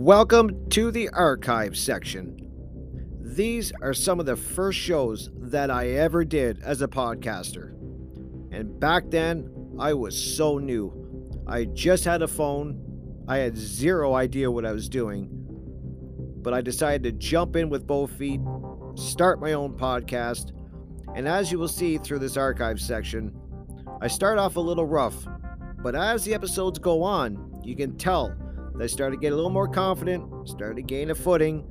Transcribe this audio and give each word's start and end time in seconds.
Welcome 0.00 0.66
to 0.70 0.90
the 0.90 1.10
archive 1.10 1.76
section. 1.76 2.34
These 3.20 3.70
are 3.82 3.92
some 3.92 4.18
of 4.18 4.24
the 4.24 4.34
first 4.34 4.78
shows 4.78 5.28
that 5.36 5.70
I 5.70 5.88
ever 5.88 6.24
did 6.24 6.62
as 6.62 6.80
a 6.80 6.88
podcaster. 6.88 7.72
And 8.50 8.80
back 8.80 9.10
then, 9.10 9.74
I 9.78 9.92
was 9.92 10.18
so 10.18 10.56
new. 10.56 11.38
I 11.46 11.66
just 11.66 12.06
had 12.06 12.22
a 12.22 12.28
phone, 12.28 12.80
I 13.28 13.36
had 13.36 13.58
zero 13.58 14.14
idea 14.14 14.50
what 14.50 14.64
I 14.64 14.72
was 14.72 14.88
doing. 14.88 15.28
But 16.40 16.54
I 16.54 16.62
decided 16.62 17.02
to 17.02 17.12
jump 17.12 17.54
in 17.54 17.68
with 17.68 17.86
both 17.86 18.10
feet, 18.12 18.40
start 18.94 19.38
my 19.38 19.52
own 19.52 19.76
podcast, 19.76 20.52
and 21.14 21.28
as 21.28 21.52
you 21.52 21.58
will 21.58 21.68
see 21.68 21.98
through 21.98 22.20
this 22.20 22.38
archive 22.38 22.80
section, 22.80 23.38
I 24.00 24.08
start 24.08 24.38
off 24.38 24.56
a 24.56 24.60
little 24.60 24.86
rough, 24.86 25.26
but 25.82 25.94
as 25.94 26.24
the 26.24 26.32
episodes 26.32 26.78
go 26.78 27.02
on, 27.02 27.60
you 27.62 27.76
can 27.76 27.98
tell 27.98 28.34
I 28.78 28.86
started 28.86 29.16
to 29.16 29.20
get 29.20 29.32
a 29.32 29.36
little 29.36 29.50
more 29.50 29.68
confident, 29.68 30.48
started 30.48 30.76
to 30.76 30.82
gain 30.82 31.10
a 31.10 31.14
footing, 31.14 31.64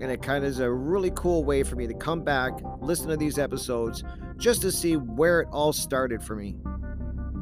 and 0.00 0.10
it 0.10 0.22
kind 0.22 0.44
of 0.44 0.50
is 0.50 0.58
a 0.58 0.70
really 0.70 1.10
cool 1.14 1.44
way 1.44 1.62
for 1.62 1.76
me 1.76 1.86
to 1.86 1.94
come 1.94 2.22
back, 2.22 2.52
listen 2.80 3.08
to 3.08 3.16
these 3.16 3.38
episodes, 3.38 4.02
just 4.36 4.62
to 4.62 4.72
see 4.72 4.96
where 4.96 5.42
it 5.42 5.48
all 5.52 5.72
started 5.72 6.22
for 6.22 6.34
me 6.34 6.56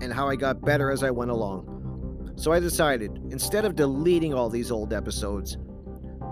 and 0.01 0.13
how 0.13 0.29
I 0.29 0.37
got 0.37 0.61
better 0.61 0.91
as 0.91 1.03
I 1.03 1.11
went 1.11 1.31
along. 1.31 2.33
So 2.37 2.53
I 2.53 2.61
decided, 2.61 3.21
instead 3.31 3.65
of 3.65 3.77
deleting 3.77 4.35
all 4.35 4.49
these 4.49 4.71
old 4.71 4.93
episodes, 4.93 5.59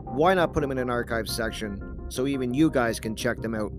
why 0.05 0.35
not 0.35 0.53
put 0.53 0.61
them 0.61 0.73
in 0.73 0.79
an 0.79 0.91
archive 0.91 1.29
section 1.29 2.07
so 2.09 2.27
even 2.27 2.53
you 2.53 2.71
guys 2.71 2.99
can 2.99 3.15
check 3.15 3.41
them 3.41 3.55
out 3.55 3.73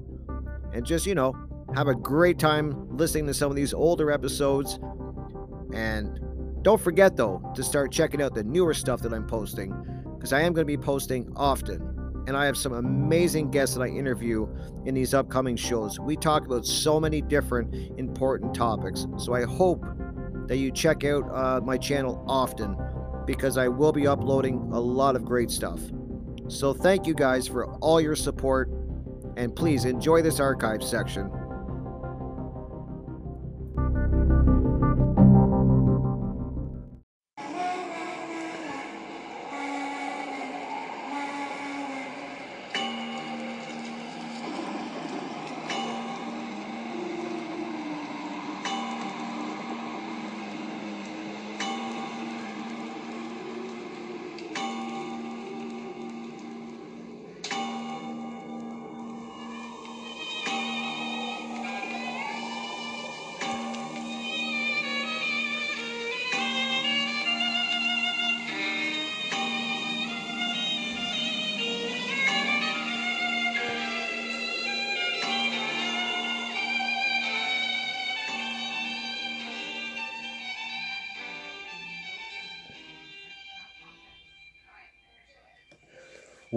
and 0.74 0.86
just, 0.86 1.05
you 1.05 1.14
know, 1.14 1.36
have 1.76 1.88
a 1.88 1.96
great 1.96 2.40
time 2.40 2.88
listening 2.96 3.28
to 3.28 3.34
some 3.34 3.50
of 3.50 3.55
these 3.55 3.74
older 3.74 4.12
episodes 4.12 4.80
and 5.74 6.20
don't 6.62 6.82
forget, 6.82 7.16
though, 7.16 7.41
to 7.55 7.63
start 7.63 7.91
checking 7.91 8.22
out 8.22 8.35
the 8.35 8.44
newer 8.44 8.74
stuff 8.74 9.02
that 9.02 9.13
I'm 9.13 9.26
posting, 9.26 9.74
because 10.16 10.34
I 10.34 10.41
am 10.41 10.54
going 10.54 10.68
to 10.68 10.77
be 10.77 10.77
posting 10.77 11.32
often. 11.35 11.88
And 12.27 12.38
I 12.38 12.46
have 12.46 12.55
some 12.55 12.74
amazing 12.74 13.49
guests 13.49 13.76
that 13.76 13.82
I 13.82 13.88
interview 13.88 14.48
in 14.85 14.94
these 14.94 15.16
upcoming 15.16 15.55
shows. 15.55 16.00
We 16.00 16.16
talk 16.16 16.46
about 16.46 16.68
so 16.68 17.00
many 17.00 17.20
different 17.22 17.74
important 17.98 18.54
topics. 18.54 19.08
So 19.18 19.34
I 19.34 19.44
hope 19.44 19.84
that 20.48 20.58
you 20.58 20.72
check 20.72 21.04
out 21.04 21.24
uh, 21.34 21.62
my 21.62 21.77
channel 21.77 22.24
often, 22.27 22.78
because 23.26 23.57
I 23.57 23.68
will 23.68 23.91
be 23.91 24.05
uploading 24.05 24.57
a 24.72 24.80
lot 24.80 25.16
of 25.16 25.26
great 25.26 25.50
stuff. 25.50 25.80
So 26.48 26.74
thank 26.74 27.07
you 27.07 27.16
guys 27.16 27.48
for 27.48 27.74
all 27.78 28.00
your 28.00 28.16
support, 28.16 28.70
and 29.38 29.55
please 29.55 29.85
enjoy 29.85 30.22
this 30.22 30.40
archive 30.40 30.84
section. 30.84 31.32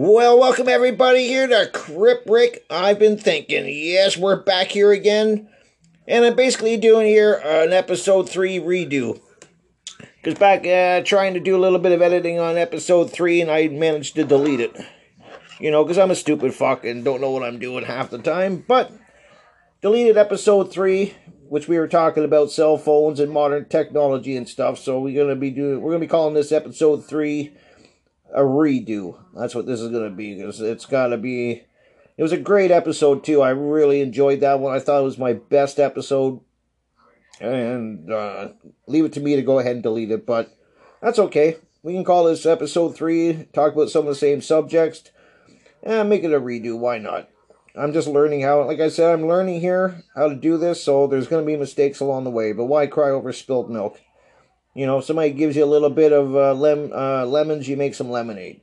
Well, 0.06 0.38
welcome 0.38 0.68
everybody 0.68 1.28
here 1.28 1.46
to 1.46 1.70
Crypt 1.72 2.28
Rick. 2.28 2.66
I've 2.68 2.98
been 2.98 3.16
thinking. 3.16 3.64
Yes, 3.66 4.18
we're 4.18 4.42
back 4.42 4.66
here 4.66 4.92
again. 4.92 5.48
And 6.06 6.26
I'm 6.26 6.36
basically 6.36 6.76
doing 6.76 7.06
here 7.06 7.40
an 7.42 7.72
episode 7.72 8.28
3 8.28 8.58
redo. 8.58 9.18
Because 10.16 10.38
back 10.38 10.66
uh, 10.66 11.02
trying 11.06 11.32
to 11.32 11.40
do 11.40 11.56
a 11.56 11.58
little 11.58 11.78
bit 11.78 11.92
of 11.92 12.02
editing 12.02 12.38
on 12.38 12.58
episode 12.58 13.12
3 13.12 13.40
and 13.40 13.50
I 13.50 13.68
managed 13.68 14.16
to 14.16 14.24
delete 14.24 14.60
it. 14.60 14.78
You 15.58 15.70
know, 15.70 15.82
because 15.82 15.96
I'm 15.96 16.10
a 16.10 16.14
stupid 16.14 16.52
fuck 16.52 16.84
and 16.84 17.02
don't 17.02 17.22
know 17.22 17.30
what 17.30 17.42
I'm 17.42 17.58
doing 17.58 17.86
half 17.86 18.10
the 18.10 18.18
time. 18.18 18.62
But 18.68 18.92
deleted 19.80 20.18
episode 20.18 20.70
3, 20.70 21.14
which 21.48 21.66
we 21.66 21.78
were 21.78 21.88
talking 21.88 22.24
about 22.24 22.50
cell 22.50 22.76
phones 22.76 23.20
and 23.20 23.32
modern 23.32 23.70
technology 23.70 24.36
and 24.36 24.46
stuff. 24.46 24.78
So 24.78 25.00
we're 25.00 25.14
going 25.14 25.34
to 25.34 25.40
be 25.40 25.50
doing, 25.50 25.80
we're 25.80 25.92
going 25.92 26.02
to 26.02 26.06
be 26.06 26.10
calling 26.10 26.34
this 26.34 26.52
episode 26.52 27.06
3 27.06 27.56
a 28.32 28.40
redo. 28.40 29.18
That's 29.34 29.54
what 29.54 29.66
this 29.66 29.80
is 29.80 29.90
going 29.90 30.08
to 30.08 30.14
be 30.14 30.34
because 30.34 30.60
it's 30.60 30.86
got 30.86 31.08
to 31.08 31.16
be. 31.16 31.64
It 32.16 32.22
was 32.22 32.32
a 32.32 32.38
great 32.38 32.70
episode 32.70 33.24
too. 33.24 33.42
I 33.42 33.50
really 33.50 34.00
enjoyed 34.00 34.40
that 34.40 34.60
one. 34.60 34.74
I 34.74 34.78
thought 34.78 35.00
it 35.00 35.04
was 35.04 35.18
my 35.18 35.32
best 35.32 35.80
episode, 35.80 36.40
and 37.40 38.10
uh, 38.10 38.48
leave 38.86 39.04
it 39.04 39.12
to 39.14 39.20
me 39.20 39.36
to 39.36 39.42
go 39.42 39.58
ahead 39.58 39.74
and 39.74 39.82
delete 39.82 40.12
it. 40.12 40.24
But 40.24 40.56
that's 41.02 41.18
okay. 41.18 41.56
We 41.82 41.92
can 41.92 42.04
call 42.04 42.24
this 42.24 42.46
episode 42.46 42.96
three. 42.96 43.48
Talk 43.52 43.74
about 43.74 43.90
some 43.90 44.02
of 44.02 44.08
the 44.08 44.14
same 44.14 44.40
subjects, 44.40 45.10
and 45.82 46.08
make 46.08 46.22
it 46.22 46.32
a 46.32 46.40
redo. 46.40 46.78
Why 46.78 46.98
not? 46.98 47.28
I'm 47.76 47.92
just 47.92 48.06
learning 48.06 48.42
how. 48.42 48.64
Like 48.64 48.80
I 48.80 48.88
said, 48.88 49.12
I'm 49.12 49.26
learning 49.26 49.60
here 49.60 50.02
how 50.14 50.28
to 50.28 50.36
do 50.36 50.56
this. 50.56 50.82
So 50.82 51.08
there's 51.08 51.26
going 51.26 51.42
to 51.42 51.46
be 51.46 51.56
mistakes 51.56 51.98
along 51.98 52.24
the 52.24 52.30
way. 52.30 52.52
But 52.52 52.66
why 52.66 52.86
cry 52.86 53.10
over 53.10 53.32
spilled 53.32 53.70
milk? 53.70 54.00
You 54.74 54.86
know, 54.86 54.98
if 54.98 55.04
somebody 55.04 55.30
gives 55.30 55.54
you 55.54 55.64
a 55.64 55.66
little 55.66 55.90
bit 55.90 56.12
of 56.12 56.34
uh, 56.34 56.52
lem- 56.52 56.92
uh, 56.92 57.24
lemons, 57.26 57.68
you 57.68 57.76
make 57.76 57.94
some 57.94 58.10
lemonade. 58.10 58.60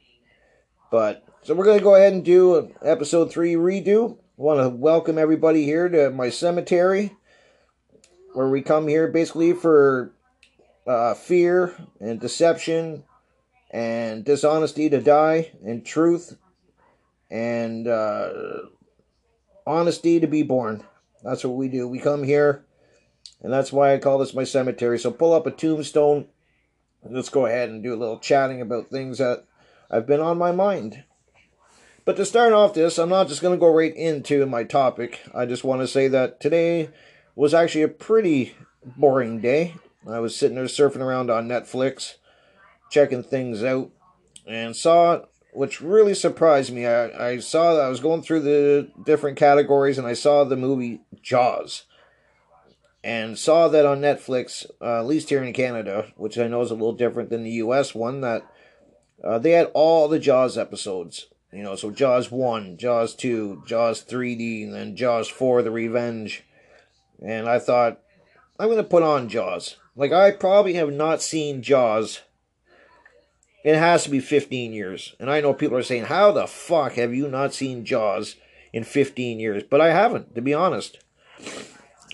But 0.91 1.25
so 1.41 1.53
we're 1.53 1.63
going 1.63 1.77
to 1.77 1.83
go 1.83 1.95
ahead 1.95 2.11
and 2.11 2.25
do 2.25 2.75
episode 2.83 3.31
three 3.31 3.53
redo. 3.53 4.17
Want 4.35 4.59
to 4.59 4.67
welcome 4.67 5.17
everybody 5.17 5.63
here 5.63 5.87
to 5.87 6.09
my 6.09 6.29
cemetery, 6.29 7.15
where 8.33 8.49
we 8.49 8.61
come 8.61 8.89
here 8.89 9.07
basically 9.07 9.53
for 9.53 10.11
uh, 10.85 11.13
fear 11.13 11.75
and 12.01 12.19
deception 12.19 13.05
and 13.69 14.25
dishonesty 14.25 14.89
to 14.89 14.99
die 14.99 15.51
and 15.63 15.85
truth 15.85 16.35
and 17.29 17.87
uh, 17.87 18.29
honesty 19.65 20.19
to 20.19 20.27
be 20.27 20.43
born. 20.43 20.83
That's 21.23 21.45
what 21.45 21.55
we 21.55 21.69
do. 21.69 21.87
We 21.87 21.99
come 21.99 22.23
here 22.23 22.65
and 23.41 23.51
that's 23.51 23.73
why 23.73 23.93
I 23.93 23.97
call 23.97 24.19
this 24.19 24.33
my 24.33 24.43
cemetery. 24.43 24.99
So 24.99 25.11
pull 25.11 25.33
up 25.33 25.47
a 25.47 25.51
tombstone. 25.51 26.27
And 27.03 27.15
let's 27.15 27.29
go 27.29 27.47
ahead 27.47 27.69
and 27.69 27.81
do 27.81 27.93
a 27.93 27.97
little 27.97 28.19
chatting 28.19 28.61
about 28.61 28.91
things 28.91 29.17
that 29.17 29.45
I've 29.89 30.05
been 30.05 30.19
on 30.19 30.37
my 30.37 30.51
mind. 30.51 31.03
But 32.05 32.15
to 32.17 32.25
start 32.25 32.53
off 32.53 32.75
this, 32.75 32.99
I'm 32.99 33.09
not 33.09 33.27
just 33.27 33.41
going 33.41 33.55
to 33.55 33.59
go 33.59 33.73
right 33.73 33.95
into 33.95 34.45
my 34.45 34.63
topic. 34.63 35.21
I 35.33 35.45
just 35.45 35.63
want 35.63 35.81
to 35.81 35.87
say 35.87 36.07
that 36.09 36.39
today 36.39 36.89
was 37.35 37.53
actually 37.53 37.83
a 37.83 37.87
pretty 37.87 38.55
boring 38.83 39.39
day. 39.39 39.75
I 40.07 40.19
was 40.19 40.35
sitting 40.35 40.55
there 40.55 40.65
surfing 40.65 41.01
around 41.01 41.31
on 41.31 41.47
Netflix, 41.47 42.15
checking 42.91 43.23
things 43.23 43.63
out, 43.63 43.91
and 44.47 44.75
saw 44.75 45.21
which 45.53 45.81
really 45.81 46.13
surprised 46.13 46.71
me. 46.71 46.85
I, 46.85 47.31
I 47.31 47.39
saw 47.39 47.73
that 47.73 47.83
I 47.83 47.89
was 47.89 47.99
going 47.99 48.21
through 48.21 48.41
the 48.41 48.89
different 49.03 49.37
categories 49.37 49.97
and 49.97 50.07
I 50.07 50.13
saw 50.13 50.43
the 50.43 50.55
movie 50.55 51.01
Jaws 51.21 51.83
and 53.03 53.37
saw 53.37 53.67
that 53.67 53.85
on 53.85 54.01
Netflix, 54.01 54.65
uh, 54.79 54.99
at 54.99 55.07
least 55.07 55.29
here 55.29 55.43
in 55.43 55.53
Canada, 55.53 56.07
which 56.15 56.37
I 56.37 56.47
know 56.47 56.61
is 56.61 56.71
a 56.71 56.75
little 56.75 56.93
different 56.93 57.29
than 57.29 57.43
the 57.43 57.51
US 57.51 57.95
one, 57.95 58.21
that 58.21 58.45
uh, 59.23 59.39
they 59.39 59.51
had 59.51 59.71
all 59.73 60.07
the 60.07 60.19
Jaws 60.19 60.57
episodes. 60.57 61.27
You 61.51 61.63
know, 61.63 61.75
so 61.75 61.91
Jaws 61.91 62.31
1, 62.31 62.77
Jaws 62.77 63.13
2, 63.13 63.63
Jaws 63.67 64.05
3D, 64.05 64.63
and 64.63 64.73
then 64.73 64.95
Jaws 64.95 65.27
4, 65.27 65.61
The 65.61 65.71
Revenge. 65.71 66.43
And 67.21 67.49
I 67.49 67.59
thought, 67.59 67.99
I'm 68.57 68.67
going 68.67 68.77
to 68.77 68.83
put 68.83 69.03
on 69.03 69.27
Jaws. 69.27 69.75
Like, 69.95 70.13
I 70.13 70.31
probably 70.31 70.75
have 70.75 70.93
not 70.93 71.21
seen 71.21 71.61
Jaws. 71.61 72.21
It 73.65 73.75
has 73.75 74.05
to 74.05 74.09
be 74.09 74.21
15 74.21 74.71
years. 74.71 75.13
And 75.19 75.29
I 75.29 75.41
know 75.41 75.53
people 75.53 75.77
are 75.77 75.83
saying, 75.83 76.05
how 76.05 76.31
the 76.31 76.47
fuck 76.47 76.93
have 76.93 77.13
you 77.13 77.27
not 77.27 77.53
seen 77.53 77.83
Jaws 77.83 78.37
in 78.71 78.85
15 78.85 79.39
years? 79.39 79.63
But 79.69 79.81
I 79.81 79.91
haven't, 79.91 80.33
to 80.35 80.41
be 80.41 80.53
honest. 80.53 80.99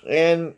And 0.09 0.55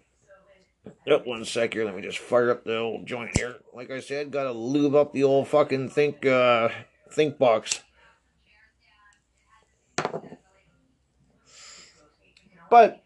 Yep, 1.06 1.26
one 1.26 1.46
sec 1.46 1.74
here. 1.74 1.86
Let 1.86 1.96
me 1.96 2.02
just 2.02 2.20
fire 2.20 2.52
up 2.52 2.64
the 2.64 2.78
old 2.78 3.06
joint 3.06 3.38
here. 3.38 3.58
Like 3.74 3.92
I 3.92 4.00
said, 4.00 4.32
gotta 4.32 4.52
lube 4.52 4.96
up 4.96 5.14
the 5.14 5.24
old 5.24 5.48
fucking 5.48 5.90
think 5.90 6.26
uh 6.26 6.70
think 7.12 7.38
box. 7.38 7.82
But 12.70 13.02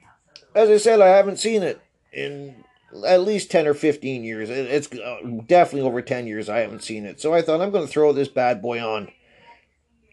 as 0.55 0.69
I 0.69 0.77
said, 0.77 1.01
I 1.01 1.07
haven't 1.07 1.39
seen 1.39 1.63
it 1.63 1.81
in 2.11 2.63
at 3.07 3.21
least 3.21 3.49
10 3.49 3.67
or 3.67 3.73
15 3.73 4.23
years. 4.23 4.49
It's 4.49 4.91
uh, 4.91 5.19
definitely 5.47 5.87
over 5.87 6.01
10 6.01 6.27
years 6.27 6.49
I 6.49 6.59
haven't 6.59 6.83
seen 6.83 7.05
it. 7.05 7.19
So 7.19 7.33
I 7.33 7.41
thought 7.41 7.61
I'm 7.61 7.71
to 7.71 7.87
throw 7.87 8.13
this 8.13 8.27
bad 8.27 8.61
boy 8.61 8.79
on. 8.79 9.09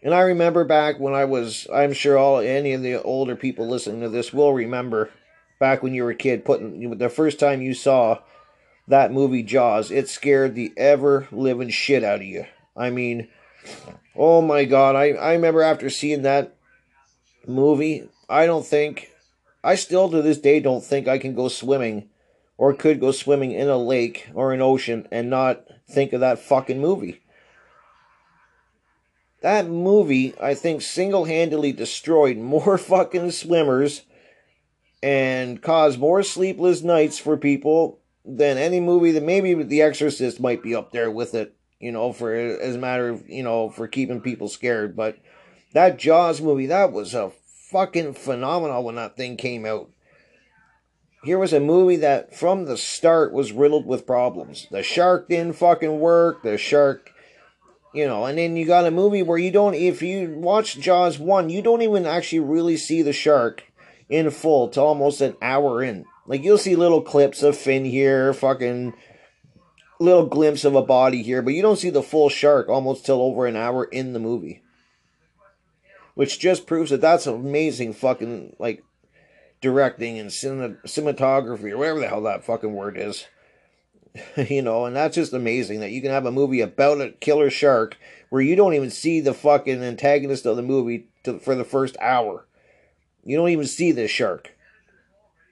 And 0.03 0.15
I 0.15 0.21
remember 0.21 0.63
back 0.63 0.99
when 0.99 1.13
I 1.13 1.25
was, 1.25 1.67
I'm 1.71 1.93
sure 1.93 2.17
all 2.17 2.39
any 2.39 2.73
of 2.73 2.81
the 2.81 3.01
older 3.03 3.35
people 3.35 3.67
listening 3.67 4.01
to 4.01 4.09
this 4.09 4.33
will 4.33 4.53
remember 4.53 5.11
back 5.61 5.83
when 5.83 5.93
you 5.93 6.03
were 6.03 6.09
a 6.09 6.15
kid, 6.15 6.43
putting 6.43 6.97
the 6.97 7.07
first 7.07 7.39
time 7.39 7.61
you 7.61 7.75
saw 7.75 8.17
that 8.87 9.13
movie 9.13 9.43
Jaws, 9.43 9.91
it 9.91 10.09
scared 10.09 10.55
the 10.55 10.73
ever 10.75 11.27
living 11.31 11.69
shit 11.69 12.03
out 12.03 12.19
of 12.19 12.25
you. 12.25 12.45
I 12.75 12.89
mean, 12.89 13.29
oh 14.15 14.41
my 14.41 14.65
god, 14.65 14.95
I, 14.95 15.11
I 15.11 15.33
remember 15.33 15.61
after 15.61 15.91
seeing 15.91 16.23
that 16.23 16.55
movie, 17.45 18.09
I 18.27 18.47
don't 18.47 18.65
think, 18.65 19.11
I 19.63 19.75
still 19.75 20.09
to 20.09 20.23
this 20.23 20.39
day 20.39 20.59
don't 20.59 20.83
think 20.83 21.07
I 21.07 21.19
can 21.19 21.35
go 21.35 21.47
swimming 21.47 22.09
or 22.57 22.73
could 22.73 22.99
go 22.99 23.11
swimming 23.11 23.51
in 23.51 23.69
a 23.69 23.77
lake 23.77 24.29
or 24.33 24.53
an 24.53 24.61
ocean 24.61 25.07
and 25.11 25.29
not 25.29 25.63
think 25.87 26.11
of 26.11 26.21
that 26.21 26.39
fucking 26.39 26.81
movie. 26.81 27.21
That 29.41 29.67
movie, 29.67 30.33
I 30.41 30.55
think, 30.55 30.81
single 30.81 31.25
handedly 31.25 31.71
destroyed 31.71 32.37
more 32.37 32.77
fucking 32.79 33.29
swimmers 33.29 34.01
and 35.03 35.61
cause 35.61 35.97
more 35.97 36.23
sleepless 36.23 36.81
nights 36.81 37.17
for 37.17 37.37
people 37.37 37.99
than 38.23 38.57
any 38.57 38.79
movie 38.79 39.11
that 39.11 39.23
maybe 39.23 39.53
The 39.55 39.81
Exorcist 39.81 40.39
might 40.39 40.61
be 40.61 40.75
up 40.75 40.91
there 40.91 41.09
with 41.09 41.33
it, 41.33 41.55
you 41.79 41.91
know, 41.91 42.13
for 42.13 42.33
as 42.33 42.75
a 42.75 42.79
matter 42.79 43.09
of, 43.09 43.27
you 43.27 43.43
know, 43.43 43.69
for 43.69 43.87
keeping 43.87 44.21
people 44.21 44.47
scared. 44.47 44.95
But 44.95 45.17
that 45.73 45.97
Jaws 45.97 46.41
movie, 46.41 46.67
that 46.67 46.91
was 46.91 47.13
a 47.13 47.31
fucking 47.71 48.13
phenomenal 48.13 48.83
when 48.83 48.95
that 48.95 49.15
thing 49.15 49.37
came 49.37 49.65
out. 49.65 49.89
Here 51.23 51.39
was 51.39 51.53
a 51.53 51.59
movie 51.59 51.97
that 51.97 52.35
from 52.35 52.65
the 52.65 52.77
start 52.77 53.31
was 53.31 53.51
riddled 53.51 53.85
with 53.85 54.07
problems. 54.07 54.67
The 54.71 54.83
shark 54.83 55.29
didn't 55.29 55.55
fucking 55.55 55.99
work. 55.99 56.41
The 56.41 56.57
shark 56.57 57.11
you 57.93 58.07
know, 58.07 58.25
and 58.25 58.37
then 58.37 58.55
you 58.55 58.65
got 58.65 58.85
a 58.85 58.91
movie 58.91 59.21
where 59.21 59.37
you 59.37 59.51
don't, 59.51 59.73
if 59.73 60.01
you 60.01 60.29
watch 60.37 60.79
Jaws 60.79 61.19
1, 61.19 61.49
you 61.49 61.61
don't 61.61 61.81
even 61.81 62.05
actually 62.05 62.39
really 62.39 62.77
see 62.77 63.01
the 63.01 63.11
shark 63.13 63.63
in 64.11 64.29
full 64.29 64.67
to 64.67 64.81
almost 64.81 65.21
an 65.21 65.35
hour 65.41 65.81
in. 65.81 66.05
Like, 66.27 66.43
you'll 66.43 66.59
see 66.59 66.75
little 66.75 67.01
clips 67.01 67.41
of 67.41 67.57
fin 67.57 67.85
here, 67.85 68.33
fucking 68.33 68.93
little 69.99 70.27
glimpse 70.27 70.65
of 70.65 70.75
a 70.75 70.83
body 70.83 71.23
here, 71.23 71.41
but 71.41 71.53
you 71.53 71.61
don't 71.61 71.79
see 71.79 71.89
the 71.89 72.03
full 72.03 72.29
shark 72.29 72.69
almost 72.69 73.05
till 73.05 73.21
over 73.21 73.47
an 73.47 73.55
hour 73.55 73.85
in 73.85 74.13
the 74.13 74.19
movie. 74.19 74.61
Which 76.13 76.39
just 76.39 76.67
proves 76.67 76.91
that 76.91 77.01
that's 77.01 77.25
amazing 77.25 77.93
fucking, 77.93 78.57
like, 78.59 78.83
directing 79.61 80.19
and 80.19 80.29
cinematography, 80.29 81.71
or 81.71 81.77
whatever 81.77 81.99
the 81.99 82.07
hell 82.07 82.21
that 82.23 82.43
fucking 82.43 82.73
word 82.73 82.97
is. 82.97 83.25
you 84.49 84.61
know, 84.61 84.85
and 84.85 84.95
that's 84.95 85.15
just 85.15 85.31
amazing 85.31 85.79
that 85.79 85.91
you 85.91 86.01
can 86.01 86.11
have 86.11 86.25
a 86.25 86.31
movie 86.31 86.59
about 86.59 86.99
a 86.99 87.11
killer 87.11 87.49
shark 87.49 87.97
where 88.29 88.41
you 88.41 88.57
don't 88.57 88.73
even 88.73 88.89
see 88.89 89.21
the 89.21 89.33
fucking 89.33 89.81
antagonist 89.81 90.45
of 90.45 90.57
the 90.57 90.61
movie 90.61 91.07
to, 91.23 91.39
for 91.39 91.55
the 91.55 91.63
first 91.63 91.95
hour. 92.01 92.45
You 93.23 93.37
don't 93.37 93.49
even 93.49 93.67
see 93.67 93.91
this 93.91 94.11
shark. 94.11 94.55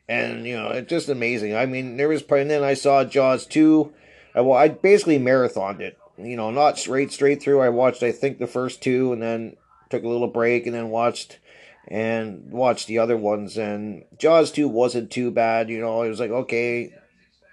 And, 0.07 0.45
you 0.45 0.55
know, 0.55 0.69
it's 0.69 0.89
just 0.89 1.07
amazing. 1.07 1.55
I 1.55 1.67
mean, 1.67 1.97
there 1.97 2.09
was, 2.09 2.23
and 2.31 2.49
then 2.49 2.63
I 2.63 2.73
saw 2.73 3.03
Jaws 3.03 3.45
2. 3.45 3.93
I, 4.33 4.41
well, 4.41 4.57
I 4.57 4.67
basically 4.69 5.19
marathoned 5.19 5.81
it. 5.81 5.97
You 6.17 6.35
know, 6.35 6.51
not 6.51 6.79
straight, 6.79 7.11
straight 7.11 7.41
through. 7.41 7.61
I 7.61 7.69
watched, 7.69 8.01
I 8.01 8.11
think, 8.11 8.39
the 8.39 8.47
first 8.47 8.81
two 8.81 9.13
and 9.13 9.21
then 9.21 9.55
took 9.89 10.03
a 10.03 10.07
little 10.07 10.27
break 10.27 10.65
and 10.65 10.75
then 10.75 10.89
watched 10.89 11.39
and 11.87 12.51
watched 12.51 12.87
the 12.87 12.97
other 12.97 13.17
ones. 13.17 13.57
And 13.57 14.05
Jaws 14.17 14.51
2 14.51 14.67
wasn't 14.67 15.11
too 15.11 15.31
bad. 15.31 15.69
You 15.69 15.79
know, 15.79 16.01
it 16.01 16.09
was 16.09 16.19
like, 16.19 16.31
okay, 16.31 16.93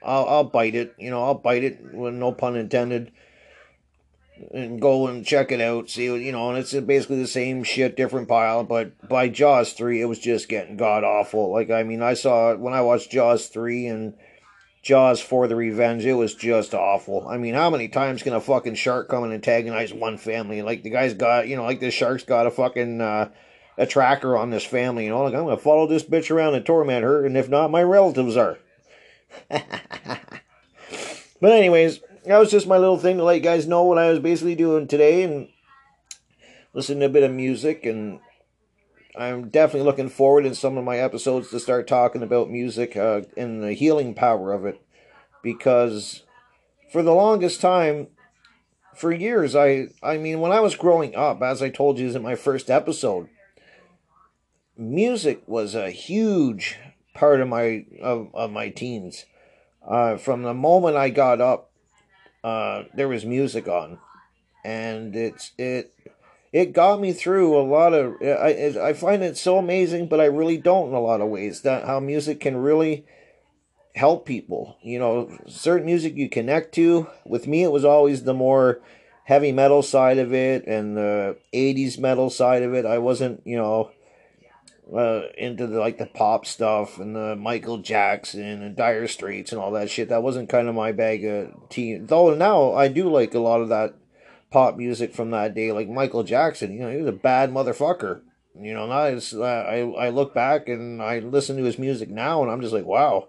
I'll, 0.02 0.26
I'll 0.26 0.44
bite 0.44 0.74
it. 0.74 0.94
You 0.98 1.10
know, 1.10 1.22
I'll 1.22 1.34
bite 1.34 1.64
it, 1.64 1.78
with 1.92 2.14
no 2.14 2.32
pun 2.32 2.56
intended, 2.56 3.12
and 4.52 4.80
go 4.80 5.06
and 5.06 5.24
check 5.24 5.50
it 5.52 5.60
out. 5.60 5.90
See, 5.90 6.04
you 6.04 6.32
know, 6.32 6.50
and 6.50 6.58
it's 6.58 6.72
basically 6.72 7.20
the 7.20 7.26
same 7.26 7.64
shit, 7.64 7.96
different 7.96 8.28
pile. 8.28 8.64
But 8.64 9.08
by 9.08 9.28
Jaws 9.28 9.72
three, 9.72 10.00
it 10.00 10.06
was 10.06 10.18
just 10.18 10.48
getting 10.48 10.76
god 10.76 11.04
awful. 11.04 11.52
Like, 11.52 11.70
I 11.70 11.82
mean, 11.82 12.02
I 12.02 12.14
saw 12.14 12.54
when 12.54 12.74
I 12.74 12.82
watched 12.82 13.10
Jaws 13.10 13.48
three 13.48 13.86
and 13.86 14.14
Jaws 14.82 15.20
for 15.20 15.48
the 15.48 15.56
Revenge, 15.56 16.04
it 16.04 16.14
was 16.14 16.34
just 16.34 16.74
awful. 16.74 17.26
I 17.28 17.38
mean, 17.38 17.54
how 17.54 17.70
many 17.70 17.88
times 17.88 18.22
can 18.22 18.34
a 18.34 18.40
fucking 18.40 18.76
shark 18.76 19.08
come 19.08 19.24
and 19.24 19.32
antagonize 19.32 19.92
one 19.92 20.18
family? 20.18 20.62
Like 20.62 20.82
the 20.82 20.90
guy's 20.90 21.14
got, 21.14 21.48
you 21.48 21.56
know, 21.56 21.64
like 21.64 21.80
this 21.80 21.94
shark's 21.94 22.24
got 22.24 22.46
a 22.46 22.50
fucking. 22.50 23.00
Uh, 23.00 23.30
a 23.78 23.86
tracker 23.86 24.36
on 24.36 24.50
this 24.50 24.64
family, 24.64 25.04
you 25.04 25.10
know, 25.10 25.22
like 25.22 25.34
I'm 25.34 25.44
gonna 25.44 25.56
follow 25.58 25.86
this 25.86 26.02
bitch 26.02 26.30
around 26.30 26.54
and 26.54 26.64
torment 26.64 27.04
her, 27.04 27.24
and 27.24 27.36
if 27.36 27.48
not, 27.48 27.70
my 27.70 27.82
relatives 27.82 28.36
are. 28.36 28.58
but 29.48 29.72
anyways, 31.42 32.00
that 32.26 32.38
was 32.38 32.50
just 32.50 32.66
my 32.66 32.76
little 32.76 32.98
thing 32.98 33.16
to 33.18 33.24
let 33.24 33.36
you 33.36 33.40
guys 33.40 33.66
know 33.66 33.84
what 33.84 33.98
I 33.98 34.10
was 34.10 34.18
basically 34.18 34.54
doing 34.54 34.86
today 34.86 35.22
and 35.22 35.48
listen 36.74 37.00
to 37.00 37.06
a 37.06 37.10
bit 37.10 37.22
of 37.22 37.32
music 37.32 37.86
and 37.86 38.20
I'm 39.16 39.48
definitely 39.48 39.86
looking 39.86 40.10
forward 40.10 40.44
in 40.44 40.54
some 40.54 40.76
of 40.76 40.84
my 40.84 40.98
episodes 40.98 41.50
to 41.50 41.60
start 41.60 41.86
talking 41.86 42.22
about 42.22 42.50
music 42.50 42.96
uh, 42.96 43.22
and 43.36 43.62
the 43.62 43.72
healing 43.72 44.14
power 44.14 44.52
of 44.52 44.66
it 44.66 44.82
because 45.42 46.24
for 46.92 47.02
the 47.02 47.14
longest 47.14 47.60
time 47.60 48.08
for 48.94 49.12
years 49.12 49.54
I 49.54 49.88
I 50.02 50.18
mean 50.18 50.40
when 50.40 50.52
I 50.52 50.60
was 50.60 50.74
growing 50.74 51.14
up 51.14 51.42
as 51.42 51.62
I 51.62 51.70
told 51.70 51.98
you 51.98 52.10
in 52.10 52.22
my 52.22 52.34
first 52.34 52.70
episode 52.70 53.28
music 54.76 55.42
was 55.46 55.74
a 55.74 55.90
huge 55.90 56.78
part 57.14 57.40
of 57.40 57.48
my 57.48 57.86
of, 58.00 58.34
of 58.34 58.50
my 58.50 58.68
teens. 58.68 59.24
Uh, 59.86 60.16
from 60.16 60.42
the 60.42 60.54
moment 60.54 60.96
I 60.96 61.10
got 61.10 61.40
up, 61.40 61.65
uh, 62.46 62.84
there 62.94 63.08
was 63.08 63.24
music 63.24 63.66
on, 63.66 63.98
and 64.64 65.16
it's 65.16 65.50
it 65.58 65.92
it 66.52 66.72
got 66.72 67.00
me 67.00 67.12
through 67.12 67.58
a 67.58 67.66
lot 67.66 67.92
of. 67.92 68.14
I 68.22 68.72
I 68.80 68.92
find 68.92 69.24
it 69.24 69.36
so 69.36 69.58
amazing, 69.58 70.06
but 70.06 70.20
I 70.20 70.26
really 70.26 70.56
don't 70.56 70.90
in 70.90 70.94
a 70.94 71.00
lot 71.00 71.20
of 71.20 71.28
ways 71.28 71.62
that 71.62 71.86
how 71.86 71.98
music 71.98 72.38
can 72.38 72.56
really 72.56 73.04
help 73.96 74.26
people. 74.26 74.76
You 74.80 75.00
know, 75.00 75.36
certain 75.48 75.86
music 75.86 76.14
you 76.14 76.28
connect 76.28 76.72
to. 76.76 77.08
With 77.24 77.48
me, 77.48 77.64
it 77.64 77.72
was 77.72 77.84
always 77.84 78.22
the 78.22 78.32
more 78.32 78.80
heavy 79.24 79.50
metal 79.50 79.82
side 79.82 80.18
of 80.18 80.32
it 80.32 80.68
and 80.68 80.96
the 80.96 81.36
80s 81.52 81.98
metal 81.98 82.30
side 82.30 82.62
of 82.62 82.74
it. 82.74 82.86
I 82.86 82.98
wasn't, 82.98 83.42
you 83.44 83.56
know, 83.56 83.90
uh, 84.94 85.22
into 85.36 85.66
the 85.66 85.80
like 85.80 85.98
the 85.98 86.06
pop 86.06 86.46
stuff 86.46 86.98
and 86.98 87.16
the 87.16 87.34
Michael 87.36 87.78
Jackson 87.78 88.62
and 88.62 88.76
Dire 88.76 89.08
Straits 89.08 89.52
and 89.52 89.60
all 89.60 89.72
that 89.72 89.90
shit. 89.90 90.08
That 90.08 90.22
wasn't 90.22 90.48
kind 90.48 90.68
of 90.68 90.74
my 90.74 90.92
bag 90.92 91.24
of 91.24 91.68
tea. 91.68 91.96
Though 91.96 92.34
now 92.34 92.72
I 92.72 92.88
do 92.88 93.10
like 93.10 93.34
a 93.34 93.40
lot 93.40 93.60
of 93.60 93.68
that 93.70 93.94
pop 94.50 94.76
music 94.76 95.14
from 95.14 95.30
that 95.32 95.54
day, 95.54 95.72
like 95.72 95.88
Michael 95.88 96.22
Jackson. 96.22 96.72
You 96.72 96.80
know, 96.80 96.90
he 96.90 96.98
was 96.98 97.08
a 97.08 97.12
bad 97.12 97.52
motherfucker. 97.52 98.22
You 98.58 98.74
know, 98.74 98.86
now 98.86 99.02
uh, 99.04 99.44
I 99.44 99.78
I 99.78 100.08
look 100.10 100.32
back 100.34 100.68
and 100.68 101.02
I 101.02 101.18
listen 101.18 101.56
to 101.56 101.64
his 101.64 101.78
music 101.78 102.08
now, 102.08 102.42
and 102.42 102.50
I'm 102.50 102.60
just 102.60 102.72
like, 102.72 102.86
wow. 102.86 103.28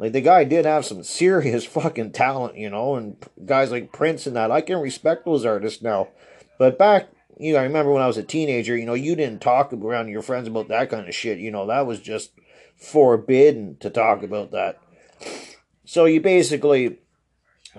Like 0.00 0.12
the 0.12 0.20
guy 0.20 0.44
did 0.44 0.64
have 0.64 0.84
some 0.84 1.02
serious 1.02 1.64
fucking 1.66 2.12
talent, 2.12 2.56
you 2.56 2.70
know, 2.70 2.96
and 2.96 3.16
guys 3.44 3.70
like 3.70 3.92
Prince 3.92 4.26
and 4.26 4.36
that. 4.36 4.50
I 4.50 4.60
can 4.60 4.78
respect 4.78 5.24
those 5.24 5.44
artists 5.44 5.82
now. 5.82 6.08
But 6.58 6.78
back 6.78 7.08
you 7.38 7.52
know, 7.52 7.60
I 7.60 7.64
remember 7.64 7.92
when 7.92 8.02
I 8.02 8.06
was 8.06 8.16
a 8.16 8.22
teenager, 8.22 8.76
you 8.76 8.84
know, 8.84 8.94
you 8.94 9.14
didn't 9.14 9.40
talk 9.40 9.72
around 9.72 10.08
your 10.08 10.22
friends 10.22 10.48
about 10.48 10.68
that 10.68 10.90
kind 10.90 11.08
of 11.08 11.14
shit. 11.14 11.38
You 11.38 11.50
know, 11.50 11.66
that 11.66 11.86
was 11.86 12.00
just 12.00 12.32
forbidden 12.76 13.76
to 13.80 13.90
talk 13.90 14.22
about 14.22 14.50
that. 14.50 14.80
So 15.84 16.04
you 16.04 16.20
basically, 16.20 16.98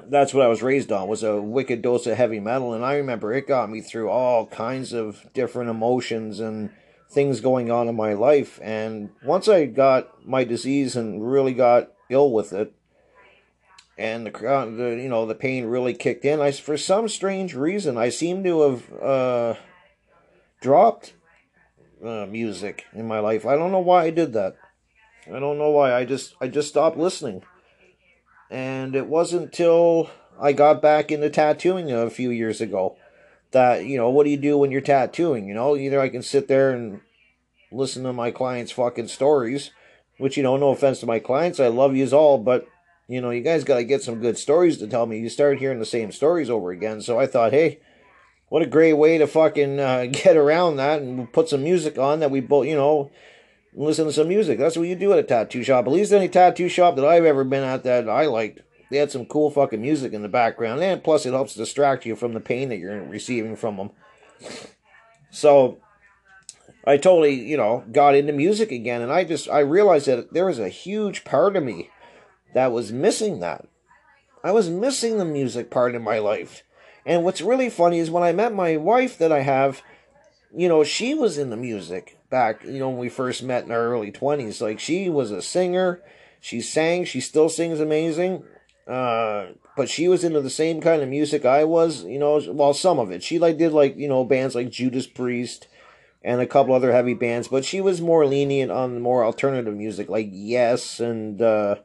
that's 0.07 0.33
what 0.33 0.45
I 0.45 0.49
was 0.49 0.61
raised 0.61 0.91
on, 0.91 1.07
was 1.07 1.23
a 1.23 1.41
wicked 1.41 1.81
dose 1.81 2.07
of 2.07 2.17
heavy 2.17 2.39
metal. 2.39 2.73
And 2.73 2.85
I 2.85 2.95
remember 2.95 3.33
it 3.33 3.47
got 3.47 3.69
me 3.69 3.81
through 3.81 4.09
all 4.09 4.45
kinds 4.47 4.93
of 4.93 5.25
different 5.33 5.69
emotions 5.69 6.39
and 6.39 6.69
things 7.11 7.41
going 7.41 7.69
on 7.69 7.87
in 7.87 7.95
my 7.95 8.13
life. 8.13 8.59
And 8.63 9.09
once 9.23 9.47
I 9.47 9.65
got 9.65 10.25
my 10.25 10.43
disease 10.43 10.95
and 10.95 11.25
really 11.29 11.53
got 11.53 11.91
ill 12.09 12.31
with 12.31 12.53
it, 12.53 12.73
and 13.99 14.25
the, 14.25 14.31
the 14.31 14.97
you 15.01 15.09
know 15.09 15.25
the 15.25 15.35
pain 15.35 15.65
really 15.65 15.93
kicked 15.93 16.23
in. 16.23 16.39
I 16.39 16.51
for 16.51 16.77
some 16.77 17.09
strange 17.09 17.53
reason 17.53 17.97
I 17.97 18.07
seem 18.09 18.43
to 18.45 18.61
have 18.61 18.93
uh, 18.93 19.55
dropped 20.61 21.13
uh, 22.03 22.25
music 22.25 22.85
in 22.93 23.07
my 23.07 23.19
life. 23.19 23.45
I 23.45 23.57
don't 23.57 23.73
know 23.73 23.79
why 23.79 24.05
I 24.05 24.09
did 24.09 24.31
that. 24.33 24.55
I 25.27 25.39
don't 25.39 25.57
know 25.57 25.71
why. 25.71 25.93
I 25.93 26.05
just 26.05 26.33
I 26.39 26.47
just 26.47 26.69
stopped 26.69 26.97
listening, 26.97 27.43
and 28.49 28.95
it 28.95 29.07
wasn't 29.07 29.43
until 29.43 30.09
I 30.39 30.53
got 30.53 30.81
back 30.81 31.11
into 31.11 31.29
tattooing 31.29 31.91
a 31.91 32.09
few 32.09 32.31
years 32.31 32.61
ago 32.61 32.95
that 33.51 33.83
you 33.83 33.97
know 33.97 34.09
what 34.09 34.23
do 34.23 34.29
you 34.29 34.37
do 34.37 34.57
when 34.57 34.71
you're 34.71 34.79
tattooing? 34.79 35.45
You 35.45 35.53
know, 35.53 35.75
either 35.75 35.99
I 35.99 36.07
can 36.07 36.23
sit 36.23 36.47
there 36.47 36.71
and 36.71 37.01
listen 37.69 38.03
to 38.03 38.13
my 38.13 38.31
clients' 38.31 38.71
fucking 38.71 39.09
stories, 39.09 39.71
which 40.17 40.37
you 40.37 40.43
know, 40.43 40.55
no 40.55 40.69
offense 40.69 41.01
to 41.01 41.05
my 41.05 41.19
clients, 41.19 41.59
I 41.59 41.67
love 41.67 41.97
yous 41.97 42.13
all, 42.13 42.37
but 42.37 42.65
you 43.09 43.21
know, 43.21 43.31
you 43.31 43.41
guys 43.41 43.63
got 43.63 43.77
to 43.77 43.83
get 43.83 44.03
some 44.03 44.19
good 44.19 44.37
stories 44.37 44.77
to 44.77 44.87
tell 44.87 45.07
me. 45.07 45.17
You 45.17 45.29
start 45.29 45.57
hearing 45.57 45.79
the 45.79 45.85
same 45.85 46.11
stories 46.11 46.47
over 46.47 46.69
again. 46.69 47.01
So 47.01 47.19
I 47.19 47.25
thought, 47.25 47.51
hey, 47.51 47.79
what 48.49 48.61
a 48.61 48.67
great 48.67 48.93
way 48.93 49.17
to 49.17 49.25
fucking 49.25 49.79
uh, 49.79 50.05
get 50.11 50.37
around 50.37 50.75
that 50.75 51.01
and 51.01 51.33
put 51.33 51.49
some 51.49 51.63
music 51.63 51.97
on 51.97 52.19
that 52.19 52.29
we 52.29 52.39
both, 52.39 52.67
you 52.67 52.75
know, 52.75 53.09
listen 53.73 54.05
to 54.05 54.13
some 54.13 54.27
music. 54.27 54.59
That's 54.59 54.77
what 54.77 54.87
you 54.87 54.95
do 54.95 55.11
at 55.11 55.17
a 55.17 55.23
tattoo 55.23 55.63
shop. 55.63 55.87
At 55.87 55.91
least 55.91 56.13
any 56.13 56.29
tattoo 56.29 56.69
shop 56.69 56.95
that 56.97 57.05
I've 57.05 57.25
ever 57.25 57.43
been 57.43 57.63
at 57.63 57.83
that 57.83 58.07
I 58.07 58.27
liked, 58.27 58.61
they 58.91 58.97
had 58.97 59.11
some 59.11 59.25
cool 59.25 59.49
fucking 59.49 59.81
music 59.81 60.13
in 60.13 60.21
the 60.21 60.29
background, 60.29 60.81
and 60.81 61.03
plus 61.03 61.25
it 61.25 61.33
helps 61.33 61.55
distract 61.55 62.05
you 62.05 62.15
from 62.15 62.33
the 62.33 62.39
pain 62.39 62.69
that 62.69 62.77
you're 62.77 63.03
receiving 63.03 63.55
from 63.55 63.77
them. 63.77 63.89
So 65.31 65.79
I 66.85 66.97
totally, 66.97 67.33
you 67.33 67.57
know, 67.57 67.83
got 67.91 68.15
into 68.15 68.33
music 68.33 68.71
again, 68.71 69.01
and 69.01 69.11
I 69.11 69.23
just 69.23 69.49
I 69.49 69.59
realized 69.59 70.05
that 70.05 70.33
there 70.33 70.45
was 70.45 70.59
a 70.59 70.69
huge 70.69 71.23
part 71.23 71.55
of 71.55 71.63
me 71.63 71.89
that 72.53 72.71
was 72.71 72.91
missing 72.91 73.39
that. 73.39 73.67
I 74.43 74.51
was 74.51 74.69
missing 74.69 75.17
the 75.17 75.25
music 75.25 75.69
part 75.69 75.95
in 75.95 76.01
my 76.01 76.19
life. 76.19 76.63
And 77.05 77.23
what's 77.23 77.41
really 77.41 77.69
funny 77.69 77.99
is 77.99 78.11
when 78.11 78.23
I 78.23 78.31
met 78.31 78.53
my 78.53 78.77
wife 78.77 79.17
that 79.17 79.31
I 79.31 79.41
have, 79.41 79.81
you 80.55 80.67
know, 80.67 80.83
she 80.83 81.13
was 81.13 81.37
in 81.37 81.49
the 81.49 81.57
music 81.57 82.17
back, 82.29 82.63
you 82.63 82.79
know, 82.79 82.89
when 82.89 82.99
we 82.99 83.09
first 83.09 83.43
met 83.43 83.65
in 83.65 83.71
our 83.71 83.87
early 83.87 84.11
20s. 84.11 84.61
Like, 84.61 84.79
she 84.79 85.09
was 85.09 85.31
a 85.31 85.41
singer. 85.41 86.01
She 86.39 86.61
sang. 86.61 87.05
She 87.05 87.19
still 87.19 87.49
sings 87.49 87.79
amazing. 87.79 88.43
Uh, 88.87 89.49
but 89.75 89.89
she 89.89 90.07
was 90.07 90.23
into 90.23 90.41
the 90.41 90.49
same 90.49 90.81
kind 90.81 91.01
of 91.01 91.09
music 91.09 91.45
I 91.45 91.63
was, 91.63 92.03
you 92.03 92.19
know, 92.19 92.41
well, 92.47 92.73
some 92.73 92.99
of 92.99 93.11
it. 93.11 93.23
She, 93.23 93.39
like, 93.39 93.57
did, 93.57 93.71
like, 93.71 93.95
you 93.97 94.07
know, 94.07 94.23
bands 94.23 94.55
like 94.55 94.71
Judas 94.71 95.07
Priest 95.07 95.67
and 96.23 96.41
a 96.41 96.47
couple 96.47 96.73
other 96.73 96.91
heavy 96.91 97.13
bands, 97.13 97.47
but 97.47 97.63
she 97.63 97.79
was 97.79 98.01
more 98.01 98.25
lenient 98.25 98.71
on 98.71 98.99
more 98.99 99.23
alternative 99.23 99.75
music, 99.75 100.09
like 100.09 100.27
Yes 100.31 100.99
and, 100.99 101.41
uh, 101.41 101.75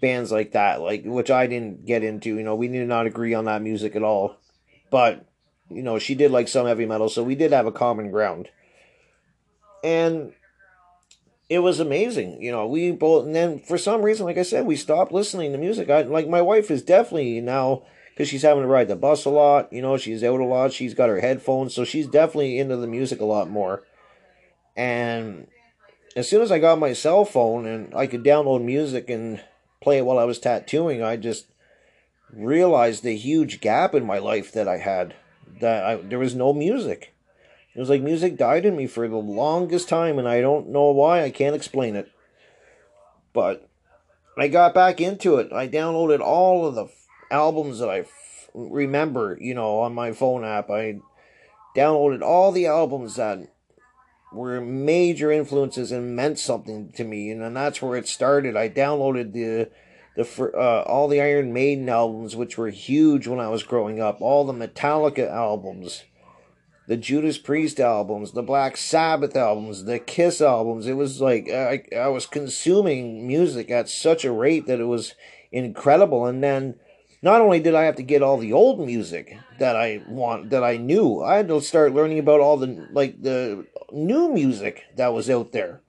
bands 0.00 0.30
like 0.30 0.52
that, 0.52 0.80
like 0.80 1.02
which 1.04 1.30
I 1.30 1.46
didn't 1.46 1.86
get 1.86 2.04
into. 2.04 2.36
You 2.36 2.42
know, 2.42 2.54
we 2.54 2.68
did 2.68 2.88
not 2.88 3.06
agree 3.06 3.34
on 3.34 3.46
that 3.46 3.62
music 3.62 3.96
at 3.96 4.02
all. 4.02 4.36
But 4.90 5.26
you 5.70 5.82
know, 5.82 5.98
she 5.98 6.14
did 6.14 6.30
like 6.30 6.48
some 6.48 6.66
heavy 6.66 6.86
metal, 6.86 7.08
so 7.08 7.22
we 7.22 7.34
did 7.34 7.52
have 7.52 7.66
a 7.66 7.72
common 7.72 8.10
ground. 8.10 8.48
And 9.82 10.32
it 11.48 11.60
was 11.60 11.80
amazing. 11.80 12.42
You 12.42 12.52
know, 12.52 12.66
we 12.66 12.92
both 12.92 13.26
and 13.26 13.34
then 13.34 13.60
for 13.60 13.78
some 13.78 14.02
reason, 14.02 14.26
like 14.26 14.38
I 14.38 14.42
said, 14.42 14.66
we 14.66 14.76
stopped 14.76 15.12
listening 15.12 15.52
to 15.52 15.58
music. 15.58 15.90
I 15.90 16.02
like 16.02 16.28
my 16.28 16.42
wife 16.42 16.70
is 16.70 16.82
definitely 16.82 17.40
now 17.40 17.82
because 18.10 18.28
she's 18.28 18.42
having 18.42 18.62
to 18.62 18.68
ride 18.68 18.88
the 18.88 18.96
bus 18.96 19.24
a 19.24 19.30
lot. 19.30 19.72
You 19.72 19.82
know, 19.82 19.96
she's 19.96 20.24
out 20.24 20.40
a 20.40 20.44
lot. 20.44 20.72
She's 20.72 20.94
got 20.94 21.08
her 21.08 21.20
headphones, 21.20 21.74
so 21.74 21.84
she's 21.84 22.06
definitely 22.06 22.58
into 22.58 22.76
the 22.76 22.86
music 22.86 23.20
a 23.20 23.24
lot 23.24 23.48
more. 23.48 23.82
And 24.76 25.46
as 26.16 26.28
soon 26.28 26.42
as 26.42 26.50
I 26.50 26.58
got 26.58 26.78
my 26.78 26.92
cell 26.92 27.24
phone 27.24 27.66
and 27.66 27.94
I 27.94 28.06
could 28.06 28.24
download 28.24 28.64
music 28.64 29.10
and 29.10 29.40
play 29.86 29.98
it 29.98 30.04
while 30.04 30.18
I 30.18 30.24
was 30.24 30.40
tattooing, 30.40 31.00
I 31.00 31.16
just 31.16 31.46
realized 32.32 33.04
the 33.04 33.14
huge 33.14 33.60
gap 33.60 33.94
in 33.94 34.04
my 34.04 34.18
life 34.18 34.50
that 34.50 34.66
I 34.66 34.78
had. 34.78 35.14
That 35.60 35.84
I, 35.84 35.94
there 35.94 36.18
was 36.18 36.34
no 36.34 36.52
music. 36.52 37.14
It 37.72 37.78
was 37.78 37.88
like 37.88 38.02
music 38.02 38.36
died 38.36 38.66
in 38.66 38.74
me 38.74 38.88
for 38.88 39.06
the 39.06 39.14
longest 39.16 39.88
time, 39.88 40.18
and 40.18 40.26
I 40.26 40.40
don't 40.40 40.70
know 40.70 40.90
why. 40.90 41.22
I 41.22 41.30
can't 41.30 41.54
explain 41.54 41.94
it. 41.94 42.10
But 43.32 43.68
I 44.36 44.48
got 44.48 44.74
back 44.74 45.00
into 45.00 45.36
it. 45.36 45.52
I 45.52 45.68
downloaded 45.68 46.18
all 46.18 46.66
of 46.66 46.74
the 46.74 46.88
albums 47.30 47.78
that 47.78 47.88
I 47.88 48.00
f- 48.00 48.50
remember, 48.54 49.38
you 49.40 49.54
know, 49.54 49.78
on 49.78 49.94
my 49.94 50.10
phone 50.10 50.44
app. 50.44 50.68
I 50.68 50.98
downloaded 51.76 52.22
all 52.22 52.50
the 52.50 52.66
albums 52.66 53.14
that 53.14 53.38
were 54.36 54.60
major 54.60 55.32
influences 55.32 55.90
and 55.90 56.14
meant 56.14 56.38
something 56.38 56.92
to 56.92 57.04
me, 57.04 57.30
and 57.30 57.56
that's 57.56 57.82
where 57.82 57.96
it 57.96 58.06
started. 58.06 58.56
I 58.56 58.68
downloaded 58.68 59.32
the 59.32 59.70
the 60.16 60.52
uh, 60.56 60.82
all 60.86 61.08
the 61.08 61.20
Iron 61.20 61.52
Maiden 61.52 61.88
albums, 61.88 62.36
which 62.36 62.56
were 62.56 62.68
huge 62.68 63.26
when 63.26 63.40
I 63.40 63.48
was 63.48 63.62
growing 63.62 64.00
up, 64.00 64.20
all 64.20 64.44
the 64.44 64.52
Metallica 64.52 65.30
albums, 65.30 66.04
the 66.86 66.96
Judas 66.96 67.38
Priest 67.38 67.80
albums, 67.80 68.32
the 68.32 68.42
Black 68.42 68.76
Sabbath 68.76 69.36
albums, 69.36 69.84
the 69.84 69.98
Kiss 69.98 70.40
albums. 70.40 70.86
It 70.86 70.94
was 70.94 71.20
like 71.20 71.50
I 71.50 71.84
I 71.96 72.08
was 72.08 72.26
consuming 72.26 73.26
music 73.26 73.70
at 73.70 73.88
such 73.88 74.24
a 74.24 74.32
rate 74.32 74.66
that 74.66 74.80
it 74.80 74.84
was 74.84 75.14
incredible, 75.52 76.26
and 76.26 76.42
then 76.42 76.76
not 77.22 77.40
only 77.40 77.60
did 77.60 77.74
I 77.74 77.84
have 77.84 77.96
to 77.96 78.02
get 78.02 78.22
all 78.22 78.38
the 78.38 78.52
old 78.52 78.84
music 78.84 79.38
that 79.58 79.76
I 79.76 80.02
want 80.08 80.50
that 80.50 80.62
I 80.62 80.76
knew, 80.76 81.22
I 81.22 81.36
had 81.36 81.48
to 81.48 81.60
start 81.60 81.94
learning 81.94 82.18
about 82.18 82.40
all 82.40 82.56
the 82.56 82.88
like 82.90 83.22
the 83.22 83.66
new 83.92 84.32
music 84.32 84.84
that 84.96 85.12
was 85.12 85.30
out 85.30 85.52
there. 85.52 85.80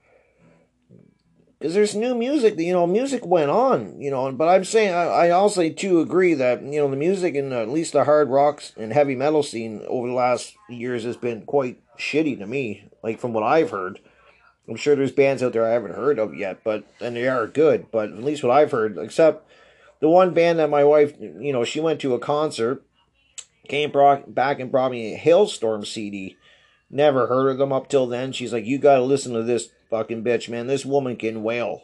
Because 1.59 1.73
there's 1.73 1.95
new 1.95 2.13
music, 2.13 2.59
you 2.59 2.71
know, 2.71 2.85
music 2.85 3.25
went 3.25 3.49
on, 3.49 3.99
you 3.99 4.11
know, 4.11 4.31
but 4.31 4.47
I'm 4.47 4.63
saying, 4.63 4.93
I, 4.93 5.05
I 5.05 5.29
also 5.31 5.67
too 5.69 6.01
agree 6.01 6.35
that, 6.35 6.61
you 6.61 6.79
know, 6.79 6.87
the 6.87 6.95
music 6.95 7.33
in 7.33 7.51
at 7.51 7.69
least 7.69 7.93
the 7.93 8.03
hard 8.03 8.29
rocks 8.29 8.73
and 8.77 8.93
heavy 8.93 9.15
metal 9.15 9.41
scene 9.41 9.83
over 9.87 10.07
the 10.07 10.13
last 10.13 10.55
years 10.69 11.03
has 11.03 11.17
been 11.17 11.47
quite 11.47 11.81
shitty 11.97 12.37
to 12.37 12.45
me, 12.45 12.87
like 13.01 13.19
from 13.19 13.33
what 13.33 13.41
I've 13.41 13.71
heard. 13.71 13.99
I'm 14.69 14.75
sure 14.75 14.95
there's 14.95 15.11
bands 15.11 15.41
out 15.41 15.53
there 15.53 15.65
I 15.65 15.71
haven't 15.71 15.95
heard 15.95 16.19
of 16.19 16.35
yet, 16.35 16.63
but, 16.63 16.83
and 17.01 17.15
they 17.15 17.27
are 17.27 17.47
good, 17.47 17.89
but 17.89 18.09
at 18.09 18.23
least 18.23 18.43
what 18.43 18.55
I've 18.55 18.71
heard, 18.71 18.99
except 18.99 19.46
the 19.99 20.09
one 20.09 20.33
band 20.33 20.59
that 20.59 20.69
my 20.69 20.83
wife, 20.83 21.13
you 21.19 21.53
know, 21.53 21.63
she 21.63 21.79
went 21.79 22.01
to 22.01 22.13
a 22.13 22.19
concert, 22.19 22.83
came 23.67 23.91
brought, 23.91 24.33
back 24.33 24.59
and 24.59 24.71
brought 24.71 24.91
me 24.91 25.13
a 25.13 25.19
Halestorm 25.19 25.85
CD 25.85 26.37
Never 26.89 27.27
heard 27.27 27.49
of 27.49 27.57
them 27.57 27.73
up 27.73 27.89
till 27.89 28.07
then. 28.07 28.31
She's 28.31 28.53
like, 28.53 28.65
you 28.65 28.77
gotta 28.77 29.01
listen 29.01 29.33
to 29.33 29.43
this 29.43 29.69
fucking 29.89 30.23
bitch, 30.23 30.47
man. 30.47 30.67
This 30.67 30.85
woman 30.85 31.17
can 31.17 31.43
wail. 31.43 31.81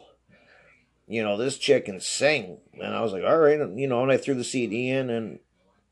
You 1.06 1.22
know, 1.22 1.36
this 1.36 1.58
chick 1.58 1.84
can 1.84 2.00
sing. 2.00 2.58
And 2.80 2.94
I 2.94 3.02
was 3.02 3.12
like, 3.12 3.22
all 3.22 3.38
right. 3.38 3.58
You 3.58 3.86
know, 3.86 4.02
and 4.02 4.10
I 4.10 4.16
threw 4.16 4.34
the 4.34 4.44
CD 4.44 4.88
in, 4.88 5.10
and 5.10 5.40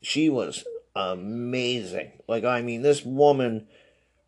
she 0.01 0.29
was 0.29 0.63
amazing. 0.95 2.13
Like, 2.27 2.43
I 2.43 2.63
mean, 2.63 2.81
this 2.81 3.05
woman, 3.05 3.67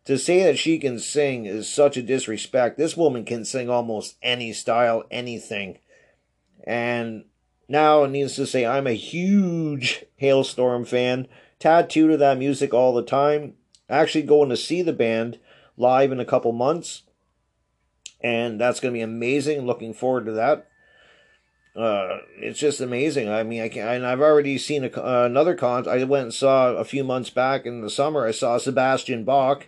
to 0.04 0.16
say 0.16 0.44
that 0.44 0.58
she 0.58 0.78
can 0.78 1.00
sing 1.00 1.46
is 1.46 1.68
such 1.68 1.96
a 1.96 2.02
disrespect. 2.02 2.78
This 2.78 2.96
woman 2.96 3.24
can 3.24 3.44
sing 3.44 3.68
almost 3.68 4.16
any 4.22 4.52
style, 4.52 5.02
anything. 5.10 5.78
And 6.64 7.24
now, 7.68 8.06
needless 8.06 8.36
to 8.36 8.46
say, 8.46 8.64
I'm 8.64 8.86
a 8.86 8.92
huge 8.92 10.04
Halestorm 10.20 10.86
fan. 10.86 11.28
Tattooed 11.58 12.10
to 12.10 12.16
that 12.18 12.38
music 12.38 12.74
all 12.74 12.94
the 12.94 13.02
time 13.02 13.54
actually 13.88 14.22
going 14.22 14.48
to 14.50 14.56
see 14.56 14.82
the 14.82 14.92
band 14.92 15.38
live 15.76 16.12
in 16.12 16.20
a 16.20 16.24
couple 16.24 16.52
months. 16.52 17.02
And 18.20 18.60
that's 18.60 18.80
going 18.80 18.92
to 18.92 18.98
be 18.98 19.02
amazing. 19.02 19.66
Looking 19.66 19.94
forward 19.94 20.26
to 20.26 20.32
that. 20.32 20.68
Uh, 21.76 22.18
it's 22.38 22.58
just 22.58 22.80
amazing. 22.80 23.28
I 23.28 23.42
mean, 23.42 23.60
I 23.60 23.68
can 23.68 23.86
and 23.86 24.06
I've 24.06 24.22
already 24.22 24.56
seen 24.56 24.84
a, 24.84 24.88
uh, 24.88 25.26
another 25.26 25.54
con. 25.54 25.86
I 25.86 26.02
went 26.04 26.24
and 26.24 26.34
saw 26.34 26.72
a 26.72 26.84
few 26.84 27.04
months 27.04 27.28
back 27.28 27.66
in 27.66 27.82
the 27.82 27.90
summer. 27.90 28.26
I 28.26 28.30
saw 28.30 28.56
Sebastian 28.56 29.24
Bach, 29.24 29.66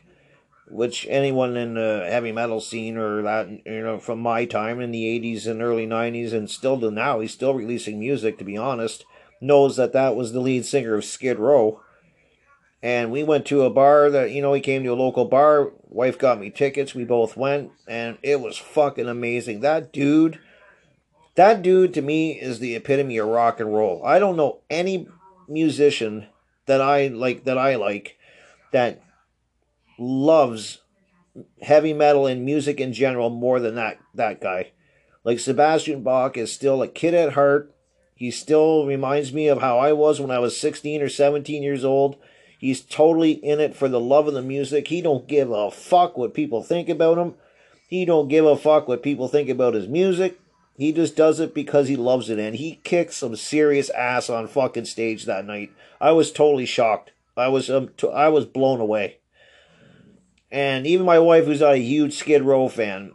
which 0.70 1.06
anyone 1.08 1.56
in 1.56 1.75
the 1.75 2.06
heavy 2.10 2.32
metal 2.32 2.60
scene 2.60 2.96
or 2.96 3.22
that 3.22 3.48
you 3.48 3.82
know 3.82 3.98
from 3.98 4.20
my 4.20 4.44
time 4.44 4.80
in 4.80 4.90
the 4.90 5.04
'80s 5.04 5.46
and 5.46 5.62
early 5.62 5.87
'90s 5.87 6.32
and 6.32 6.50
still 6.50 6.78
to 6.80 6.90
now, 6.90 7.20
he's 7.20 7.32
still 7.32 7.54
releasing 7.54 7.98
music. 7.98 8.38
To 8.38 8.44
be 8.44 8.56
honest, 8.56 9.04
knows 9.40 9.76
that 9.76 9.92
that 9.92 10.16
was 10.16 10.32
the 10.32 10.40
lead 10.40 10.64
singer 10.64 10.94
of 10.94 11.04
Skid 11.04 11.38
Row 11.38 11.80
and 12.82 13.10
we 13.10 13.25
went 13.25 13.44
to 13.46 13.62
a 13.62 13.70
bar 13.70 14.10
that 14.10 14.30
you 14.30 14.40
know 14.40 14.52
he 14.52 14.60
came 14.60 14.82
to 14.82 14.92
a 14.92 14.94
local 14.94 15.25
bar 15.25 15.72
wife 15.88 16.18
got 16.18 16.40
me 16.40 16.50
tickets 16.50 16.94
we 16.94 17.04
both 17.04 17.37
went 17.37 17.70
and 17.87 18.18
it 18.22 18.40
was 18.40 18.56
fucking 18.56 19.08
amazing 19.08 19.60
that 19.60 19.92
dude 19.92 20.38
that 21.34 21.62
dude 21.62 21.94
to 21.94 22.02
me 22.02 22.32
is 22.32 22.58
the 22.58 22.75
epitome 22.75 23.18
of 23.18 23.26
rock 23.26 23.60
and 23.60 23.75
roll 23.75 24.04
i 24.04 24.18
don't 24.18 24.37
know 24.37 24.60
any 24.70 25.08
musician 25.48 26.26
that 26.66 26.80
i 26.80 27.08
like 27.08 27.44
that 27.44 27.58
i 27.58 27.75
like 27.75 28.16
that 28.72 29.02
loves 29.98 30.82
heavy 31.62 31.92
metal 31.92 32.26
and 32.26 32.44
music 32.44 32.80
in 32.80 32.92
general 32.92 33.30
more 33.30 33.60
than 33.60 33.74
that 33.74 33.98
that 34.14 34.40
guy 34.40 34.70
like 35.24 35.38
sebastian 35.38 36.02
bach 36.02 36.36
is 36.36 36.52
still 36.52 36.82
a 36.82 36.88
kid 36.88 37.14
at 37.14 37.34
heart 37.34 37.74
he 38.14 38.30
still 38.30 38.86
reminds 38.86 39.32
me 39.32 39.46
of 39.46 39.60
how 39.60 39.78
i 39.78 39.92
was 39.92 40.20
when 40.20 40.30
i 40.30 40.38
was 40.38 40.60
16 40.60 41.00
or 41.02 41.08
17 41.08 41.62
years 41.62 41.84
old 41.84 42.16
He's 42.58 42.80
totally 42.80 43.32
in 43.32 43.60
it 43.60 43.76
for 43.76 43.88
the 43.88 44.00
love 44.00 44.26
of 44.26 44.34
the 44.34 44.42
music. 44.42 44.88
He 44.88 45.00
don't 45.00 45.28
give 45.28 45.50
a 45.52 45.70
fuck 45.70 46.18
what 46.18 46.34
people 46.34 46.62
think 46.62 46.88
about 46.88 47.16
him. 47.16 47.34
He 47.88 48.04
don't 48.04 48.28
give 48.28 48.44
a 48.44 48.56
fuck 48.56 48.88
what 48.88 49.02
people 49.02 49.28
think 49.28 49.48
about 49.48 49.74
his 49.74 49.86
music. 49.86 50.40
He 50.76 50.92
just 50.92 51.16
does 51.16 51.38
it 51.40 51.54
because 51.54 51.88
he 51.88 51.96
loves 51.96 52.28
it, 52.28 52.38
and 52.38 52.56
he 52.56 52.80
kicked 52.84 53.14
some 53.14 53.36
serious 53.36 53.90
ass 53.90 54.28
on 54.28 54.46
fucking 54.46 54.84
stage 54.84 55.24
that 55.24 55.44
night. 55.44 55.70
I 56.00 56.12
was 56.12 56.30
totally 56.30 56.66
shocked. 56.66 57.12
I 57.36 57.48
was 57.48 57.70
um, 57.70 57.90
t- 57.96 58.10
I 58.10 58.28
was 58.28 58.44
blown 58.44 58.80
away. 58.80 59.18
And 60.50 60.86
even 60.86 61.04
my 61.04 61.18
wife, 61.18 61.44
who's 61.44 61.60
not 61.60 61.74
a 61.74 61.78
huge 61.78 62.14
Skid 62.14 62.42
Row 62.42 62.68
fan, 62.68 63.12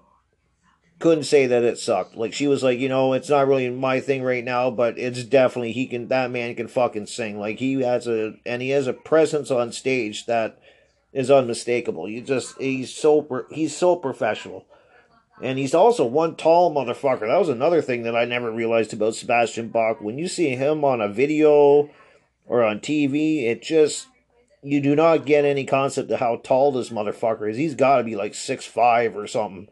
couldn't 1.00 1.26
say 1.26 1.48
that 1.48 1.64
it 1.64 1.78
sucked. 1.78 2.16
Like 2.16 2.34
she 2.34 2.48
was 2.48 2.64
like, 2.64 2.80
you 2.80 2.88
know, 2.88 3.14
it's 3.14 3.30
not 3.30 3.48
really 3.48 3.70
my 3.70 4.00
thing 4.00 4.24
right 4.24 4.44
now, 4.44 4.70
but 4.72 4.98
it's 4.98 5.24
definitely 5.24 5.74
he 5.74 5.88
can. 5.88 6.08
That 6.08 6.32
man 6.32 6.56
can 6.56 6.68
fucking 6.68 7.08
sing. 7.08 7.40
Like 7.40 7.60
he 7.60 7.82
has 7.82 8.08
a 8.08 8.36
and 8.46 8.62
he 8.62 8.70
has 8.70 8.88
a 8.88 8.94
presence 8.94 9.52
on 9.52 9.72
stage 9.72 10.28
that 10.28 10.60
is 11.12 11.30
unmistakable. 11.30 12.08
You 12.08 12.22
just 12.22 12.58
he's 12.58 12.94
so 12.94 13.46
he's 13.52 13.76
so 13.76 13.96
professional. 13.96 14.66
And 15.42 15.58
he's 15.58 15.74
also 15.74 16.06
one 16.06 16.36
tall 16.36 16.74
motherfucker. 16.74 17.28
That 17.28 17.40
was 17.40 17.50
another 17.50 17.82
thing 17.82 18.04
that 18.04 18.16
I 18.16 18.24
never 18.24 18.52
realized 18.52 18.94
about 18.94 19.16
Sebastian 19.16 19.70
Bach. 19.70 20.00
When 20.00 20.18
you 20.18 20.28
see 20.28 20.56
him 20.56 20.86
on 20.86 21.02
a 21.02 21.10
video 21.10 21.90
or 22.46 22.64
on 22.64 22.80
TV, 22.80 23.44
it 23.44 23.62
just 23.62 24.08
you 24.64 24.82
do 24.82 24.96
not 24.96 25.26
get 25.26 25.46
any 25.46 25.66
concept 25.66 26.10
of 26.12 26.20
how 26.20 26.38
tall 26.38 26.72
this 26.72 26.90
motherfucker 26.90 27.50
is. 27.50 27.58
He's 27.58 27.76
got 27.76 27.98
to 27.98 28.04
be 28.04 28.16
like 28.16 28.34
six 28.34 28.66
five 28.66 29.16
or 29.16 29.28
something 29.28 29.68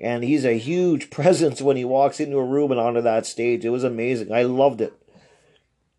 And 0.00 0.24
he's 0.24 0.44
a 0.44 0.58
huge 0.58 1.10
presence 1.10 1.62
when 1.62 1.76
he 1.76 1.84
walks 1.84 2.20
into 2.20 2.36
a 2.38 2.44
room 2.44 2.70
and 2.70 2.80
onto 2.80 3.00
that 3.02 3.26
stage. 3.26 3.64
It 3.64 3.70
was 3.70 3.84
amazing. 3.84 4.32
I 4.32 4.42
loved 4.42 4.80
it. 4.80 4.92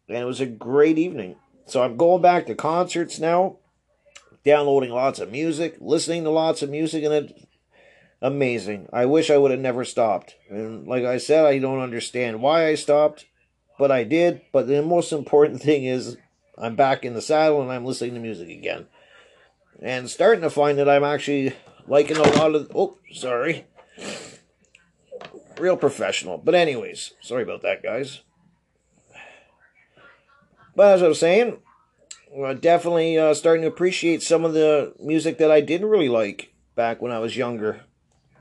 And 0.07 0.17
it 0.17 0.25
was 0.25 0.41
a 0.41 0.45
great 0.45 0.97
evening. 0.97 1.35
So 1.65 1.83
I'm 1.83 1.97
going 1.97 2.21
back 2.21 2.47
to 2.47 2.55
concerts 2.55 3.19
now, 3.19 3.57
downloading 4.43 4.89
lots 4.89 5.19
of 5.19 5.31
music, 5.31 5.77
listening 5.79 6.23
to 6.23 6.31
lots 6.31 6.63
of 6.63 6.69
music, 6.69 7.03
and 7.03 7.13
it 7.13 7.47
amazing. 8.21 8.89
I 8.91 9.05
wish 9.05 9.29
I 9.29 9.37
would 9.37 9.51
have 9.51 9.59
never 9.59 9.85
stopped. 9.85 10.35
And 10.49 10.87
like 10.87 11.05
I 11.05 11.17
said, 11.17 11.45
I 11.45 11.59
don't 11.59 11.79
understand 11.79 12.41
why 12.41 12.67
I 12.67 12.75
stopped, 12.75 13.25
but 13.77 13.91
I 13.91 14.03
did. 14.03 14.41
But 14.51 14.67
the 14.67 14.81
most 14.81 15.11
important 15.11 15.61
thing 15.63 15.85
is 15.85 16.17
I'm 16.59 16.75
back 16.75 17.05
in 17.05 17.13
the 17.13 17.21
saddle 17.21 17.61
and 17.61 17.71
I'm 17.71 17.85
listening 17.85 18.15
to 18.15 18.19
music 18.19 18.49
again. 18.49 18.87
And 19.81 20.09
starting 20.09 20.41
to 20.41 20.49
find 20.49 20.77
that 20.77 20.89
I'm 20.89 21.05
actually 21.05 21.55
liking 21.87 22.17
a 22.17 22.23
lot 22.23 22.53
of. 22.53 22.71
Oh, 22.75 22.97
sorry. 23.13 23.65
Real 25.57 25.77
professional. 25.77 26.37
But, 26.37 26.55
anyways, 26.55 27.13
sorry 27.21 27.43
about 27.43 27.61
that, 27.61 27.81
guys. 27.81 28.21
But 30.75 30.95
as 30.95 31.03
I 31.03 31.07
was 31.07 31.19
saying, 31.19 31.59
we're 32.31 32.53
definitely 32.53 33.17
uh, 33.17 33.33
starting 33.33 33.63
to 33.63 33.67
appreciate 33.67 34.21
some 34.21 34.43
of 34.43 34.53
the 34.53 34.93
music 34.99 35.37
that 35.37 35.51
I 35.51 35.61
didn't 35.61 35.89
really 35.89 36.09
like 36.09 36.53
back 36.75 37.01
when 37.01 37.11
I 37.11 37.19
was 37.19 37.37
younger. 37.37 37.81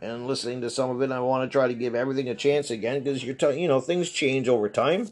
And 0.00 0.26
listening 0.26 0.60
to 0.60 0.70
some 0.70 0.90
of 0.90 1.02
it, 1.02 1.10
I 1.10 1.18
want 1.20 1.48
to 1.48 1.52
try 1.52 1.66
to 1.66 1.74
give 1.74 1.94
everything 1.94 2.28
a 2.28 2.34
chance 2.34 2.70
again 2.70 3.02
because 3.02 3.24
you're, 3.24 3.34
t- 3.34 3.60
you 3.60 3.66
know, 3.66 3.80
things 3.80 4.10
change 4.10 4.48
over 4.48 4.68
time. 4.68 5.08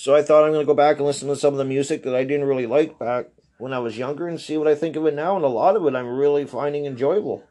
So 0.00 0.14
I 0.14 0.22
thought 0.22 0.44
I'm 0.44 0.52
going 0.52 0.62
to 0.62 0.66
go 0.66 0.72
back 0.72 0.96
and 0.96 1.04
listen 1.04 1.28
to 1.28 1.36
some 1.36 1.52
of 1.52 1.58
the 1.58 1.64
music 1.66 2.04
that 2.04 2.14
I 2.14 2.24
didn't 2.24 2.46
really 2.46 2.64
like 2.64 2.98
back 2.98 3.26
when 3.58 3.74
I 3.74 3.80
was 3.80 3.98
younger 3.98 4.26
and 4.26 4.40
see 4.40 4.56
what 4.56 4.66
I 4.66 4.74
think 4.74 4.96
of 4.96 5.04
it 5.04 5.12
now. 5.12 5.36
And 5.36 5.44
a 5.44 5.48
lot 5.48 5.76
of 5.76 5.84
it 5.84 5.94
I'm 5.94 6.08
really 6.08 6.46
finding 6.46 6.86
enjoyable. 6.86 7.44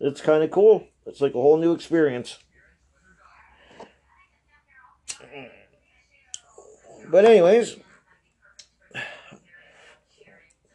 It's 0.00 0.22
kind 0.22 0.42
of 0.42 0.50
cool. 0.50 0.86
It's 1.04 1.20
like 1.20 1.34
a 1.34 1.38
whole 1.38 1.58
new 1.58 1.74
experience. 1.74 2.38
But, 7.10 7.26
anyways, 7.26 7.76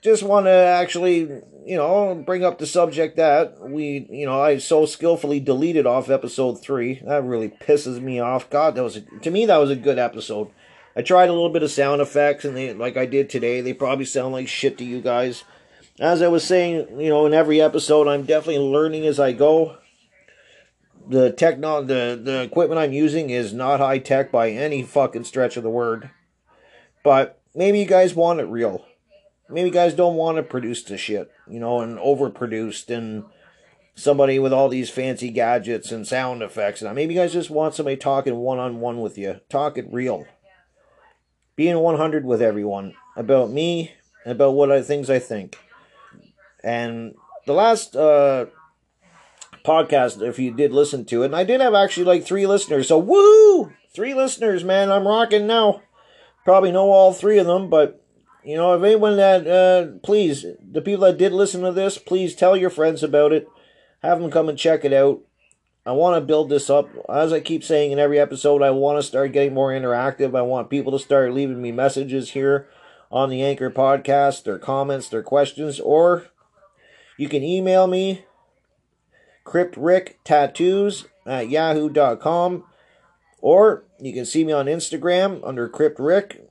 just 0.03 0.22
want 0.22 0.46
to 0.46 0.51
actually, 0.51 1.22
you 1.65 1.77
know, 1.77 2.13
bring 2.24 2.43
up 2.43 2.60
the 2.60 2.67
subject 2.67 3.17
that 3.17 3.60
we, 3.60 4.05
you 4.08 4.27
know, 4.27 4.39
I 4.39 4.60
so 4.60 4.86
skillfully 4.86 5.39
deleted 5.39 5.88
off 5.88 6.12
episode 6.12 6.62
three. 6.62 7.01
That 7.03 7.24
really 7.24 7.50
pisses 7.50 8.00
me 8.00 8.20
off. 8.20 8.51
God, 8.51 8.75
that 8.75 8.84
was, 8.84 8.98
a, 8.98 9.01
to 9.01 9.31
me, 9.31 9.48
that 9.48 9.58
was 9.58 9.72
a 9.72 9.75
good 9.75 9.98
episode. 9.98 10.51
I 10.96 11.02
tried 11.02 11.30
a 11.30 11.34
little 11.34 11.50
bit 11.50 11.64
of 11.64 11.72
sound 11.72 12.02
effects, 12.02 12.46
and 12.46 12.56
they, 12.56 12.74
like 12.74 12.98
I 12.98 13.06
did 13.06 13.30
today, 13.30 13.62
they 13.62 13.74
probably 13.74 14.06
sound 14.06 14.34
like 14.34 14.48
shit 14.48 14.78
to 14.78 14.84
you 14.84 15.02
guys. 15.02 15.44
As 16.00 16.22
I 16.22 16.28
was 16.28 16.44
saying, 16.44 17.00
you 17.00 17.10
know, 17.10 17.26
in 17.26 17.34
every 17.34 17.62
episode, 17.62 18.08
I'm 18.08 18.24
definitely 18.24 18.60
learning 18.60 19.06
as 19.06 19.20
I 19.20 19.34
go. 19.34 19.78
The 21.08 21.32
techno, 21.32 21.82
the 21.82 22.20
the 22.22 22.42
equipment 22.44 22.80
I'm 22.80 22.94
using 22.94 23.30
is 23.30 23.54
not 23.54 23.80
high 23.80 24.00
tech 24.00 24.32
by 24.32 24.52
any 24.52 24.84
fucking 24.84 25.24
stretch 25.24 25.58
of 25.58 25.64
the 25.64 25.70
word, 25.70 26.10
but 27.04 27.42
maybe 27.56 27.80
you 27.80 27.86
guys 27.86 28.14
want 28.14 28.40
it 28.40 28.46
real 28.46 28.86
maybe 29.52 29.68
you 29.68 29.74
guys 29.74 29.94
don't 29.94 30.16
want 30.16 30.38
to 30.38 30.44
produce 30.44 30.84
the 30.84 30.98
shit, 30.98 31.32
you 31.48 31.60
know, 31.60 31.82
and 31.82 31.98
overproduced 32.00 32.96
and 32.96 33.26
somebody 33.96 34.40
with 34.40 34.54
all 34.54 34.70
these 34.70 34.90
fancy 34.90 35.30
gadgets 35.30 35.92
and 35.92 36.08
sound 36.08 36.42
effects. 36.42 36.82
And 36.82 36.96
maybe 36.96 37.14
you 37.14 37.20
guys 37.20 37.34
just 37.34 37.50
want 37.50 37.76
somebody 37.76 37.98
talking 37.98 38.38
one 38.38 38.60
on 38.60 38.80
one 38.80 39.02
with 39.02 39.18
you, 39.18 39.42
talking 39.50 39.92
real, 39.92 40.26
being 41.55 41.79
100 41.79 42.25
with 42.25 42.41
everyone 42.41 42.93
about 43.15 43.51
me, 43.51 43.93
about 44.25 44.53
what 44.53 44.72
I 44.72 44.81
things 44.81 45.10
I 45.10 45.20
think. 45.20 45.58
And 46.63 47.15
the 47.46 47.53
last 47.53 47.96
uh, 47.96 48.48
podcast, 49.65 50.22
if 50.22 50.39
you 50.39 50.53
did 50.53 50.72
listen 50.72 51.05
to 51.05 51.24
it, 51.24 51.27
and 51.27 51.36
I 51.36 51.43
did 51.43 51.62
have 51.62 51.74
actually 51.74 52.05
like 52.05 52.25
three 52.25 52.48
listeners, 52.48 52.88
so 52.88 52.98
woo, 52.98 53.72
three 53.93 54.13
listeners, 54.13 54.63
man, 54.63 54.91
I'm 54.91 55.08
rocking 55.08 55.48
now. 55.48 55.81
Probably 56.46 56.72
know 56.72 56.89
all 56.89 57.13
three 57.13 57.38
of 57.38 57.46
them, 57.46 57.70
but 57.70 58.03
you 58.44 58.55
know, 58.55 58.74
if 58.74 58.83
anyone 58.83 59.18
that, 59.18 59.48
uh, 59.48 60.00
please, 60.03 60.46
the 60.59 60.81
people 60.81 61.05
that 61.05 61.18
did 61.18 61.31
listen 61.31 61.61
to 61.61 61.72
this, 61.72 61.98
please 61.98 62.35
tell 62.35 62.57
your 62.57 62.72
friends 62.72 63.03
about 63.03 63.31
it. 63.31 63.48
Have 64.01 64.20
them 64.20 64.31
come 64.31 64.50
and 64.50 64.57
check 64.57 64.83
it 64.83 64.94
out. 64.94 65.22
I 65.85 65.94
want 65.94 66.15
to 66.15 66.22
build 66.22 66.50
this 66.50 66.70
up. 66.70 66.89
As 67.09 67.33
I 67.33 67.39
keep 67.39 67.63
saying 67.63 67.91
in 67.91 68.00
every 68.00 68.20
episode, 68.20 68.61
I 68.61 68.70
want 68.70 69.00
to 69.00 69.03
start 69.03 69.31
getting 69.31 69.53
more 69.53 69.72
interactive. 69.72 70.37
I 70.37 70.44
want 70.44 70.70
people 70.70 70.91
to 70.91 71.00
start 71.00 71.33
leaving 71.33 71.61
me 71.61 71.72
messages 71.72 72.31
here 72.31 72.67
on 73.11 73.29
the 73.29 73.41
Anchor 73.41 73.72
podcast, 73.72 74.44
their 74.44 74.59
comments, 74.59 75.09
their 75.09 75.24
questions, 75.24 75.79
or 75.79 76.27
you 77.17 77.27
can 77.27 77.44
email 77.44 77.87
me, 77.87 78.25
cryptrictattoos 79.44 81.07
at 81.25 81.50
yahoo.com, 81.50 82.63
or 83.39 83.83
you 84.00 84.13
can 84.13 84.25
see 84.25 84.44
me 84.44 84.53
on 84.53 84.67
Instagram 84.67 85.41
under 85.44 85.67
cryptrick 85.67 86.41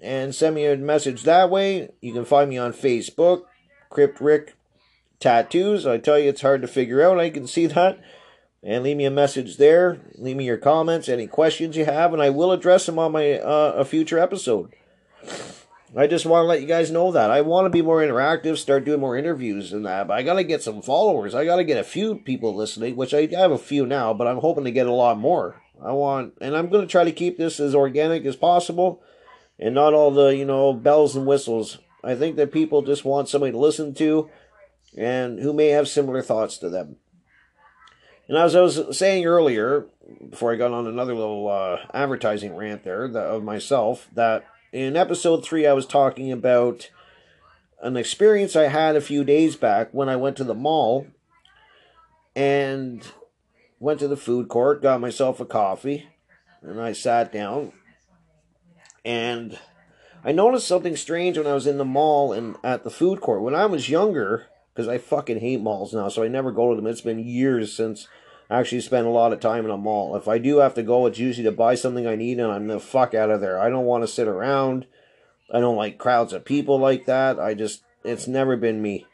and 0.00 0.34
send 0.34 0.54
me 0.54 0.64
a 0.64 0.76
message 0.76 1.24
that 1.24 1.50
way. 1.50 1.90
You 2.00 2.14
can 2.14 2.24
find 2.24 2.48
me 2.48 2.56
on 2.56 2.72
Facebook, 2.72 3.42
Crypt 3.90 4.20
Rick 4.20 4.56
Tattoos. 5.20 5.86
I 5.86 5.98
tell 5.98 6.18
you, 6.18 6.30
it's 6.30 6.40
hard 6.40 6.62
to 6.62 6.68
figure 6.68 7.02
out. 7.02 7.20
I 7.20 7.30
can 7.30 7.46
see 7.46 7.66
that. 7.66 8.00
And 8.62 8.82
leave 8.82 8.96
me 8.96 9.04
a 9.04 9.10
message 9.10 9.56
there. 9.56 10.00
Leave 10.16 10.36
me 10.36 10.44
your 10.44 10.56
comments, 10.56 11.08
any 11.08 11.26
questions 11.26 11.76
you 11.76 11.84
have, 11.84 12.12
and 12.12 12.20
I 12.20 12.30
will 12.30 12.50
address 12.50 12.86
them 12.86 12.98
on 12.98 13.12
my 13.12 13.34
uh, 13.34 13.74
a 13.76 13.84
future 13.84 14.18
episode. 14.18 14.74
I 15.96 16.06
just 16.06 16.26
want 16.26 16.42
to 16.42 16.46
let 16.48 16.60
you 16.60 16.66
guys 16.66 16.90
know 16.90 17.12
that 17.12 17.30
I 17.30 17.40
want 17.40 17.64
to 17.64 17.70
be 17.70 17.80
more 17.80 18.02
interactive, 18.02 18.58
start 18.58 18.84
doing 18.84 19.00
more 19.00 19.16
interviews 19.16 19.72
and 19.72 19.86
that. 19.86 20.08
But 20.08 20.18
I 20.18 20.22
got 20.22 20.34
to 20.34 20.44
get 20.44 20.62
some 20.62 20.82
followers. 20.82 21.34
I 21.34 21.44
got 21.44 21.56
to 21.56 21.64
get 21.64 21.78
a 21.78 21.84
few 21.84 22.16
people 22.16 22.54
listening, 22.54 22.94
which 22.94 23.14
I 23.14 23.26
have 23.26 23.52
a 23.52 23.58
few 23.58 23.86
now, 23.86 24.12
but 24.12 24.26
I'm 24.26 24.38
hoping 24.38 24.64
to 24.64 24.70
get 24.70 24.86
a 24.86 24.92
lot 24.92 25.18
more. 25.18 25.62
I 25.82 25.92
want, 25.92 26.34
and 26.40 26.56
I'm 26.56 26.68
going 26.68 26.82
to 26.82 26.90
try 26.90 27.04
to 27.04 27.12
keep 27.12 27.38
this 27.38 27.60
as 27.60 27.74
organic 27.74 28.24
as 28.26 28.36
possible 28.36 29.02
and 29.58 29.74
not 29.74 29.94
all 29.94 30.10
the, 30.10 30.28
you 30.36 30.44
know, 30.44 30.72
bells 30.72 31.16
and 31.16 31.26
whistles. 31.26 31.78
I 32.04 32.14
think 32.14 32.36
that 32.36 32.52
people 32.52 32.82
just 32.82 33.04
want 33.04 33.28
somebody 33.28 33.52
to 33.52 33.58
listen 33.58 33.94
to 33.94 34.28
and 34.96 35.38
who 35.38 35.52
may 35.52 35.68
have 35.68 35.88
similar 35.88 36.22
thoughts 36.22 36.58
to 36.58 36.68
them. 36.68 36.96
And 38.28 38.36
as 38.36 38.54
I 38.54 38.60
was 38.60 38.96
saying 38.96 39.24
earlier, 39.24 39.86
before 40.28 40.52
I 40.52 40.56
got 40.56 40.72
on 40.72 40.86
another 40.86 41.14
little 41.14 41.48
uh, 41.48 41.78
advertising 41.94 42.54
rant 42.54 42.84
there 42.84 43.08
the, 43.08 43.20
of 43.20 43.42
myself, 43.42 44.08
that 44.12 44.44
in 44.70 44.96
episode 44.96 45.44
three 45.44 45.66
I 45.66 45.72
was 45.72 45.86
talking 45.86 46.30
about 46.30 46.90
an 47.80 47.96
experience 47.96 48.54
I 48.54 48.64
had 48.64 48.96
a 48.96 49.00
few 49.00 49.24
days 49.24 49.56
back 49.56 49.88
when 49.92 50.08
I 50.08 50.16
went 50.16 50.36
to 50.36 50.44
the 50.44 50.54
mall 50.54 51.06
and 52.36 53.02
went 53.80 54.00
to 54.00 54.08
the 54.08 54.16
food 54.16 54.48
court, 54.48 54.82
got 54.82 55.00
myself 55.00 55.40
a 55.40 55.46
coffee, 55.46 56.08
and 56.60 56.80
I 56.80 56.92
sat 56.92 57.32
down 57.32 57.72
and 59.04 59.58
I 60.22 60.32
noticed 60.32 60.68
something 60.68 60.96
strange 60.96 61.38
when 61.38 61.46
I 61.46 61.54
was 61.54 61.66
in 61.66 61.78
the 61.78 61.84
mall 61.84 62.32
and 62.32 62.56
at 62.62 62.84
the 62.84 62.90
food 62.90 63.20
court. 63.20 63.40
When 63.40 63.54
I 63.54 63.66
was 63.66 63.88
younger, 63.88 64.46
because 64.78 64.88
I 64.88 64.98
fucking 64.98 65.40
hate 65.40 65.60
malls 65.60 65.92
now, 65.92 66.08
so 66.08 66.22
I 66.22 66.28
never 66.28 66.52
go 66.52 66.70
to 66.70 66.76
them. 66.76 66.86
It's 66.86 67.00
been 67.00 67.18
years 67.18 67.72
since 67.72 68.06
I 68.48 68.60
actually 68.60 68.82
spent 68.82 69.08
a 69.08 69.10
lot 69.10 69.32
of 69.32 69.40
time 69.40 69.64
in 69.64 69.72
a 69.72 69.76
mall. 69.76 70.14
If 70.14 70.28
I 70.28 70.38
do 70.38 70.58
have 70.58 70.74
to 70.74 70.84
go, 70.84 71.06
it's 71.06 71.18
usually 71.18 71.42
to 71.46 71.50
buy 71.50 71.74
something 71.74 72.06
I 72.06 72.14
need, 72.14 72.38
and 72.38 72.52
I'm 72.52 72.68
the 72.68 72.78
fuck 72.78 73.12
out 73.12 73.28
of 73.28 73.40
there. 73.40 73.58
I 73.58 73.70
don't 73.70 73.86
want 73.86 74.04
to 74.04 74.06
sit 74.06 74.28
around. 74.28 74.86
I 75.52 75.58
don't 75.58 75.74
like 75.74 75.98
crowds 75.98 76.32
of 76.32 76.44
people 76.44 76.78
like 76.78 77.06
that. 77.06 77.40
I 77.40 77.54
just, 77.54 77.82
it's 78.04 78.28
never 78.28 78.56
been 78.56 78.80
me. 78.80 79.04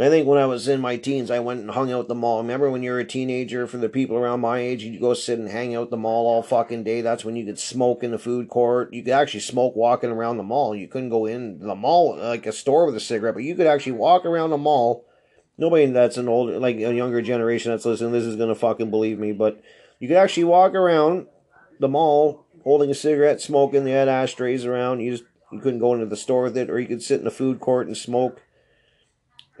I 0.00 0.08
think 0.08 0.26
when 0.26 0.38
I 0.38 0.46
was 0.46 0.66
in 0.66 0.80
my 0.80 0.96
teens, 0.96 1.30
I 1.30 1.40
went 1.40 1.60
and 1.60 1.70
hung 1.70 1.92
out 1.92 2.08
the 2.08 2.14
mall. 2.14 2.40
Remember 2.40 2.70
when 2.70 2.82
you 2.82 2.90
were 2.90 3.00
a 3.00 3.04
teenager, 3.04 3.66
for 3.66 3.76
the 3.76 3.88
people 3.88 4.16
around 4.16 4.40
my 4.40 4.58
age, 4.58 4.82
you'd 4.82 5.00
go 5.00 5.12
sit 5.12 5.38
and 5.38 5.48
hang 5.48 5.74
out 5.74 5.90
the 5.90 5.96
mall 5.98 6.26
all 6.26 6.42
fucking 6.42 6.84
day. 6.84 7.02
That's 7.02 7.22
when 7.22 7.36
you 7.36 7.44
could 7.44 7.58
smoke 7.58 8.02
in 8.02 8.10
the 8.10 8.18
food 8.18 8.48
court. 8.48 8.94
You 8.94 9.02
could 9.02 9.12
actually 9.12 9.40
smoke 9.40 9.76
walking 9.76 10.10
around 10.10 10.38
the 10.38 10.42
mall. 10.42 10.74
You 10.74 10.88
couldn't 10.88 11.10
go 11.10 11.26
in 11.26 11.58
the 11.58 11.74
mall 11.74 12.16
like 12.16 12.46
a 12.46 12.52
store 12.52 12.86
with 12.86 12.96
a 12.96 13.00
cigarette, 13.00 13.34
but 13.34 13.42
you 13.42 13.54
could 13.54 13.66
actually 13.66 13.92
walk 13.92 14.24
around 14.24 14.50
the 14.50 14.58
mall. 14.58 15.04
Nobody 15.58 15.84
that's 15.84 16.16
an 16.16 16.28
older, 16.28 16.58
like 16.58 16.76
a 16.76 16.94
younger 16.94 17.20
generation 17.20 17.70
that's 17.70 17.84
listening, 17.84 18.12
this 18.12 18.24
is 18.24 18.36
gonna 18.36 18.54
fucking 18.54 18.90
believe 18.90 19.18
me, 19.18 19.32
but 19.32 19.60
you 19.98 20.08
could 20.08 20.16
actually 20.16 20.44
walk 20.44 20.74
around 20.74 21.26
the 21.78 21.88
mall 21.88 22.46
holding 22.64 22.90
a 22.90 22.94
cigarette, 22.94 23.42
smoking. 23.42 23.84
They 23.84 23.90
had 23.90 24.08
ashtrays 24.08 24.64
around. 24.64 25.00
You 25.00 25.10
just 25.10 25.24
you 25.52 25.60
couldn't 25.60 25.80
go 25.80 25.92
into 25.92 26.06
the 26.06 26.16
store 26.16 26.44
with 26.44 26.56
it, 26.56 26.70
or 26.70 26.80
you 26.80 26.86
could 26.86 27.02
sit 27.02 27.18
in 27.18 27.24
the 27.24 27.30
food 27.30 27.60
court 27.60 27.86
and 27.86 27.96
smoke 27.96 28.40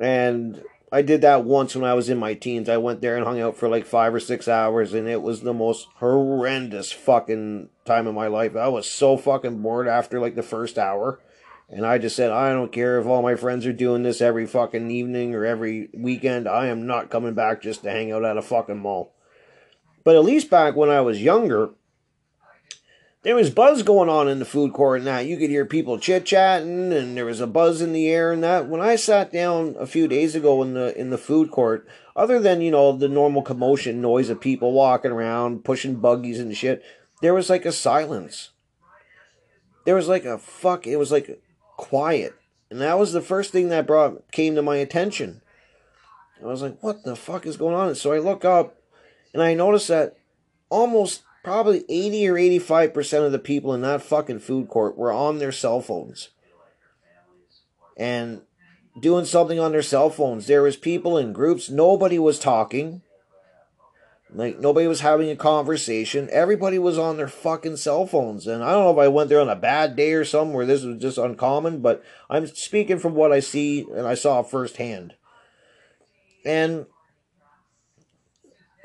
and 0.00 0.62
I 0.92 1.02
did 1.02 1.20
that 1.20 1.44
once 1.44 1.76
when 1.76 1.84
I 1.84 1.94
was 1.94 2.08
in 2.08 2.18
my 2.18 2.34
teens. 2.34 2.68
I 2.68 2.78
went 2.78 3.00
there 3.00 3.16
and 3.16 3.24
hung 3.24 3.40
out 3.40 3.56
for 3.56 3.68
like 3.68 3.86
five 3.86 4.12
or 4.12 4.20
six 4.20 4.48
hours, 4.48 4.92
and 4.92 5.06
it 5.06 5.22
was 5.22 5.42
the 5.42 5.54
most 5.54 5.86
horrendous 5.96 6.90
fucking 6.90 7.68
time 7.84 8.06
of 8.08 8.14
my 8.14 8.26
life. 8.26 8.56
I 8.56 8.68
was 8.68 8.90
so 8.90 9.16
fucking 9.16 9.62
bored 9.62 9.86
after 9.86 10.18
like 10.18 10.34
the 10.34 10.42
first 10.42 10.78
hour. 10.78 11.20
And 11.68 11.86
I 11.86 11.98
just 11.98 12.16
said, 12.16 12.32
I 12.32 12.50
don't 12.50 12.72
care 12.72 12.98
if 12.98 13.06
all 13.06 13.22
my 13.22 13.36
friends 13.36 13.64
are 13.64 13.72
doing 13.72 14.02
this 14.02 14.20
every 14.20 14.44
fucking 14.44 14.90
evening 14.90 15.36
or 15.36 15.44
every 15.44 15.88
weekend. 15.94 16.48
I 16.48 16.66
am 16.66 16.84
not 16.84 17.10
coming 17.10 17.34
back 17.34 17.62
just 17.62 17.84
to 17.84 17.90
hang 17.92 18.10
out 18.10 18.24
at 18.24 18.36
a 18.36 18.42
fucking 18.42 18.80
mall. 18.80 19.14
But 20.02 20.16
at 20.16 20.24
least 20.24 20.50
back 20.50 20.74
when 20.74 20.90
I 20.90 21.00
was 21.00 21.22
younger, 21.22 21.70
there 23.22 23.34
was 23.34 23.50
buzz 23.50 23.82
going 23.82 24.08
on 24.08 24.28
in 24.28 24.38
the 24.38 24.44
food 24.44 24.72
court 24.72 24.98
and 24.98 25.06
that. 25.06 25.26
You 25.26 25.36
could 25.36 25.50
hear 25.50 25.66
people 25.66 25.98
chit 25.98 26.24
chatting 26.24 26.92
and 26.92 27.16
there 27.16 27.26
was 27.26 27.40
a 27.40 27.46
buzz 27.46 27.82
in 27.82 27.92
the 27.92 28.08
air 28.08 28.32
and 28.32 28.42
that. 28.42 28.66
When 28.66 28.80
I 28.80 28.96
sat 28.96 29.32
down 29.32 29.76
a 29.78 29.86
few 29.86 30.08
days 30.08 30.34
ago 30.34 30.62
in 30.62 30.74
the 30.74 30.98
in 30.98 31.10
the 31.10 31.18
food 31.18 31.50
court, 31.50 31.86
other 32.16 32.40
than, 32.40 32.62
you 32.62 32.70
know, 32.70 32.92
the 32.96 33.08
normal 33.08 33.42
commotion 33.42 34.00
noise 34.00 34.30
of 34.30 34.40
people 34.40 34.72
walking 34.72 35.10
around, 35.10 35.64
pushing 35.64 35.96
buggies 35.96 36.40
and 36.40 36.56
shit, 36.56 36.82
there 37.20 37.34
was 37.34 37.50
like 37.50 37.66
a 37.66 37.72
silence. 37.72 38.50
There 39.84 39.94
was 39.94 40.08
like 40.08 40.24
a 40.24 40.38
fuck, 40.38 40.86
it 40.86 40.96
was 40.96 41.12
like 41.12 41.42
quiet. 41.76 42.34
And 42.70 42.80
that 42.80 42.98
was 42.98 43.12
the 43.12 43.20
first 43.20 43.52
thing 43.52 43.68
that 43.68 43.86
brought 43.86 44.30
came 44.32 44.54
to 44.54 44.62
my 44.62 44.76
attention. 44.76 45.42
I 46.42 46.46
was 46.46 46.62
like, 46.62 46.82
what 46.82 47.04
the 47.04 47.16
fuck 47.16 47.44
is 47.44 47.58
going 47.58 47.74
on? 47.74 47.88
And 47.88 47.96
so 47.96 48.12
I 48.12 48.18
look 48.18 48.46
up 48.46 48.76
and 49.34 49.42
I 49.42 49.52
notice 49.52 49.88
that 49.88 50.16
almost 50.70 51.22
probably 51.42 51.84
80 51.88 52.28
or 52.28 52.34
85% 52.34 53.26
of 53.26 53.32
the 53.32 53.38
people 53.38 53.74
in 53.74 53.82
that 53.82 54.02
fucking 54.02 54.40
food 54.40 54.68
court 54.68 54.96
were 54.96 55.12
on 55.12 55.38
their 55.38 55.52
cell 55.52 55.80
phones. 55.80 56.30
And 57.96 58.42
doing 58.98 59.24
something 59.24 59.58
on 59.58 59.72
their 59.72 59.82
cell 59.82 60.10
phones. 60.10 60.46
There 60.46 60.62
was 60.62 60.76
people 60.76 61.16
in 61.16 61.32
groups. 61.32 61.70
Nobody 61.70 62.18
was 62.18 62.38
talking. 62.38 63.02
Like 64.32 64.60
nobody 64.60 64.86
was 64.86 65.00
having 65.00 65.28
a 65.30 65.36
conversation. 65.36 66.28
Everybody 66.30 66.78
was 66.78 66.98
on 66.98 67.16
their 67.16 67.28
fucking 67.28 67.76
cell 67.78 68.06
phones. 68.06 68.46
And 68.46 68.62
I 68.62 68.72
don't 68.72 68.84
know 68.84 68.92
if 68.92 68.98
I 68.98 69.08
went 69.08 69.28
there 69.28 69.40
on 69.40 69.48
a 69.48 69.56
bad 69.56 69.96
day 69.96 70.12
or 70.12 70.24
something 70.24 70.54
where 70.54 70.66
this 70.66 70.84
was 70.84 70.98
just 70.98 71.18
uncommon, 71.18 71.80
but 71.80 72.02
I'm 72.28 72.46
speaking 72.46 72.98
from 72.98 73.14
what 73.14 73.32
I 73.32 73.40
see 73.40 73.86
and 73.92 74.06
I 74.06 74.14
saw 74.14 74.42
firsthand. 74.42 75.14
And 76.44 76.86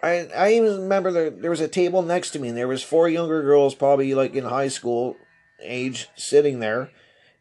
I 0.05 0.27
I 0.35 0.53
even 0.53 0.81
remember 0.81 1.11
there 1.11 1.31
there 1.31 1.49
was 1.49 1.61
a 1.61 1.67
table 1.67 2.03
next 2.03 2.31
to 2.31 2.39
me 2.39 2.49
and 2.49 2.57
there 2.57 2.67
was 2.67 2.83
four 2.83 3.09
younger 3.09 3.41
girls 3.41 3.73
probably 3.73 4.13
like 4.13 4.35
in 4.35 4.45
high 4.45 4.67
school 4.67 5.17
age 5.61 6.09
sitting 6.15 6.59
there 6.59 6.91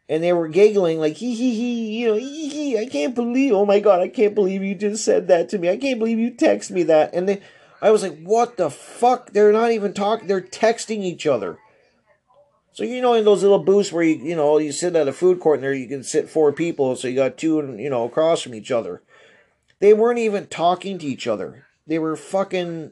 and 0.09 0.23
they 0.23 0.33
were 0.33 0.47
giggling 0.47 0.99
like 0.99 1.17
hee 1.17 1.35
hee 1.35 1.53
hee 1.53 1.99
you 1.99 2.07
know 2.07 2.15
hee 2.15 2.49
hee 2.49 2.79
I 2.79 2.87
can't 2.87 3.13
believe 3.13 3.53
oh 3.53 3.67
my 3.67 3.79
god 3.79 4.01
I 4.01 4.07
can't 4.07 4.33
believe 4.33 4.63
you 4.63 4.73
just 4.73 5.05
said 5.05 5.27
that 5.27 5.49
to 5.49 5.59
me. 5.59 5.69
I 5.69 5.77
can't 5.77 5.99
believe 5.99 6.17
you 6.17 6.31
text 6.31 6.71
me 6.71 6.81
that. 6.83 7.13
And 7.13 7.29
they 7.29 7.41
I 7.83 7.91
was 7.91 8.01
like 8.01 8.19
what 8.23 8.57
the 8.57 8.71
fuck? 8.71 9.31
They're 9.31 9.53
not 9.53 9.71
even 9.71 9.93
talking 9.93 10.27
they're 10.27 10.41
texting 10.41 11.03
each 11.03 11.27
other. 11.27 11.59
So 12.73 12.83
you 12.83 12.99
know 12.99 13.13
in 13.13 13.25
those 13.25 13.43
little 13.43 13.59
booths 13.59 13.91
where 13.91 14.03
you 14.03 14.15
you 14.15 14.35
know 14.35 14.57
you 14.57 14.71
sit 14.71 14.95
at 14.95 15.07
a 15.07 15.13
food 15.13 15.39
court 15.39 15.57
and 15.57 15.63
there 15.63 15.73
you 15.73 15.87
can 15.87 16.03
sit 16.03 16.29
four 16.29 16.51
people 16.51 16.95
so 16.95 17.07
you 17.07 17.15
got 17.15 17.37
two 17.37 17.57
you 17.77 17.91
know 17.91 18.05
across 18.05 18.41
from 18.41 18.55
each 18.55 18.71
other. 18.71 19.03
They 19.79 19.93
weren't 19.93 20.19
even 20.19 20.47
talking 20.47 20.97
to 20.97 21.05
each 21.05 21.27
other 21.27 21.65
they 21.87 21.99
were 21.99 22.15
fucking 22.15 22.91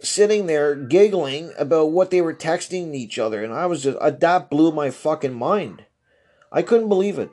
sitting 0.00 0.46
there 0.46 0.74
giggling 0.74 1.52
about 1.58 1.90
what 1.90 2.10
they 2.10 2.20
were 2.20 2.34
texting 2.34 2.94
each 2.94 3.18
other, 3.18 3.42
and 3.42 3.52
I 3.52 3.66
was 3.66 3.82
just 3.82 3.98
uh, 3.98 4.10
that 4.10 4.50
blew 4.50 4.72
my 4.72 4.90
fucking 4.90 5.34
mind. 5.34 5.84
I 6.50 6.62
couldn't 6.62 6.88
believe 6.88 7.18
it. 7.18 7.30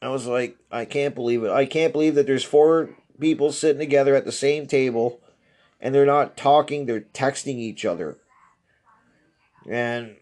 I 0.00 0.08
was 0.08 0.26
like, 0.26 0.56
I 0.70 0.84
can't 0.84 1.14
believe 1.14 1.44
it. 1.44 1.50
I 1.50 1.64
can't 1.64 1.92
believe 1.92 2.16
that 2.16 2.26
there's 2.26 2.44
four 2.44 2.90
people 3.20 3.52
sitting 3.52 3.78
together 3.78 4.16
at 4.16 4.24
the 4.24 4.32
same 4.32 4.66
table 4.66 5.20
and 5.82 5.94
they're 5.94 6.06
not 6.06 6.36
talking, 6.36 6.86
they're 6.86 7.00
texting 7.00 7.58
each 7.58 7.84
other. 7.84 8.16
And 9.68 10.16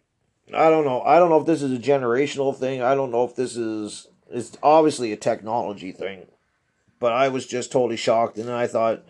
I 0.55 0.69
don't 0.71 0.85
know. 0.85 1.03
I 1.03 1.19
don't 1.19 1.31
know 1.31 1.41
if 1.41 1.47
this 1.47 1.63
is 1.63 1.73
a 1.73 1.81
generational 1.81 2.57
thing. 2.57 2.83
I 2.83 2.95
don't 2.95 3.13
know 3.13 3.25
if 3.25 3.37
this 3.37 3.57
is 3.57 4.09
it's 4.31 4.57
obviously 4.63 5.13
a 5.13 5.17
technology 5.17 5.93
thing. 5.93 6.27
But 7.01 7.13
I 7.13 7.29
was 7.29 7.47
just 7.47 7.73
totally 7.73 7.97
shocked, 7.97 8.39
and 8.39 8.51
I 8.51 8.67
thought, 8.69 9.03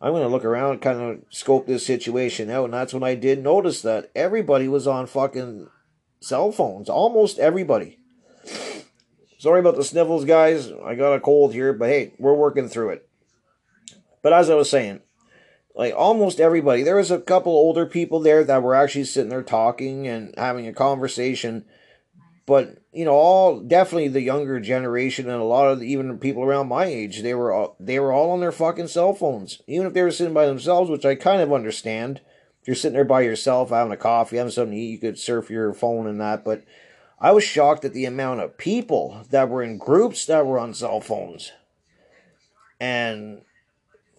I'm 0.00 0.12
going 0.12 0.22
to 0.22 0.28
look 0.28 0.44
around, 0.44 0.80
kind 0.80 1.00
of 1.00 1.18
scope 1.30 1.66
this 1.66 1.84
situation 1.84 2.50
out, 2.50 2.66
and 2.66 2.74
that's 2.74 2.94
when 2.94 3.02
I 3.02 3.16
did 3.16 3.42
notice 3.42 3.82
that 3.82 4.10
everybody 4.14 4.68
was 4.68 4.86
on 4.86 5.06
fucking 5.06 5.68
cell 6.20 6.52
phones. 6.52 6.88
Almost 6.88 7.38
everybody. 7.38 7.98
Sorry 9.38 9.60
about 9.60 9.76
the 9.76 9.84
sniffles, 9.84 10.26
guys. 10.26 10.70
I 10.84 10.94
got 10.94 11.14
a 11.14 11.20
cold 11.20 11.54
here, 11.54 11.72
but 11.72 11.88
hey, 11.88 12.12
we're 12.18 12.34
working 12.34 12.68
through 12.68 12.90
it. 12.90 13.08
But 14.22 14.34
as 14.34 14.50
I 14.50 14.54
was 14.54 14.68
saying, 14.68 15.00
like 15.74 15.94
almost 15.96 16.40
everybody, 16.40 16.82
there 16.82 16.96
was 16.96 17.10
a 17.10 17.18
couple 17.18 17.52
older 17.52 17.86
people 17.86 18.20
there 18.20 18.44
that 18.44 18.62
were 18.62 18.74
actually 18.74 19.04
sitting 19.04 19.30
there 19.30 19.42
talking 19.42 20.06
and 20.06 20.34
having 20.36 20.66
a 20.66 20.74
conversation 20.74 21.64
but 22.50 22.78
you 22.92 23.04
know 23.04 23.12
all 23.12 23.60
definitely 23.60 24.08
the 24.08 24.20
younger 24.20 24.58
generation 24.58 25.30
and 25.30 25.40
a 25.40 25.44
lot 25.44 25.68
of 25.68 25.78
the, 25.78 25.86
even 25.86 26.18
people 26.18 26.42
around 26.42 26.66
my 26.66 26.84
age 26.84 27.22
they 27.22 27.32
were 27.32 27.52
all, 27.52 27.76
they 27.78 28.00
were 28.00 28.12
all 28.12 28.32
on 28.32 28.40
their 28.40 28.50
fucking 28.50 28.88
cell 28.88 29.14
phones 29.14 29.62
even 29.68 29.86
if 29.86 29.94
they 29.94 30.02
were 30.02 30.10
sitting 30.10 30.34
by 30.34 30.46
themselves 30.46 30.90
which 30.90 31.04
i 31.04 31.14
kind 31.14 31.40
of 31.40 31.52
understand 31.52 32.20
if 32.60 32.66
you're 32.66 32.74
sitting 32.74 32.96
there 32.96 33.04
by 33.04 33.20
yourself 33.20 33.70
having 33.70 33.92
a 33.92 33.96
coffee 33.96 34.36
having 34.36 34.50
something 34.50 34.72
to 34.72 34.76
eat 34.76 34.90
you 34.90 34.98
could 34.98 35.16
surf 35.16 35.48
your 35.48 35.72
phone 35.72 36.08
and 36.08 36.20
that 36.20 36.44
but 36.44 36.64
i 37.20 37.30
was 37.30 37.44
shocked 37.44 37.84
at 37.84 37.92
the 37.92 38.04
amount 38.04 38.40
of 38.40 38.58
people 38.58 39.24
that 39.30 39.48
were 39.48 39.62
in 39.62 39.78
groups 39.78 40.26
that 40.26 40.44
were 40.44 40.58
on 40.58 40.74
cell 40.74 41.00
phones 41.00 41.52
and 42.80 43.42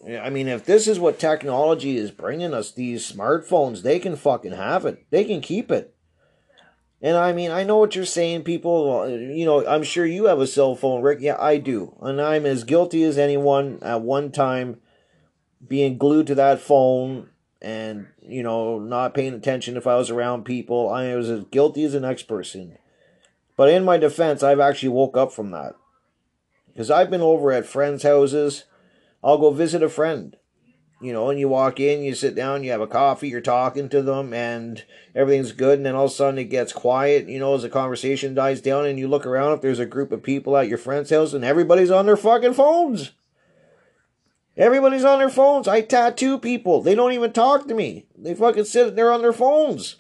I 0.04 0.32
mean, 0.32 0.48
if 0.48 0.66
this 0.66 0.88
is 0.88 1.00
what 1.00 1.20
technology 1.20 1.96
is 1.96 2.10
bringing 2.10 2.56
us, 2.56 2.72
these 2.72 3.12
smartphones, 3.12 3.84
they 3.84 4.00
can 4.00 4.16
fucking 4.16 4.54
have 4.54 4.84
it. 4.84 5.06
They 5.12 5.24
can 5.24 5.42
keep 5.42 5.70
it. 5.70 5.94
And 7.02 7.18
I 7.18 7.34
mean, 7.34 7.50
I 7.50 7.64
know 7.64 7.78
what 7.78 7.96
you're 7.96 8.06
saying, 8.06 8.44
people. 8.44 9.10
You 9.10 9.46
know, 9.46 9.66
I'm 9.66 9.84
sure 9.84 10.06
you 10.06 10.26
have 10.26 10.40
a 10.40 10.46
cell 10.46 10.76
phone, 10.76 11.02
Rick. 11.02 11.20
Yeah, 11.22 11.36
I 11.40 11.58
do. 11.58 11.96
And 12.02 12.22
I'm 12.22 12.46
as 12.46 12.64
guilty 12.64 13.04
as 13.04 13.18
anyone 13.18 13.80
at 13.82 14.02
one 14.02 14.32
time 14.32 14.80
being 15.68 15.98
glued 15.98 16.28
to 16.28 16.36
that 16.36 16.60
phone 16.60 17.30
and, 17.60 18.08
you 18.22 18.44
know, 18.44 18.78
not 18.78 19.16
paying 19.16 19.34
attention 19.34 19.78
if 19.78 19.88
I 19.88 19.96
was 19.96 20.12
around 20.12 20.46
people. 20.46 20.90
I 20.90 21.16
was 21.16 21.30
as 21.30 21.46
guilty 21.46 21.84
as 21.86 21.94
the 21.94 22.00
next 22.00 22.24
person. 22.24 22.78
But 23.58 23.70
in 23.70 23.84
my 23.84 23.98
defense, 23.98 24.44
I've 24.44 24.60
actually 24.60 24.90
woke 24.90 25.18
up 25.18 25.32
from 25.32 25.52
that. 25.52 25.74
Because 26.68 26.92
I've 26.92 27.10
been 27.10 27.22
over 27.22 27.52
at 27.52 27.66
friends' 27.66 28.04
houses. 28.04 28.66
I'll 29.24 29.40
go 29.40 29.52
visit 29.52 29.84
a 29.84 29.90
friend 29.90 30.38
you 31.02 31.12
know, 31.12 31.30
and 31.30 31.40
you 31.40 31.50
walk 31.50 31.80
in, 31.80 32.04
you 32.04 32.14
sit 32.14 32.36
down, 32.36 32.64
you 32.64 32.72
have 32.72 32.82
a 32.82 32.88
coffee, 32.88 33.28
you're 33.28 33.42
talking 33.42 33.90
to 33.90 34.02
them, 34.02 34.34
and 34.34 34.84
everything's 35.16 35.52
good, 35.52 35.80
and 35.80 35.86
then 35.86 35.96
all 35.96 36.06
of 36.06 36.12
a 36.12 36.14
sudden 36.14 36.38
it 36.38 36.46
gets 36.46 36.72
quiet, 36.72 37.28
you 37.28 37.40
know, 37.40 37.56
as 37.56 37.64
the 37.64 37.70
conversation 37.70 38.36
dies 38.36 38.62
down, 38.62 38.86
and 38.86 39.00
you 39.00 39.08
look 39.08 39.26
around 39.26 39.54
if 39.54 39.62
there's 39.62 39.80
a 39.80 39.86
group 39.86 40.12
of 40.12 40.22
people 40.22 40.56
at 40.56 40.68
your 40.68 40.78
friend's 40.78 41.10
house, 41.10 41.34
and 41.34 41.44
everybody's 41.44 41.92
on 41.92 42.06
their 42.06 42.18
fucking 42.18 42.54
phones. 42.54 43.12
Everybody's 44.58 45.06
on 45.06 45.20
their 45.20 45.30
phones. 45.30 45.68
I 45.68 45.82
tattoo 45.82 46.38
people. 46.38 46.82
They 46.82 46.94
don't 46.94 47.14
even 47.14 47.32
talk 47.32 47.68
to 47.68 47.74
me. 47.74 48.06
They 48.16 48.36
fucking 48.36 48.66
sit 48.66 48.96
there 48.96 49.12
on 49.12 49.22
their 49.22 49.34
phones. 49.34 49.96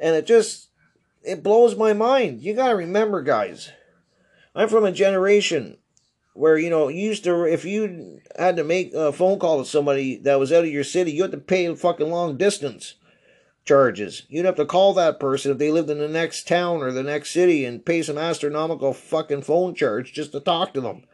And 0.00 0.14
it 0.14 0.26
just, 0.26 0.68
it 1.22 1.42
blows 1.42 1.76
my 1.76 1.92
mind. 1.92 2.40
You 2.40 2.54
gotta 2.54 2.76
remember, 2.76 3.20
guys, 3.20 3.70
I'm 4.54 4.68
from 4.68 4.84
a 4.84 4.92
generation 4.92 5.76
where 6.34 6.56
you 6.56 6.70
know 6.70 6.88
you 6.88 7.02
used 7.02 7.24
to 7.24 7.44
if 7.44 7.64
you 7.64 8.20
had 8.38 8.56
to 8.56 8.64
make 8.64 8.92
a 8.94 9.12
phone 9.12 9.38
call 9.38 9.58
to 9.58 9.68
somebody 9.68 10.16
that 10.16 10.38
was 10.38 10.52
out 10.52 10.64
of 10.64 10.70
your 10.70 10.84
city 10.84 11.12
you 11.12 11.22
had 11.22 11.30
to 11.30 11.38
pay 11.38 11.74
fucking 11.74 12.10
long 12.10 12.36
distance 12.36 12.94
charges. 13.64 14.22
You'd 14.28 14.46
have 14.46 14.56
to 14.56 14.66
call 14.66 14.94
that 14.94 15.20
person 15.20 15.52
if 15.52 15.58
they 15.58 15.70
lived 15.70 15.90
in 15.90 15.98
the 15.98 16.08
next 16.08 16.48
town 16.48 16.82
or 16.82 16.90
the 16.90 17.02
next 17.02 17.30
city 17.30 17.64
and 17.64 17.84
pay 17.84 18.02
some 18.02 18.18
astronomical 18.18 18.92
fucking 18.92 19.42
phone 19.42 19.74
charge 19.74 20.12
just 20.12 20.32
to 20.32 20.40
talk 20.40 20.74
to 20.74 20.80
them. 20.80 21.04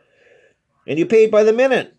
And 0.86 0.98
you 0.98 1.06
paid 1.06 1.30
by 1.30 1.44
the 1.44 1.52
minute. 1.52 1.94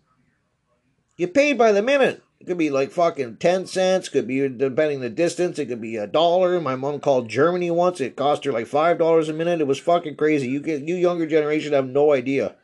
You 1.16 1.28
paid 1.28 1.56
by 1.56 1.72
the 1.72 1.82
minute. 1.82 2.22
It 2.40 2.46
could 2.46 2.58
be 2.58 2.70
like 2.70 2.90
fucking 2.90 3.36
10 3.36 3.66
cents 3.66 4.08
could 4.08 4.26
be 4.26 4.48
depending 4.48 5.00
the 5.00 5.10
distance 5.10 5.58
it 5.58 5.66
could 5.66 5.80
be 5.80 5.96
a 5.96 6.06
dollar. 6.06 6.58
My 6.58 6.74
mom 6.74 6.98
called 7.00 7.28
germany 7.28 7.70
once 7.70 8.00
it 8.00 8.16
cost 8.16 8.44
her 8.44 8.52
like 8.52 8.66
five 8.66 8.98
dollars 8.98 9.28
a 9.28 9.34
minute. 9.34 9.60
It 9.60 9.66
was 9.66 9.78
fucking 9.78 10.16
crazy. 10.16 10.48
You 10.48 10.60
get 10.60 10.82
you 10.82 10.96
younger 10.96 11.26
generation 11.26 11.74
have 11.74 11.88
no 11.88 12.12
idea 12.12 12.56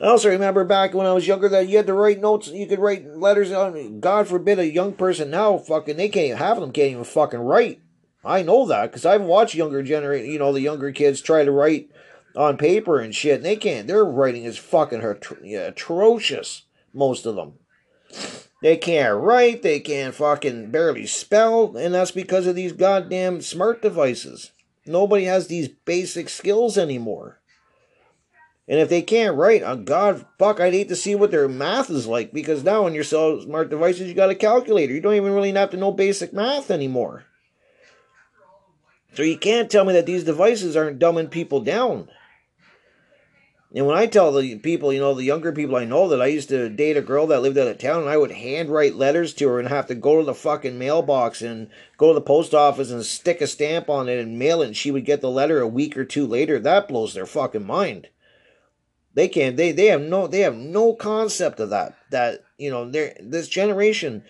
I 0.00 0.06
also 0.06 0.28
remember 0.28 0.64
back 0.64 0.94
when 0.94 1.06
I 1.06 1.12
was 1.12 1.26
younger 1.26 1.48
that 1.48 1.68
you 1.68 1.76
had 1.76 1.88
to 1.88 1.94
write 1.94 2.20
notes, 2.20 2.48
you 2.48 2.66
could 2.66 2.78
write 2.78 3.16
letters 3.16 3.50
on. 3.50 3.98
God 4.00 4.28
forbid 4.28 4.58
a 4.58 4.70
young 4.70 4.92
person 4.92 5.30
now 5.30 5.58
fucking 5.58 5.96
they 5.96 6.08
can't 6.08 6.26
even 6.26 6.38
have 6.38 6.60
them 6.60 6.70
can't 6.70 6.92
even 6.92 7.04
fucking 7.04 7.40
write. 7.40 7.80
I 8.24 8.42
know 8.42 8.66
that 8.66 8.90
because 8.90 9.06
I've 9.06 9.22
watched 9.22 9.54
younger 9.54 9.82
generation, 9.82 10.30
you 10.30 10.38
know, 10.38 10.52
the 10.52 10.60
younger 10.60 10.92
kids 10.92 11.20
try 11.20 11.44
to 11.44 11.50
write 11.50 11.90
on 12.36 12.56
paper 12.56 13.00
and 13.00 13.14
shit, 13.14 13.36
and 13.36 13.44
they 13.44 13.56
can't. 13.56 13.88
Their 13.88 14.04
writing 14.04 14.44
is 14.44 14.58
fucking 14.58 15.02
atrocious. 15.02 16.62
Most 16.92 17.26
of 17.26 17.36
them, 17.36 17.54
they 18.62 18.76
can't 18.76 19.20
write, 19.20 19.62
they 19.62 19.80
can't 19.80 20.14
fucking 20.14 20.70
barely 20.70 21.06
spell, 21.06 21.76
and 21.76 21.94
that's 21.94 22.10
because 22.10 22.46
of 22.46 22.56
these 22.56 22.72
goddamn 22.72 23.40
smart 23.40 23.82
devices. 23.82 24.52
Nobody 24.86 25.24
has 25.24 25.46
these 25.46 25.68
basic 25.68 26.28
skills 26.28 26.78
anymore. 26.78 27.37
And 28.68 28.78
if 28.78 28.90
they 28.90 29.00
can't 29.00 29.36
write, 29.36 29.62
oh 29.62 29.76
God, 29.76 30.26
fuck, 30.38 30.60
I'd 30.60 30.74
hate 30.74 30.88
to 30.88 30.96
see 30.96 31.14
what 31.14 31.30
their 31.30 31.48
math 31.48 31.88
is 31.88 32.06
like 32.06 32.34
because 32.34 32.62
now 32.62 32.84
on 32.84 32.94
your 32.94 33.02
cell 33.04 33.40
smart 33.40 33.70
devices, 33.70 34.08
you 34.08 34.14
got 34.14 34.28
a 34.28 34.34
calculator. 34.34 34.92
You 34.92 35.00
don't 35.00 35.14
even 35.14 35.32
really 35.32 35.52
have 35.52 35.70
to 35.70 35.78
know 35.78 35.90
basic 35.90 36.34
math 36.34 36.70
anymore. 36.70 37.24
So 39.14 39.22
you 39.22 39.38
can't 39.38 39.70
tell 39.70 39.86
me 39.86 39.94
that 39.94 40.04
these 40.04 40.22
devices 40.22 40.76
aren't 40.76 40.98
dumbing 40.98 41.30
people 41.30 41.60
down. 41.60 42.08
And 43.74 43.86
when 43.86 43.96
I 43.96 44.06
tell 44.06 44.32
the 44.32 44.58
people, 44.58 44.92
you 44.92 45.00
know, 45.00 45.14
the 45.14 45.24
younger 45.24 45.52
people 45.52 45.76
I 45.76 45.86
know 45.86 46.08
that 46.08 46.20
I 46.20 46.26
used 46.26 46.50
to 46.50 46.68
date 46.68 46.96
a 46.98 47.02
girl 47.02 47.26
that 47.28 47.40
lived 47.40 47.56
out 47.56 47.68
of 47.68 47.78
town 47.78 48.02
and 48.02 48.10
I 48.10 48.18
would 48.18 48.32
handwrite 48.32 48.96
letters 48.96 49.32
to 49.34 49.48
her 49.48 49.58
and 49.58 49.68
have 49.68 49.86
to 49.86 49.94
go 49.94 50.18
to 50.18 50.24
the 50.24 50.34
fucking 50.34 50.78
mailbox 50.78 51.40
and 51.40 51.68
go 51.96 52.08
to 52.08 52.14
the 52.14 52.20
post 52.20 52.54
office 52.54 52.90
and 52.90 53.04
stick 53.04 53.40
a 53.40 53.46
stamp 53.46 53.88
on 53.88 54.10
it 54.10 54.18
and 54.18 54.38
mail 54.38 54.60
it 54.60 54.66
and 54.66 54.76
she 54.76 54.90
would 54.90 55.04
get 55.04 55.22
the 55.22 55.30
letter 55.30 55.60
a 55.60 55.68
week 55.68 55.96
or 55.96 56.04
two 56.04 56.26
later, 56.26 56.58
that 56.58 56.88
blows 56.88 57.14
their 57.14 57.26
fucking 57.26 57.66
mind 57.66 58.08
They 59.18 59.26
can't. 59.26 59.56
They 59.56 59.72
they 59.72 59.86
have 59.86 60.00
no. 60.00 60.28
They 60.28 60.42
have 60.42 60.54
no 60.54 60.94
concept 60.94 61.58
of 61.58 61.70
that. 61.70 61.96
That 62.10 62.44
you 62.56 62.70
know, 62.70 62.88
they're 62.88 63.16
this 63.18 63.48
generation. 63.48 64.22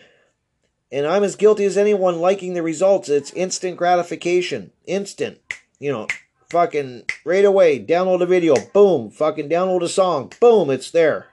And 0.91 1.07
I'm 1.07 1.23
as 1.25 1.37
guilty 1.37 1.67
as 1.67 1.77
anyone 1.77 2.23
liking 2.23 2.55
the 2.55 2.63
results. 2.63 3.11
It's 3.11 3.31
instant 3.35 3.77
gratification. 3.77 4.71
Instant. 4.87 5.41
You 5.79 5.93
know, 5.93 6.07
fucking 6.49 7.03
right 7.27 7.45
away. 7.45 7.79
Download 7.85 8.23
a 8.23 8.27
video. 8.27 8.55
Boom. 8.73 9.11
Fucking 9.11 9.51
download 9.51 9.83
a 9.83 9.89
song. 9.89 10.33
Boom. 10.41 10.71
It's 10.71 10.91
there. 10.91 11.27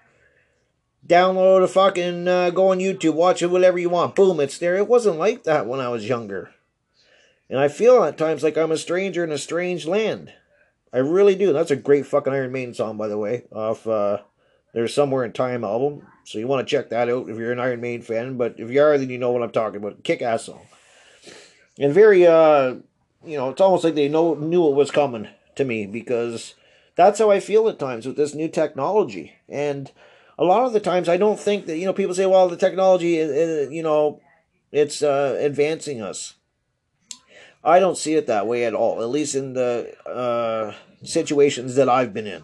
Download 1.07 1.63
a 1.63 1.69
fucking, 1.69 2.27
uh, 2.27 2.49
go 2.49 2.71
on 2.71 2.79
YouTube. 2.79 3.13
Watch 3.13 3.41
it, 3.41 3.51
whatever 3.51 3.79
you 3.79 3.89
want. 3.89 4.15
Boom. 4.15 4.41
It's 4.41 4.57
there. 4.57 4.75
It 4.75 4.89
wasn't 4.89 5.17
like 5.17 5.45
that 5.45 5.65
when 5.65 5.79
I 5.79 5.87
was 5.87 6.09
younger. 6.09 6.51
And 7.49 7.57
I 7.57 7.69
feel 7.69 8.03
at 8.03 8.17
times 8.17 8.43
like 8.43 8.57
I'm 8.57 8.71
a 8.71 8.77
stranger 8.77 9.23
in 9.23 9.31
a 9.31 9.37
strange 9.37 9.85
land. 9.85 10.33
I 10.93 10.99
really 10.99 11.35
do. 11.35 11.53
That's 11.53 11.71
a 11.71 11.75
great 11.75 12.05
fucking 12.05 12.33
Iron 12.33 12.51
Maiden 12.51 12.73
song, 12.73 12.97
by 12.97 13.07
the 13.07 13.17
way, 13.17 13.43
off 13.51 13.85
uh, 13.85 14.19
their 14.73 14.87
Somewhere 14.87 15.25
in 15.25 15.33
Time 15.33 15.63
album. 15.63 16.07
So 16.23 16.39
you 16.39 16.47
want 16.47 16.65
to 16.65 16.71
check 16.71 16.89
that 16.89 17.09
out 17.09 17.29
if 17.29 17.37
you're 17.37 17.51
an 17.51 17.59
Iron 17.59 17.81
Maiden 17.81 18.05
fan. 18.05 18.37
But 18.37 18.55
if 18.57 18.71
you 18.71 18.81
are, 18.81 18.97
then 18.97 19.09
you 19.09 19.17
know 19.17 19.31
what 19.31 19.43
I'm 19.43 19.51
talking 19.51 19.77
about. 19.77 20.03
Kick 20.03 20.21
ass 20.21 20.45
song. 20.45 20.61
And 21.77 21.93
very, 21.93 22.25
uh, 22.25 22.75
you 23.25 23.37
know, 23.37 23.49
it's 23.49 23.61
almost 23.61 23.83
like 23.83 23.95
they 23.95 24.07
know 24.07 24.35
knew 24.35 24.67
it 24.67 24.75
was 24.75 24.91
coming 24.91 25.27
to 25.55 25.65
me 25.65 25.85
because 25.85 26.55
that's 26.95 27.19
how 27.19 27.29
I 27.29 27.39
feel 27.39 27.67
at 27.67 27.79
times 27.79 28.05
with 28.05 28.15
this 28.15 28.33
new 28.33 28.47
technology. 28.47 29.33
And 29.49 29.91
a 30.39 30.43
lot 30.43 30.65
of 30.65 30.73
the 30.73 30.79
times 30.79 31.09
I 31.09 31.17
don't 31.17 31.39
think 31.39 31.65
that, 31.65 31.77
you 31.77 31.85
know, 31.85 31.93
people 31.93 32.15
say, 32.15 32.25
well, 32.25 32.47
the 32.47 32.57
technology, 32.57 33.17
is 33.17 33.71
you 33.71 33.83
know, 33.83 34.21
it's 34.71 35.03
uh, 35.03 35.37
advancing 35.39 36.01
us. 36.01 36.34
I 37.65 37.79
don't 37.79 37.97
see 37.97 38.13
it 38.13 38.27
that 38.27 38.45
way 38.45 38.63
at 38.63 38.75
all, 38.75 39.01
at 39.01 39.09
least 39.09 39.33
in 39.33 39.53
the 39.53 39.91
uh, 40.07 40.75
situations 41.03 41.73
that 41.75 41.89
I've 41.89 42.13
been 42.13 42.27
in. 42.27 42.43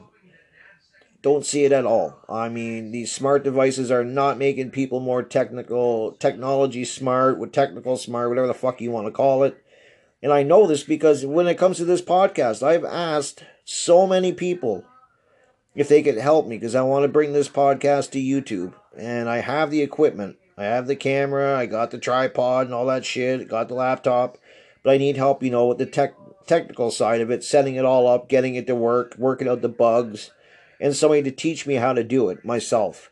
Don't 1.22 1.46
see 1.46 1.64
it 1.64 1.72
at 1.72 1.86
all. 1.86 2.18
I 2.28 2.50
mean, 2.50 2.92
these 2.92 3.12
smart 3.12 3.44
devices 3.44 3.92
are 3.92 4.04
not 4.04 4.40
making 4.40 4.72
people 4.72 5.00
more 5.00 5.22
technical, 5.22 6.14
technology 6.14 6.84
smart, 6.84 7.38
with 7.38 7.52
technical 7.52 7.96
smart, 7.98 8.30
whatever 8.30 8.48
the 8.48 8.56
fuck 8.56 8.82
you 8.82 8.90
want 8.90 9.06
to 9.06 9.12
call 9.12 9.44
it. 9.44 9.64
And 10.24 10.34
I 10.34 10.42
know 10.42 10.66
this 10.66 10.82
because 10.82 11.24
when 11.24 11.46
it 11.46 11.60
comes 11.60 11.78
to 11.78 11.86
this 11.86 12.02
podcast, 12.02 12.64
I've 12.64 12.86
asked 12.86 13.44
so 13.64 14.08
many 14.08 14.34
people 14.34 14.84
if 15.76 15.88
they 15.88 16.02
could 16.02 16.18
help 16.18 16.48
me 16.48 16.58
because 16.58 16.74
I 16.74 16.82
want 16.82 17.04
to 17.04 17.08
bring 17.08 17.34
this 17.34 17.50
podcast 17.50 18.10
to 18.12 18.20
YouTube. 18.20 18.74
And 18.98 19.30
I 19.30 19.38
have 19.38 19.70
the 19.70 19.84
equipment. 19.84 20.38
I 20.58 20.64
have 20.64 20.88
the 20.88 20.96
camera, 20.96 21.58
I 21.58 21.68
got 21.68 21.92
the 21.92 21.98
tripod 21.98 22.66
and 22.66 22.74
all 22.74 22.88
that 22.88 23.06
shit, 23.06 23.48
got 23.48 23.68
the 23.68 23.74
laptop 23.76 24.38
but 24.84 24.92
I 24.92 24.98
need 24.98 25.18
help, 25.18 25.44
you 25.44 25.52
know, 25.52 25.68
with 25.68 25.78
the 25.78 25.86
tech 25.86 26.16
technical 26.48 26.92
side 26.92 27.22
of 27.22 27.30
it, 27.30 27.44
setting 27.44 27.76
it 27.76 27.86
all 27.86 28.08
up, 28.08 28.28
getting 28.28 28.56
it 28.56 28.68
to 28.68 28.76
work, 28.76 29.16
working 29.18 29.48
out 29.48 29.62
the 29.62 29.70
bugs, 29.70 30.32
and 30.80 30.96
somebody 30.96 31.24
to 31.24 31.32
teach 31.32 31.68
me 31.68 31.76
how 31.76 31.94
to 31.94 32.04
do 32.04 32.30
it 32.30 32.44
myself. 32.44 33.12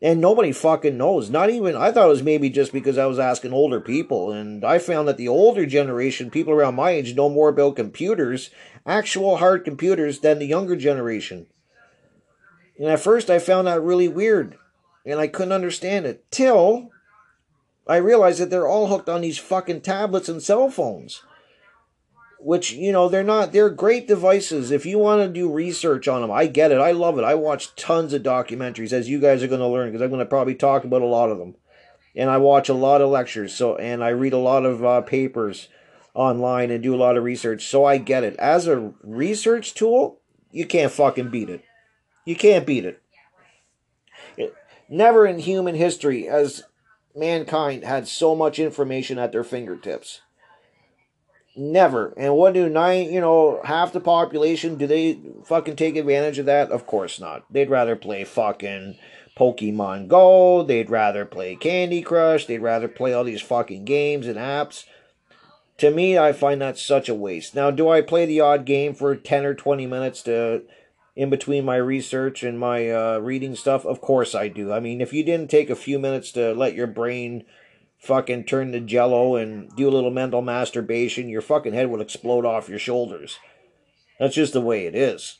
And 0.00 0.20
nobody 0.20 0.52
fucking 0.52 0.96
knows. 0.96 1.28
Not 1.28 1.50
even, 1.50 1.74
I 1.74 1.90
thought 1.90 2.06
it 2.06 2.08
was 2.08 2.22
maybe 2.22 2.50
just 2.50 2.72
because 2.72 2.98
I 2.98 3.06
was 3.06 3.18
asking 3.18 3.52
older 3.52 3.80
people. 3.80 4.30
And 4.30 4.64
I 4.64 4.78
found 4.78 5.08
that 5.08 5.16
the 5.16 5.26
older 5.26 5.66
generation, 5.66 6.30
people 6.30 6.52
around 6.52 6.76
my 6.76 6.92
age, 6.92 7.16
know 7.16 7.28
more 7.28 7.48
about 7.48 7.76
computers, 7.76 8.50
actual 8.86 9.38
hard 9.38 9.64
computers, 9.64 10.20
than 10.20 10.38
the 10.38 10.46
younger 10.46 10.76
generation. 10.76 11.48
And 12.78 12.86
at 12.86 13.00
first 13.00 13.28
I 13.28 13.40
found 13.40 13.66
that 13.66 13.82
really 13.82 14.06
weird. 14.06 14.56
And 15.04 15.18
I 15.18 15.26
couldn't 15.26 15.52
understand 15.52 16.06
it. 16.06 16.24
Till 16.30 16.90
I 17.88 17.96
realize 17.96 18.38
that 18.38 18.50
they're 18.50 18.68
all 18.68 18.88
hooked 18.88 19.08
on 19.08 19.22
these 19.22 19.38
fucking 19.38 19.80
tablets 19.80 20.28
and 20.28 20.42
cell 20.42 20.70
phones. 20.70 21.22
Which, 22.40 22.72
you 22.72 22.92
know, 22.92 23.08
they're 23.08 23.24
not, 23.24 23.50
they're 23.50 23.70
great 23.70 24.06
devices. 24.06 24.70
If 24.70 24.86
you 24.86 24.98
want 24.98 25.22
to 25.22 25.28
do 25.28 25.52
research 25.52 26.06
on 26.06 26.20
them, 26.20 26.30
I 26.30 26.46
get 26.46 26.70
it. 26.70 26.78
I 26.78 26.92
love 26.92 27.18
it. 27.18 27.24
I 27.24 27.34
watch 27.34 27.74
tons 27.74 28.12
of 28.12 28.22
documentaries, 28.22 28.92
as 28.92 29.08
you 29.08 29.18
guys 29.18 29.42
are 29.42 29.48
going 29.48 29.60
to 29.60 29.66
learn, 29.66 29.88
because 29.88 30.02
I'm 30.02 30.10
going 30.10 30.20
to 30.20 30.26
probably 30.26 30.54
talk 30.54 30.84
about 30.84 31.02
a 31.02 31.06
lot 31.06 31.30
of 31.30 31.38
them. 31.38 31.56
And 32.14 32.30
I 32.30 32.36
watch 32.36 32.68
a 32.68 32.74
lot 32.74 33.00
of 33.00 33.10
lectures, 33.10 33.52
so, 33.54 33.76
and 33.76 34.04
I 34.04 34.10
read 34.10 34.32
a 34.32 34.38
lot 34.38 34.64
of 34.64 34.84
uh, 34.84 35.00
papers 35.00 35.68
online 36.14 36.70
and 36.70 36.82
do 36.82 36.94
a 36.94 36.96
lot 36.96 37.16
of 37.16 37.24
research, 37.24 37.66
so 37.66 37.84
I 37.84 37.98
get 37.98 38.24
it. 38.24 38.36
As 38.36 38.66
a 38.66 38.92
research 39.02 39.74
tool, 39.74 40.20
you 40.50 40.66
can't 40.66 40.92
fucking 40.92 41.30
beat 41.30 41.48
it. 41.48 41.64
You 42.24 42.36
can't 42.36 42.66
beat 42.66 42.84
it. 42.84 43.02
it 44.36 44.54
never 44.88 45.26
in 45.26 45.38
human 45.38 45.74
history 45.74 46.24
has 46.24 46.64
mankind 47.18 47.84
had 47.84 48.08
so 48.08 48.34
much 48.34 48.58
information 48.58 49.18
at 49.18 49.32
their 49.32 49.44
fingertips. 49.44 50.20
Never. 51.56 52.14
And 52.16 52.36
what 52.36 52.54
do 52.54 52.68
nine, 52.68 53.12
you 53.12 53.20
know, 53.20 53.60
half 53.64 53.92
the 53.92 54.00
population, 54.00 54.76
do 54.76 54.86
they 54.86 55.18
fucking 55.44 55.76
take 55.76 55.96
advantage 55.96 56.38
of 56.38 56.46
that? 56.46 56.70
Of 56.70 56.86
course 56.86 57.18
not. 57.18 57.44
They'd 57.50 57.70
rather 57.70 57.96
play 57.96 58.22
fucking 58.22 58.96
Pokemon 59.36 60.06
Go. 60.06 60.62
They'd 60.62 60.90
rather 60.90 61.24
play 61.24 61.56
Candy 61.56 62.00
Crush. 62.00 62.46
They'd 62.46 62.58
rather 62.58 62.86
play 62.86 63.12
all 63.12 63.24
these 63.24 63.42
fucking 63.42 63.84
games 63.84 64.26
and 64.26 64.36
apps. 64.36 64.84
To 65.78 65.90
me, 65.90 66.18
I 66.18 66.32
find 66.32 66.60
that 66.60 66.78
such 66.78 67.08
a 67.08 67.14
waste. 67.14 67.54
Now, 67.54 67.70
do 67.70 67.88
I 67.88 68.02
play 68.02 68.26
the 68.26 68.40
odd 68.40 68.64
game 68.64 68.94
for 68.94 69.14
10 69.14 69.44
or 69.44 69.54
20 69.54 69.86
minutes 69.86 70.22
to 70.22 70.62
in 71.18 71.30
between 71.30 71.64
my 71.64 71.74
research 71.74 72.44
and 72.44 72.60
my 72.60 72.88
uh, 72.88 73.18
reading 73.18 73.56
stuff? 73.56 73.84
Of 73.84 74.00
course 74.00 74.36
I 74.36 74.46
do. 74.46 74.72
I 74.72 74.78
mean, 74.78 75.00
if 75.00 75.12
you 75.12 75.24
didn't 75.24 75.50
take 75.50 75.68
a 75.68 75.74
few 75.74 75.98
minutes 75.98 76.30
to 76.32 76.54
let 76.54 76.74
your 76.74 76.86
brain 76.86 77.42
fucking 77.98 78.44
turn 78.44 78.70
to 78.70 78.78
jello 78.78 79.34
and 79.34 79.68
do 79.74 79.88
a 79.88 79.90
little 79.90 80.12
mental 80.12 80.42
masturbation, 80.42 81.28
your 81.28 81.42
fucking 81.42 81.74
head 81.74 81.90
would 81.90 82.00
explode 82.00 82.44
off 82.44 82.68
your 82.68 82.78
shoulders. 82.78 83.40
That's 84.20 84.36
just 84.36 84.52
the 84.52 84.60
way 84.60 84.86
it 84.86 84.94
is. 84.94 85.38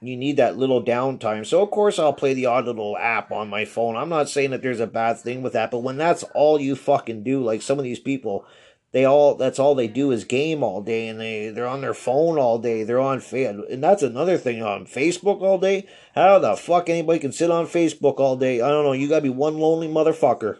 You 0.00 0.16
need 0.16 0.36
that 0.36 0.56
little 0.56 0.84
downtime. 0.84 1.44
So, 1.44 1.60
of 1.60 1.72
course, 1.72 1.98
I'll 1.98 2.12
play 2.12 2.32
the 2.32 2.46
odd 2.46 2.66
little 2.66 2.96
app 2.96 3.32
on 3.32 3.50
my 3.50 3.64
phone. 3.64 3.96
I'm 3.96 4.08
not 4.08 4.28
saying 4.28 4.52
that 4.52 4.62
there's 4.62 4.78
a 4.78 4.86
bad 4.86 5.18
thing 5.18 5.42
with 5.42 5.54
that, 5.54 5.72
but 5.72 5.80
when 5.80 5.96
that's 5.96 6.22
all 6.36 6.60
you 6.60 6.76
fucking 6.76 7.24
do, 7.24 7.42
like 7.42 7.62
some 7.62 7.78
of 7.78 7.84
these 7.84 7.98
people, 7.98 8.46
they 8.92 9.04
all 9.04 9.34
that's 9.34 9.58
all 9.58 9.74
they 9.74 9.88
do 9.88 10.10
is 10.10 10.24
game 10.24 10.62
all 10.62 10.80
day 10.80 11.08
and 11.08 11.20
they 11.20 11.50
they're 11.50 11.66
on 11.66 11.80
their 11.80 11.94
phone 11.94 12.38
all 12.38 12.58
day. 12.58 12.84
They're 12.84 13.00
on 13.00 13.22
and 13.32 13.82
that's 13.82 14.02
another 14.02 14.38
thing 14.38 14.62
on 14.62 14.86
facebook 14.86 15.42
all 15.42 15.58
day. 15.58 15.86
How 16.14 16.38
the 16.38 16.56
fuck 16.56 16.88
anybody 16.88 17.18
can 17.18 17.32
sit 17.32 17.50
on 17.50 17.66
facebook 17.66 18.18
all 18.18 18.36
day? 18.36 18.60
I 18.60 18.68
don't 18.68 18.84
know. 18.84 18.92
You 18.92 19.08
gotta 19.08 19.22
be 19.22 19.28
one 19.28 19.58
lonely 19.58 19.88
motherfucker 19.88 20.58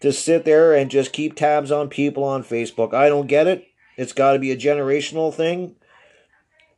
to 0.00 0.12
sit 0.12 0.44
there 0.44 0.74
and 0.74 0.90
just 0.90 1.12
keep 1.12 1.34
tabs 1.34 1.72
on 1.72 1.88
people 1.88 2.24
on 2.24 2.44
facebook. 2.44 2.94
I 2.94 3.08
don't 3.08 3.26
get 3.26 3.46
it. 3.46 3.66
It's 3.96 4.12
got 4.12 4.32
to 4.32 4.38
be 4.38 4.50
a 4.50 4.56
generational 4.56 5.32
thing. 5.32 5.76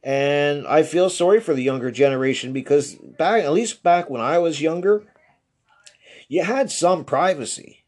And 0.02 0.66
i 0.68 0.84
feel 0.84 1.10
sorry 1.10 1.40
for 1.40 1.52
the 1.52 1.62
younger 1.62 1.90
generation 1.90 2.52
because 2.52 2.94
back 2.94 3.42
at 3.42 3.52
least 3.52 3.82
back 3.82 4.08
when 4.08 4.20
i 4.20 4.38
was 4.38 4.62
younger 4.62 5.02
you 6.28 6.44
had 6.44 6.70
some 6.70 7.04
privacy 7.04 7.82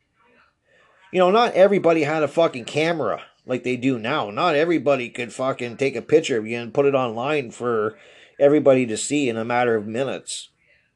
you 1.13 1.19
know, 1.19 1.31
not 1.31 1.55
everybody 1.55 2.03
had 2.03 2.23
a 2.23 2.29
fucking 2.29 2.65
camera 2.65 3.23
like 3.47 3.65
they 3.65 3.77
do 3.77 3.99
now. 3.99 4.31
Not 4.31 4.55
everybody 4.55 5.09
could 5.09 5.33
fucking 5.33 5.77
take 5.77 5.97
a 5.97 6.03
picture 6.03 6.39
of 6.39 6.47
you 6.47 6.59
and 6.59 6.75
put 6.75 6.87
it 6.87 6.95
online 6.95 7.51
for 7.51 7.99
everybody 8.39 8.87
to 8.87 8.97
see 8.97 9.29
in 9.29 9.37
a 9.37 9.45
matter 9.45 9.75
of 9.75 9.87
minutes. 9.87 10.51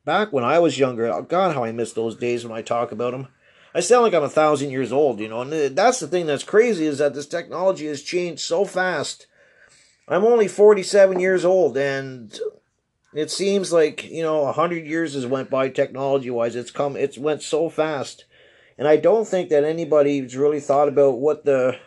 Back 0.05 0.33
when 0.33 0.45
I 0.45 0.59
was 0.59 0.79
younger, 0.79 1.07
oh 1.07 1.23
God, 1.23 1.55
how 1.55 1.65
I 1.65 1.73
miss 1.73 1.93
those 1.93 2.17
days 2.17 2.45
when 2.45 2.57
I 2.57 2.63
talk 2.63 2.93
about 2.93 3.13
them. 3.13 3.29
I 3.75 3.81
sound 3.81 4.03
like 4.03 4.13
I'm 4.13 4.23
a 4.23 4.29
thousand 4.29 4.71
years 4.71 4.93
old, 4.93 5.19
you 5.19 5.29
know, 5.29 5.41
and 5.41 5.75
that's 5.77 5.99
the 5.99 6.07
thing 6.07 6.27
that's 6.27 6.45
crazy 6.45 6.85
is 6.85 6.99
that 6.99 7.15
this 7.15 7.27
technology 7.27 7.87
has 7.87 8.03
changed 8.03 8.43
so 8.43 8.67
fast. 8.67 9.27
I'm 10.09 10.25
only 10.25 10.49
47 10.49 11.21
years 11.21 11.45
old, 11.45 11.79
and 11.79 12.39
it 13.15 13.31
seems 13.31 13.73
like 13.73 14.05
you 14.05 14.23
know 14.23 14.47
a 14.47 14.53
hundred 14.53 14.87
years 14.87 15.15
has 15.15 15.27
went 15.27 15.49
by 15.49 15.69
technology 15.69 16.29
wise. 16.29 16.57
It's 16.57 16.71
come, 16.71 16.97
it's 16.97 17.17
went 17.17 17.43
so 17.43 17.71
fast. 17.71 18.27
And 18.79 18.89
I 18.89 18.97
don't 18.97 19.27
think 19.27 19.51
that 19.51 19.65
anybody's 19.65 20.37
really 20.37 20.61
thought 20.61 20.89
about 20.89 21.19
what 21.19 21.45
the 21.45 21.79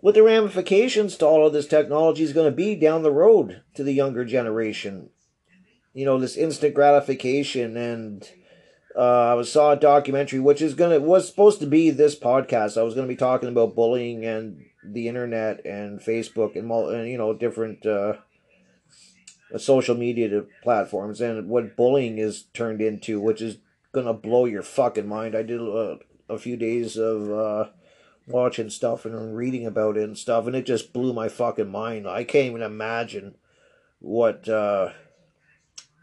what 0.00 0.14
the 0.14 0.22
ramifications 0.22 1.16
to 1.16 1.26
all 1.26 1.46
of 1.46 1.52
this 1.52 1.66
technology 1.66 2.22
is 2.22 2.32
going 2.32 2.48
to 2.48 2.54
be 2.56 2.76
down 2.76 3.02
the 3.02 3.10
road 3.10 3.62
to 3.74 3.82
the 3.82 3.92
younger 3.92 4.24
generation. 4.24 5.10
You 5.92 6.04
know, 6.04 6.18
this 6.18 6.36
instant 6.36 6.74
gratification 6.74 7.76
and 7.76 8.28
uh, 8.96 9.38
I 9.38 9.42
saw 9.42 9.72
a 9.72 9.76
documentary 9.76 10.40
which 10.40 10.60
is 10.60 10.74
gonna 10.74 10.98
was 11.00 11.28
supposed 11.28 11.60
to 11.60 11.66
be 11.66 11.90
this 11.90 12.18
podcast. 12.18 12.76
I 12.76 12.82
was 12.82 12.94
gonna 12.94 13.06
be 13.06 13.16
talking 13.16 13.48
about 13.48 13.76
bullying 13.76 14.24
and 14.24 14.64
the 14.84 15.08
internet 15.08 15.64
and 15.64 16.00
Facebook 16.00 16.56
and, 16.56 16.70
and 16.70 17.08
you 17.08 17.18
know 17.18 17.32
different 17.32 17.84
uh, 17.86 18.14
social 19.56 19.94
media 19.94 20.44
platforms 20.62 21.20
and 21.20 21.48
what 21.48 21.76
bullying 21.76 22.18
is 22.18 22.44
turned 22.54 22.80
into, 22.80 23.20
which 23.20 23.40
is 23.40 23.58
gonna 23.92 24.14
blow 24.14 24.44
your 24.44 24.62
fucking 24.62 25.08
mind. 25.08 25.34
I 25.34 25.42
did 25.42 25.60
a, 25.60 25.98
a 26.28 26.38
few 26.38 26.56
days 26.56 26.96
of 26.96 27.30
uh, 27.30 27.70
watching 28.26 28.70
stuff 28.70 29.04
and 29.04 29.36
reading 29.36 29.66
about 29.66 29.96
it 29.96 30.04
and 30.04 30.18
stuff, 30.18 30.46
and 30.46 30.54
it 30.54 30.66
just 30.66 30.92
blew 30.92 31.12
my 31.12 31.28
fucking 31.28 31.70
mind. 31.70 32.08
I 32.08 32.24
can't 32.24 32.46
even 32.46 32.62
imagine 32.62 33.36
what 34.00 34.48
uh, 34.48 34.90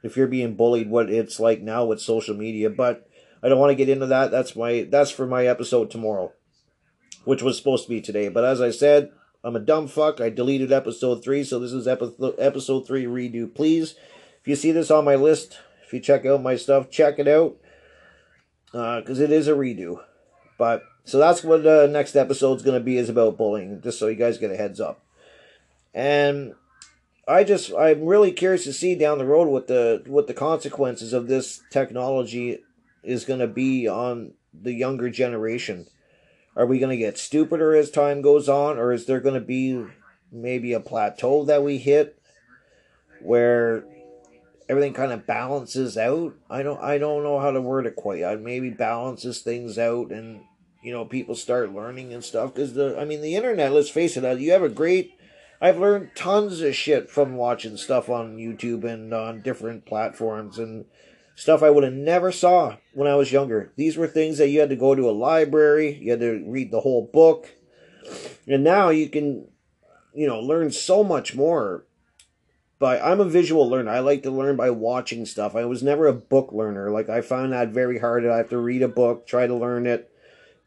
if 0.04 0.18
you're 0.18 0.28
being 0.28 0.56
bullied, 0.56 0.90
what 0.90 1.10
it's 1.10 1.40
like 1.40 1.62
now 1.62 1.86
with 1.86 2.02
social 2.02 2.36
media. 2.36 2.70
But 2.70 3.08
I 3.44 3.50
don't 3.50 3.60
want 3.60 3.72
to 3.72 3.76
get 3.76 3.90
into 3.90 4.08
that. 4.08 4.32
That's 4.32 4.56
my 4.56 4.88
that's 4.90 5.12
for 5.12 5.28
my 5.28 5.46
episode 5.46 5.92
tomorrow, 5.92 6.34
which 7.24 7.42
was 7.42 7.58
supposed 7.58 7.84
to 7.84 7.90
be 7.90 8.02
today. 8.02 8.30
But 8.30 8.46
as 8.46 8.62
I 8.62 8.72
said, 8.72 9.12
I'm 9.44 9.56
a 9.56 9.60
dumb 9.60 9.88
fuck. 9.88 10.20
I 10.20 10.30
deleted 10.30 10.72
episode 10.72 11.24
three, 11.24 11.44
so 11.44 11.60
this 11.60 11.74
is 11.74 11.88
episode 11.88 12.36
episode 12.40 12.88
three 12.88 13.06
redo. 13.06 13.54
Please 13.54 13.96
if 14.46 14.50
you 14.50 14.56
see 14.56 14.72
this 14.72 14.92
on 14.92 15.06
my 15.06 15.16
list, 15.16 15.58
if 15.84 15.92
you 15.92 16.00
check 16.00 16.24
out 16.24 16.44
my 16.44 16.56
stuff, 16.56 16.92
check 16.92 17.18
it 17.18 17.28
out 17.28 17.58
because 18.76 19.22
uh, 19.22 19.24
it 19.24 19.32
is 19.32 19.48
a 19.48 19.54
redo. 19.54 20.04
But 20.58 20.84
so 21.06 21.18
that's 21.18 21.44
what 21.44 21.64
the 21.64 21.88
next 21.88 22.16
episode's 22.16 22.64
going 22.64 22.78
to 22.78 22.84
be 22.84 22.98
is 22.98 23.08
about 23.08 23.38
bullying, 23.38 23.82
just 23.82 24.00
so 24.00 24.08
you 24.08 24.16
guys 24.16 24.38
get 24.38 24.52
a 24.52 24.58
heads 24.58 24.82
up. 24.82 25.02
And 25.94 26.56
I 27.26 27.46
just 27.46 27.74
I'm 27.74 28.06
really 28.06 28.34
curious 28.34 28.66
to 28.66 28.74
see 28.74 28.96
down 28.96 29.18
the 29.18 29.26
road 29.26 29.48
what 29.48 29.68
the 29.68 30.04
what 30.08 30.28
the 30.28 30.34
consequences 30.34 31.14
of 31.14 31.28
this 31.28 31.64
technology 31.70 32.60
is 33.02 33.24
going 33.24 33.40
to 33.40 33.48
be 33.48 33.88
on 33.88 34.34
the 34.54 34.74
younger 34.74 35.10
generation. 35.10 35.88
Are 36.58 36.66
we 36.66 36.80
going 36.80 36.98
to 36.98 37.04
get 37.04 37.18
stupider 37.18 37.76
as 37.76 37.92
time 37.92 38.22
goes 38.22 38.50
on, 38.50 38.78
or 38.78 38.92
is 38.92 39.06
there 39.06 39.22
going 39.22 39.36
to 39.36 39.42
be 39.42 39.86
maybe 40.32 40.74
a 40.74 40.80
plateau 40.82 41.46
that 41.46 41.64
we 41.64 41.78
hit 41.78 42.20
where 43.22 43.86
everything 44.68 44.94
kind 44.94 45.12
of 45.12 45.28
balances 45.28 45.98
out? 45.98 46.34
I 46.50 46.64
don't 46.64 46.82
I 46.82 46.98
don't 46.98 47.24
know 47.24 47.40
how 47.40 47.52
to 47.52 47.62
word 47.62 47.86
it 47.86 47.96
quite. 47.96 48.24
I 48.24 48.36
maybe 48.36 48.70
balances 48.70 49.42
things 49.42 49.78
out, 49.78 50.12
and 50.12 50.42
you 50.84 50.92
know 50.92 51.06
people 51.06 51.36
start 51.36 51.74
learning 51.74 52.14
and 52.14 52.24
stuff 52.24 52.54
because 52.54 52.74
the 52.74 53.00
I 53.00 53.06
mean 53.06 53.22
the 53.22 53.36
internet. 53.36 53.72
Let's 53.72 53.90
face 53.90 54.18
it, 54.18 54.26
uh, 54.26 54.32
you 54.32 54.52
have 54.52 54.64
a 54.64 54.70
great. 54.70 55.14
I've 55.62 55.80
learned 55.80 56.12
tons 56.16 56.62
of 56.62 56.76
shit 56.76 57.10
from 57.10 57.36
watching 57.36 57.78
stuff 57.78 58.10
on 58.10 58.38
YouTube 58.38 58.84
and 58.84 59.14
on 59.14 59.42
different 59.42 59.86
platforms 59.86 60.60
and 60.60 60.86
stuff 61.36 61.62
I 61.62 61.70
would 61.70 61.84
have 61.84 61.94
never 61.94 62.32
saw 62.32 62.78
when 62.94 63.08
I 63.08 63.16
was 63.16 63.32
younger. 63.32 63.72
These 63.76 63.98
were 63.98 64.08
things 64.08 64.38
that 64.38 64.50
you 64.50 64.60
had 64.60 64.70
to 64.70 64.76
go 64.76 64.96
to 64.96 65.10
a 65.10 65.12
library, 65.12 65.96
you 65.96 66.12
had 66.12 66.22
to 66.22 66.44
read 66.48 66.72
the 66.72 66.82
whole 66.82 67.10
book. 67.12 67.54
And 68.48 68.64
now 68.64 68.90
you 68.90 69.10
can, 69.10 69.48
you 70.14 70.28
know, 70.28 70.40
learn 70.40 70.72
so 70.72 71.04
much 71.04 71.36
more. 71.36 71.86
But 72.78 73.02
I'm 73.02 73.22
a 73.22 73.26
visual 73.26 73.70
learner. 73.70 73.92
I 73.92 74.00
like 74.00 74.24
to 74.24 74.32
learn 74.32 74.58
by 74.58 74.70
watching 74.70 75.26
stuff. 75.26 75.56
I 75.56 75.66
was 75.66 75.82
never 75.82 76.08
a 76.08 76.14
book 76.14 76.52
learner. 76.52 76.92
Like 76.92 77.10
I 77.10 77.22
found 77.22 77.54
that 77.54 77.70
very 77.70 78.00
hard. 78.00 78.26
I 78.26 78.38
have 78.38 78.50
to 78.50 78.58
read 78.58 78.82
a 78.82 78.90
book, 78.90 79.26
try 79.26 79.48
to 79.48 79.56
learn 79.56 79.88
it, 79.88 80.12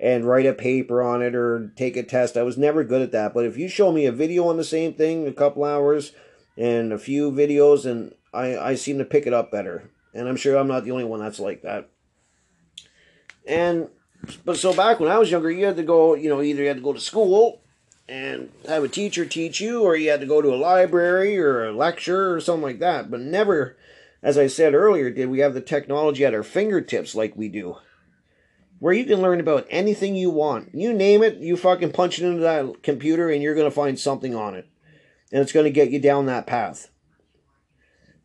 and 0.00 0.26
write 0.26 0.46
a 0.46 0.54
paper 0.54 1.02
on 1.02 1.22
it 1.22 1.34
or 1.34 1.70
take 1.76 1.96
a 1.96 2.02
test. 2.02 2.36
I 2.36 2.42
was 2.42 2.56
never 2.56 2.82
good 2.82 3.02
at 3.02 3.12
that. 3.12 3.34
But 3.34 3.44
if 3.44 3.58
you 3.58 3.68
show 3.68 3.92
me 3.92 4.06
a 4.06 4.12
video 4.12 4.48
on 4.48 4.56
the 4.56 4.64
same 4.64 4.94
thing, 4.94 5.26
a 5.26 5.32
couple 5.32 5.64
hours, 5.64 6.12
and 6.56 6.92
a 6.92 6.98
few 6.98 7.30
videos, 7.30 7.84
and 7.84 8.14
I, 8.32 8.56
I 8.56 8.74
seem 8.74 8.98
to 8.98 9.04
pick 9.04 9.26
it 9.26 9.34
up 9.34 9.52
better. 9.52 9.90
And 10.14 10.28
I'm 10.28 10.36
sure 10.36 10.56
I'm 10.56 10.68
not 10.68 10.84
the 10.84 10.92
only 10.92 11.04
one 11.04 11.20
that's 11.20 11.38
like 11.38 11.62
that. 11.62 11.90
And 13.46 13.88
but 14.44 14.56
so 14.56 14.74
back 14.74 14.98
when 14.98 15.10
I 15.10 15.18
was 15.18 15.30
younger, 15.30 15.50
you 15.50 15.66
had 15.66 15.76
to 15.76 15.82
go, 15.82 16.14
you 16.14 16.28
know, 16.28 16.42
either 16.42 16.62
you 16.62 16.68
had 16.68 16.78
to 16.78 16.82
go 16.82 16.92
to 16.92 17.00
school 17.00 17.60
and 18.08 18.50
have 18.66 18.82
a 18.82 18.88
teacher 18.88 19.26
teach 19.26 19.60
you, 19.60 19.82
or 19.82 19.94
you 19.94 20.10
had 20.10 20.20
to 20.20 20.26
go 20.26 20.40
to 20.40 20.54
a 20.54 20.56
library 20.56 21.38
or 21.38 21.66
a 21.66 21.72
lecture 21.72 22.34
or 22.34 22.40
something 22.40 22.62
like 22.62 22.78
that. 22.78 23.10
But 23.10 23.20
never, 23.20 23.76
as 24.22 24.38
I 24.38 24.46
said 24.46 24.74
earlier, 24.74 25.10
did 25.10 25.28
we 25.28 25.40
have 25.40 25.54
the 25.54 25.60
technology 25.60 26.24
at 26.24 26.34
our 26.34 26.42
fingertips 26.42 27.14
like 27.14 27.36
we 27.36 27.48
do. 27.48 27.76
Where 28.78 28.94
you 28.94 29.04
can 29.04 29.20
learn 29.20 29.40
about 29.40 29.66
anything 29.70 30.14
you 30.14 30.30
want. 30.30 30.74
You 30.74 30.92
name 30.92 31.22
it, 31.22 31.38
you 31.38 31.56
fucking 31.56 31.92
punch 31.92 32.20
it 32.20 32.26
into 32.26 32.40
that 32.40 32.82
computer 32.82 33.28
and 33.28 33.42
you're 33.42 33.56
going 33.56 33.66
to 33.66 33.74
find 33.74 33.98
something 33.98 34.34
on 34.34 34.54
it. 34.54 34.68
And 35.32 35.42
it's 35.42 35.52
going 35.52 35.64
to 35.64 35.70
get 35.70 35.90
you 35.90 36.00
down 36.00 36.26
that 36.26 36.46
path. 36.46 36.88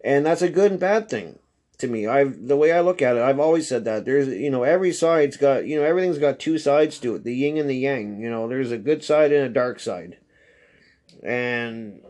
And 0.03 0.25
that's 0.25 0.43
a 0.43 0.49
good 0.49 0.71
and 0.71 0.79
bad 0.79 1.09
thing 1.09 1.39
to 1.79 1.87
me. 1.87 2.07
I've 2.07 2.47
the 2.47 2.57
way 2.57 2.71
I 2.71 2.81
look 2.81 3.01
at 3.01 3.15
it, 3.15 3.21
I've 3.21 3.39
always 3.39 3.67
said 3.67 3.85
that 3.85 4.05
there's 4.05 4.27
you 4.27 4.49
know 4.49 4.63
every 4.63 4.93
side's 4.93 5.37
got 5.37 5.65
you 5.65 5.75
know 5.75 5.83
everything's 5.83 6.17
got 6.17 6.39
two 6.39 6.57
sides 6.57 6.99
to 6.99 7.15
it, 7.15 7.23
the 7.23 7.35
yin 7.35 7.57
and 7.57 7.69
the 7.69 7.75
yang. 7.75 8.19
You 8.19 8.29
know, 8.29 8.47
there's 8.47 8.71
a 8.71 8.77
good 8.77 9.03
side 9.03 9.31
and 9.31 9.45
a 9.45 9.49
dark 9.49 9.79
side, 9.79 10.17
and 11.21 12.01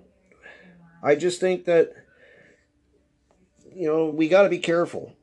I 1.01 1.15
just 1.15 1.39
think 1.39 1.65
that 1.65 1.93
you 3.75 3.87
know 3.87 4.09
we 4.09 4.27
got 4.27 4.43
to 4.43 4.49
be 4.49 4.59
careful 4.59 5.13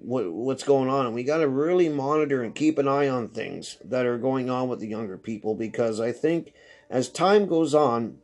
what 0.00 0.30
what's 0.32 0.64
going 0.64 0.88
on, 0.88 1.06
and 1.06 1.14
we 1.14 1.24
got 1.24 1.38
to 1.38 1.48
really 1.48 1.88
monitor 1.88 2.42
and 2.42 2.54
keep 2.54 2.78
an 2.78 2.88
eye 2.88 3.08
on 3.08 3.28
things 3.28 3.78
that 3.84 4.06
are 4.06 4.18
going 4.18 4.50
on 4.50 4.68
with 4.68 4.80
the 4.80 4.88
younger 4.88 5.18
people 5.18 5.54
because 5.54 6.00
I 6.00 6.12
think 6.12 6.52
as 6.90 7.08
time 7.08 7.46
goes 7.46 7.74
on 7.74 8.18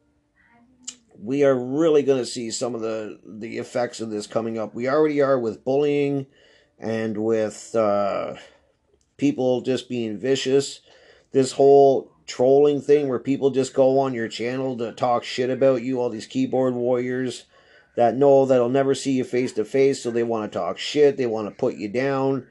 we 1.23 1.45
are 1.45 1.55
really 1.55 2.03
going 2.03 2.19
to 2.19 2.27
see 2.27 2.51
some 2.51 2.75
of 2.75 2.81
the 2.81 3.19
the 3.25 3.59
effects 3.59 4.01
of 4.01 4.11
this 4.11 4.27
coming 4.27 4.59
up. 4.59 4.75
We 4.75 4.89
already 4.89 5.21
are 5.21 5.39
with 5.39 5.65
bullying 5.65 6.27
and 6.79 7.19
with 7.19 7.75
uh, 7.75 8.35
people 9.17 9.61
just 9.61 9.89
being 9.89 10.19
vicious. 10.19 10.81
This 11.33 11.53
whole 11.53 12.11
trolling 12.27 12.81
thing 12.81 13.09
where 13.09 13.19
people 13.19 13.51
just 13.51 13.75
go 13.75 13.99
on 13.99 14.15
your 14.15 14.29
channel 14.29 14.77
to 14.79 14.93
talk 14.93 15.25
shit 15.25 15.51
about 15.51 15.83
you, 15.83 16.01
all 16.01 16.11
these 16.11 16.27
keyboard 16.27 16.75
warriors 16.75 17.45
that 17.97 18.17
know 18.17 18.47
that'll 18.47 18.69
never 18.69 18.95
see 18.95 19.13
you 19.13 19.25
face 19.25 19.53
to 19.53 19.65
face, 19.65 20.03
so 20.03 20.11
they 20.11 20.23
want 20.23 20.51
to 20.51 20.59
talk 20.59 20.79
shit, 20.79 21.17
they 21.17 21.27
want 21.27 21.49
to 21.49 21.55
put 21.55 21.75
you 21.75 21.89
down. 21.89 22.47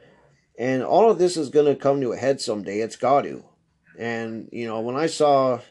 And 0.58 0.84
all 0.84 1.10
of 1.10 1.18
this 1.18 1.38
is 1.38 1.50
going 1.50 1.66
to 1.66 1.82
come 1.82 2.02
to 2.02 2.12
a 2.12 2.18
head 2.18 2.42
someday. 2.42 2.80
It's 2.82 2.98
got 2.98 3.22
to. 3.22 3.46
And, 3.98 4.50
you 4.52 4.68
know, 4.68 4.82
when 4.82 4.98
I 4.98 5.08
saw 5.08 5.62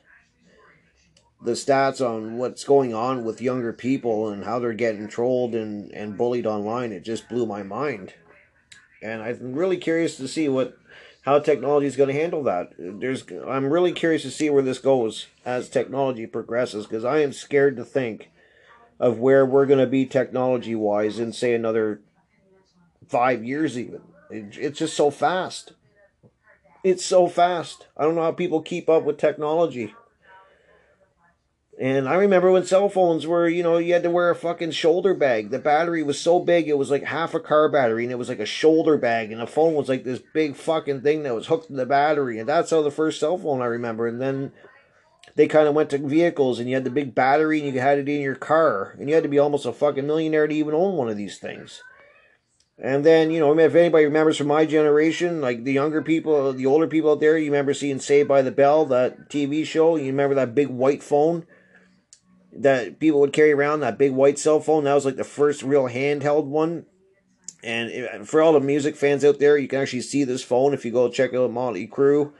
the 1.40 1.52
stats 1.52 2.04
on 2.04 2.36
what's 2.36 2.64
going 2.64 2.94
on 2.94 3.24
with 3.24 3.40
younger 3.40 3.72
people 3.72 4.28
and 4.28 4.44
how 4.44 4.58
they're 4.58 4.72
getting 4.72 5.08
trolled 5.08 5.54
and, 5.54 5.92
and 5.92 6.18
bullied 6.18 6.46
online, 6.46 6.92
it 6.92 7.04
just 7.04 7.28
blew 7.28 7.46
my 7.46 7.62
mind. 7.62 8.14
And 9.02 9.22
I'm 9.22 9.52
really 9.52 9.76
curious 9.76 10.16
to 10.16 10.26
see 10.26 10.48
what 10.48 10.76
how 11.22 11.38
technology 11.38 11.86
is 11.86 11.96
going 11.96 12.08
to 12.08 12.20
handle 12.20 12.42
that. 12.44 12.72
There's 12.78 13.24
I'm 13.46 13.70
really 13.72 13.92
curious 13.92 14.22
to 14.22 14.30
see 14.30 14.50
where 14.50 14.62
this 14.62 14.78
goes 14.78 15.26
as 15.44 15.68
technology 15.68 16.26
progresses 16.26 16.86
because 16.86 17.04
I 17.04 17.20
am 17.20 17.32
scared 17.32 17.76
to 17.76 17.84
think 17.84 18.30
of 18.98 19.18
where 19.18 19.46
we're 19.46 19.66
going 19.66 19.78
to 19.78 19.86
be 19.86 20.06
technology 20.06 20.74
wise 20.74 21.20
in 21.20 21.32
say 21.32 21.54
another 21.54 22.00
5 23.08 23.44
years 23.44 23.78
even. 23.78 24.00
It, 24.30 24.56
it's 24.58 24.78
just 24.80 24.96
so 24.96 25.10
fast. 25.10 25.74
It's 26.82 27.04
so 27.04 27.28
fast. 27.28 27.86
I 27.96 28.02
don't 28.02 28.16
know 28.16 28.22
how 28.22 28.32
people 28.32 28.60
keep 28.60 28.88
up 28.88 29.04
with 29.04 29.18
technology. 29.18 29.94
And 31.80 32.08
I 32.08 32.14
remember 32.14 32.50
when 32.50 32.64
cell 32.64 32.88
phones 32.88 33.24
were, 33.24 33.48
you 33.48 33.62
know, 33.62 33.78
you 33.78 33.92
had 33.92 34.02
to 34.02 34.10
wear 34.10 34.30
a 34.30 34.34
fucking 34.34 34.72
shoulder 34.72 35.14
bag. 35.14 35.50
The 35.50 35.60
battery 35.60 36.02
was 36.02 36.20
so 36.20 36.40
big, 36.40 36.68
it 36.68 36.76
was 36.76 36.90
like 36.90 37.04
half 37.04 37.34
a 37.34 37.40
car 37.40 37.68
battery, 37.68 38.02
and 38.02 38.10
it 38.10 38.18
was 38.18 38.28
like 38.28 38.40
a 38.40 38.46
shoulder 38.46 38.98
bag, 38.98 39.30
and 39.30 39.40
the 39.40 39.46
phone 39.46 39.74
was 39.74 39.88
like 39.88 40.02
this 40.02 40.20
big 40.34 40.56
fucking 40.56 41.02
thing 41.02 41.22
that 41.22 41.36
was 41.36 41.46
hooked 41.46 41.68
to 41.68 41.74
the 41.74 41.86
battery. 41.86 42.40
And 42.40 42.48
that's 42.48 42.70
how 42.70 42.82
the 42.82 42.90
first 42.90 43.20
cell 43.20 43.38
phone 43.38 43.62
I 43.62 43.66
remember. 43.66 44.08
And 44.08 44.20
then 44.20 44.50
they 45.36 45.46
kind 45.46 45.68
of 45.68 45.74
went 45.74 45.90
to 45.90 45.98
vehicles, 45.98 46.58
and 46.58 46.68
you 46.68 46.74
had 46.74 46.82
the 46.82 46.90
big 46.90 47.14
battery, 47.14 47.60
and 47.60 47.72
you 47.72 47.80
had 47.80 47.98
it 47.98 48.08
in 48.08 48.22
your 48.22 48.34
car. 48.34 48.96
And 48.98 49.08
you 49.08 49.14
had 49.14 49.22
to 49.22 49.28
be 49.28 49.38
almost 49.38 49.64
a 49.64 49.72
fucking 49.72 50.06
millionaire 50.06 50.48
to 50.48 50.54
even 50.54 50.74
own 50.74 50.96
one 50.96 51.08
of 51.08 51.16
these 51.16 51.38
things. 51.38 51.80
And 52.76 53.04
then, 53.04 53.30
you 53.30 53.38
know, 53.38 53.56
if 53.56 53.74
anybody 53.76 54.04
remembers 54.04 54.36
from 54.36 54.48
my 54.48 54.66
generation, 54.66 55.40
like 55.40 55.62
the 55.62 55.72
younger 55.72 56.02
people, 56.02 56.52
the 56.52 56.66
older 56.66 56.88
people 56.88 57.12
out 57.12 57.20
there, 57.20 57.38
you 57.38 57.52
remember 57.52 57.72
seeing 57.72 58.00
Saved 58.00 58.28
by 58.28 58.42
the 58.42 58.50
Bell, 58.50 58.84
that 58.86 59.28
TV 59.28 59.64
show? 59.64 59.94
You 59.94 60.06
remember 60.06 60.34
that 60.34 60.56
big 60.56 60.68
white 60.68 61.04
phone? 61.04 61.46
That 62.62 62.98
people 62.98 63.20
would 63.20 63.32
carry 63.32 63.52
around 63.52 63.80
that 63.80 63.98
big 63.98 64.12
white 64.12 64.38
cell 64.38 64.60
phone. 64.60 64.84
That 64.84 64.94
was 64.94 65.04
like 65.04 65.16
the 65.16 65.24
first 65.24 65.62
real 65.62 65.84
handheld 65.84 66.46
one. 66.46 66.86
And 67.62 68.28
for 68.28 68.40
all 68.40 68.52
the 68.52 68.60
music 68.60 68.94
fans 68.94 69.24
out 69.24 69.40
there, 69.40 69.58
you 69.58 69.66
can 69.66 69.80
actually 69.80 70.02
see 70.02 70.22
this 70.24 70.44
phone 70.44 70.74
if 70.74 70.84
you 70.84 70.92
go 70.92 71.08
check 71.08 71.34
out 71.34 71.50
Motley 71.50 71.88
Crue, 71.88 72.32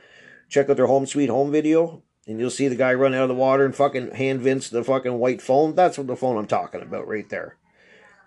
check 0.47 0.69
out 0.69 0.77
their 0.77 0.87
Home 0.87 1.05
Sweet 1.05 1.29
Home 1.29 1.51
video, 1.51 2.03
and 2.25 2.39
you'll 2.39 2.49
see 2.49 2.69
the 2.69 2.75
guy 2.75 2.93
run 2.93 3.13
out 3.13 3.23
of 3.23 3.29
the 3.29 3.35
water 3.35 3.65
and 3.65 3.75
fucking 3.75 4.11
hand 4.11 4.41
Vince 4.41 4.69
the 4.69 4.83
fucking 4.83 5.19
white 5.19 5.41
phone. 5.41 5.75
That's 5.75 5.97
what 5.97 6.07
the 6.07 6.15
phone 6.15 6.37
I'm 6.37 6.47
talking 6.47 6.81
about 6.81 7.07
right 7.07 7.27
there. 7.27 7.57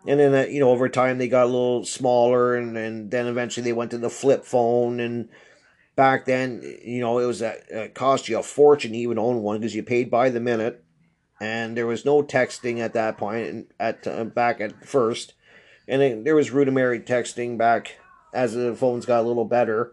And 0.07 0.20
then, 0.20 0.35
uh, 0.35 0.48
you 0.48 0.61
know, 0.61 0.70
over 0.70 0.88
time 0.88 1.16
they 1.16 1.28
got 1.28 1.44
a 1.44 1.46
little 1.46 1.85
smaller, 1.85 2.57
and, 2.57 2.76
and 2.76 3.11
then 3.11 3.26
eventually 3.26 3.64
they 3.64 3.72
went 3.72 3.92
to 3.92 3.98
the 3.98 4.11
flip 4.11 4.44
phone. 4.44 5.00
And 5.00 5.31
back 5.96 6.26
then, 6.26 6.61
you 6.85 7.00
know, 7.00 7.20
it 7.20 7.26
was 7.26 7.40
a, 7.40 7.55
it 7.70 7.94
cost 7.94 8.28
you 8.28 8.38
a 8.38 8.42
fortune 8.42 8.92
to 8.92 8.98
even 8.98 9.18
own 9.18 9.42
one 9.42 9.61
because 9.61 9.74
you 9.74 9.83
paid 9.83 10.11
by 10.11 10.28
the 10.28 10.40
minute 10.40 10.85
and 11.42 11.76
there 11.76 11.88
was 11.88 12.05
no 12.05 12.22
texting 12.22 12.78
at 12.78 12.94
that 12.94 13.18
point 13.18 13.66
at 13.81 14.07
uh, 14.07 14.23
back 14.23 14.60
at 14.60 14.87
first. 14.87 15.35
And 15.88 16.00
it, 16.00 16.25
there 16.25 16.37
was 16.37 16.52
rudimentary 16.52 17.00
texting 17.00 17.58
back 17.58 17.98
as 18.33 18.54
the 18.54 18.77
phones 18.77 19.06
got 19.06 19.25
a 19.25 19.27
little 19.27 19.44
better. 19.44 19.92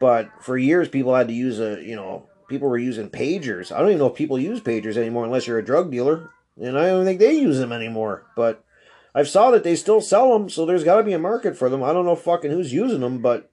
But 0.00 0.30
for 0.40 0.56
years 0.56 0.88
people 0.88 1.14
had 1.14 1.28
to 1.28 1.34
use 1.34 1.60
a 1.60 1.82
you 1.82 1.94
know 1.94 2.30
people 2.48 2.70
were 2.70 2.78
using 2.78 3.10
pagers. 3.10 3.70
I 3.70 3.78
don't 3.78 3.88
even 3.88 3.98
know 3.98 4.06
if 4.06 4.14
people 4.14 4.38
use 4.38 4.60
pagers 4.60 4.96
anymore 4.96 5.26
unless 5.26 5.46
you're 5.46 5.58
a 5.58 5.64
drug 5.64 5.90
dealer. 5.90 6.30
And 6.58 6.78
i 6.78 6.86
don't 6.86 7.04
think 7.04 7.20
they 7.20 7.34
use 7.34 7.58
them 7.58 7.70
anymore. 7.70 8.24
But 8.34 8.64
i've 9.14 9.28
saw 9.28 9.50
that 9.50 9.64
they 9.64 9.76
still 9.76 10.00
sell 10.00 10.32
them 10.32 10.48
so 10.48 10.64
there's 10.64 10.82
got 10.82 10.96
to 10.96 11.04
be 11.04 11.12
a 11.12 11.18
market 11.20 11.56
for 11.56 11.68
them 11.68 11.84
i 11.84 11.92
don't 11.92 12.04
know 12.04 12.16
fucking 12.16 12.50
who's 12.50 12.72
using 12.72 12.98
them 12.98 13.22
but 13.22 13.48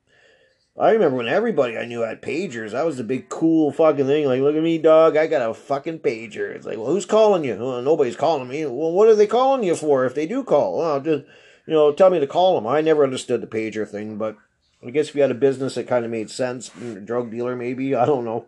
I 0.80 0.92
remember 0.92 1.18
when 1.18 1.28
everybody 1.28 1.78
I 1.78 1.86
knew 1.86 2.02
had 2.02 2.22
pagers. 2.22 2.72
That 2.72 2.86
was 2.86 2.98
the 2.98 3.04
big 3.04 3.28
cool 3.28 3.72
fucking 3.72 4.06
thing. 4.06 4.26
Like, 4.26 4.42
look 4.42 4.56
at 4.56 4.64
me, 4.64 4.78
dog. 4.78 5.18
I 5.18 5.28
got 5.28 5.50
a 5.50 5.54
fucking 5.54 6.00
pager. 6.00 6.56
It's 6.56 6.66
like, 6.66 6.78
well, 6.78 6.88
who's 6.88 7.06
calling 7.06 7.44
you? 7.44 7.58
Well, 7.58 7.82
nobody's 7.82 8.16
calling 8.16 8.48
me. 8.48 8.66
Well, 8.66 8.92
what 8.92 9.10
are 9.10 9.16
they 9.16 9.28
calling 9.28 9.64
you 9.64 9.76
for 9.76 10.06
if 10.06 10.16
they 10.16 10.26
do 10.26 10.44
call? 10.44 10.78
Well, 10.78 11.02
just, 11.02 11.26
you 11.68 11.74
know, 11.74 11.92
tell 11.92 12.10
me 12.10 12.20
to 12.20 12.28
call 12.28 12.56
them. 12.56 12.68
I 12.68 12.80
never 12.80 13.04
understood 13.04 13.42
the 13.42 13.48
pager 13.48 13.88
thing, 13.88 14.18
but 14.18 14.38
I 14.86 14.92
guess 14.92 15.10
if 15.10 15.16
you 15.16 15.22
had 15.22 15.32
a 15.32 15.36
business 15.36 15.76
it 15.76 15.88
kind 15.88 16.06
of 16.06 16.12
made 16.12 16.30
sense, 16.30 16.72
drug 17.04 17.32
dealer 17.32 17.56
maybe, 17.56 17.94
I 17.94 18.06
don't 18.06 18.26
know. 18.26 18.46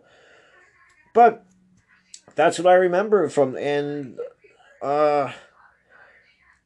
But 1.12 1.44
that's 2.34 2.58
what 2.58 2.72
I 2.72 2.74
remember 2.74 3.28
from, 3.28 3.56
and, 3.56 4.18
uh, 4.82 5.32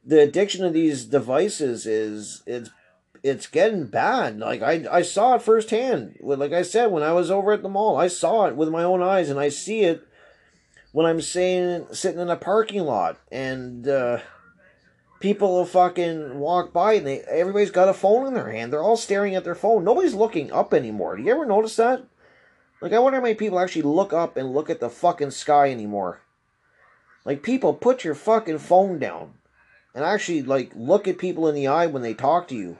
the 0.05 0.21
addiction 0.21 0.65
of 0.65 0.73
these 0.73 1.05
devices 1.05 1.85
is 1.85 2.41
it's 2.47 2.71
it's 3.23 3.47
getting 3.47 3.87
bad. 3.87 4.39
Like 4.39 4.61
I 4.61 4.85
I 4.91 5.01
saw 5.01 5.35
it 5.35 5.41
firsthand. 5.41 6.17
Like 6.21 6.53
I 6.53 6.61
said, 6.61 6.87
when 6.91 7.03
I 7.03 7.13
was 7.13 7.31
over 7.31 7.51
at 7.51 7.61
the 7.61 7.69
mall, 7.69 7.97
I 7.97 8.07
saw 8.07 8.45
it 8.45 8.55
with 8.55 8.69
my 8.69 8.83
own 8.83 9.01
eyes, 9.01 9.29
and 9.29 9.39
I 9.39 9.49
see 9.49 9.81
it 9.81 10.05
when 10.91 11.05
I'm 11.05 11.21
saying 11.21 11.87
sitting 11.91 12.19
in 12.19 12.29
a 12.29 12.35
parking 12.35 12.81
lot 12.81 13.17
and 13.31 13.87
uh, 13.87 14.19
people 15.19 15.51
will 15.51 15.65
fucking 15.65 16.39
walk 16.39 16.73
by 16.73 16.93
and 16.93 17.05
they 17.05 17.21
everybody's 17.21 17.71
got 17.71 17.89
a 17.89 17.93
phone 17.93 18.27
in 18.27 18.33
their 18.33 18.51
hand. 18.51 18.73
They're 18.73 18.83
all 18.83 18.97
staring 18.97 19.35
at 19.35 19.43
their 19.43 19.55
phone. 19.55 19.83
Nobody's 19.83 20.15
looking 20.15 20.51
up 20.51 20.73
anymore. 20.73 21.17
Do 21.17 21.23
you 21.23 21.31
ever 21.31 21.45
notice 21.45 21.75
that? 21.75 22.03
Like 22.81 22.93
I 22.93 22.99
wonder 22.99 23.17
how 23.17 23.23
many 23.23 23.35
people 23.35 23.59
actually 23.59 23.83
look 23.83 24.13
up 24.13 24.37
and 24.37 24.53
look 24.53 24.69
at 24.69 24.79
the 24.79 24.89
fucking 24.89 25.31
sky 25.31 25.69
anymore. 25.69 26.21
Like 27.25 27.43
people, 27.43 27.73
put 27.73 28.03
your 28.03 28.15
fucking 28.15 28.59
phone 28.59 28.97
down 28.97 29.33
and 29.93 30.03
actually 30.03 30.41
like 30.41 30.71
look 30.75 31.07
at 31.07 31.17
people 31.17 31.47
in 31.47 31.55
the 31.55 31.67
eye 31.67 31.85
when 31.85 32.01
they 32.01 32.13
talk 32.13 32.47
to 32.47 32.55
you. 32.55 32.77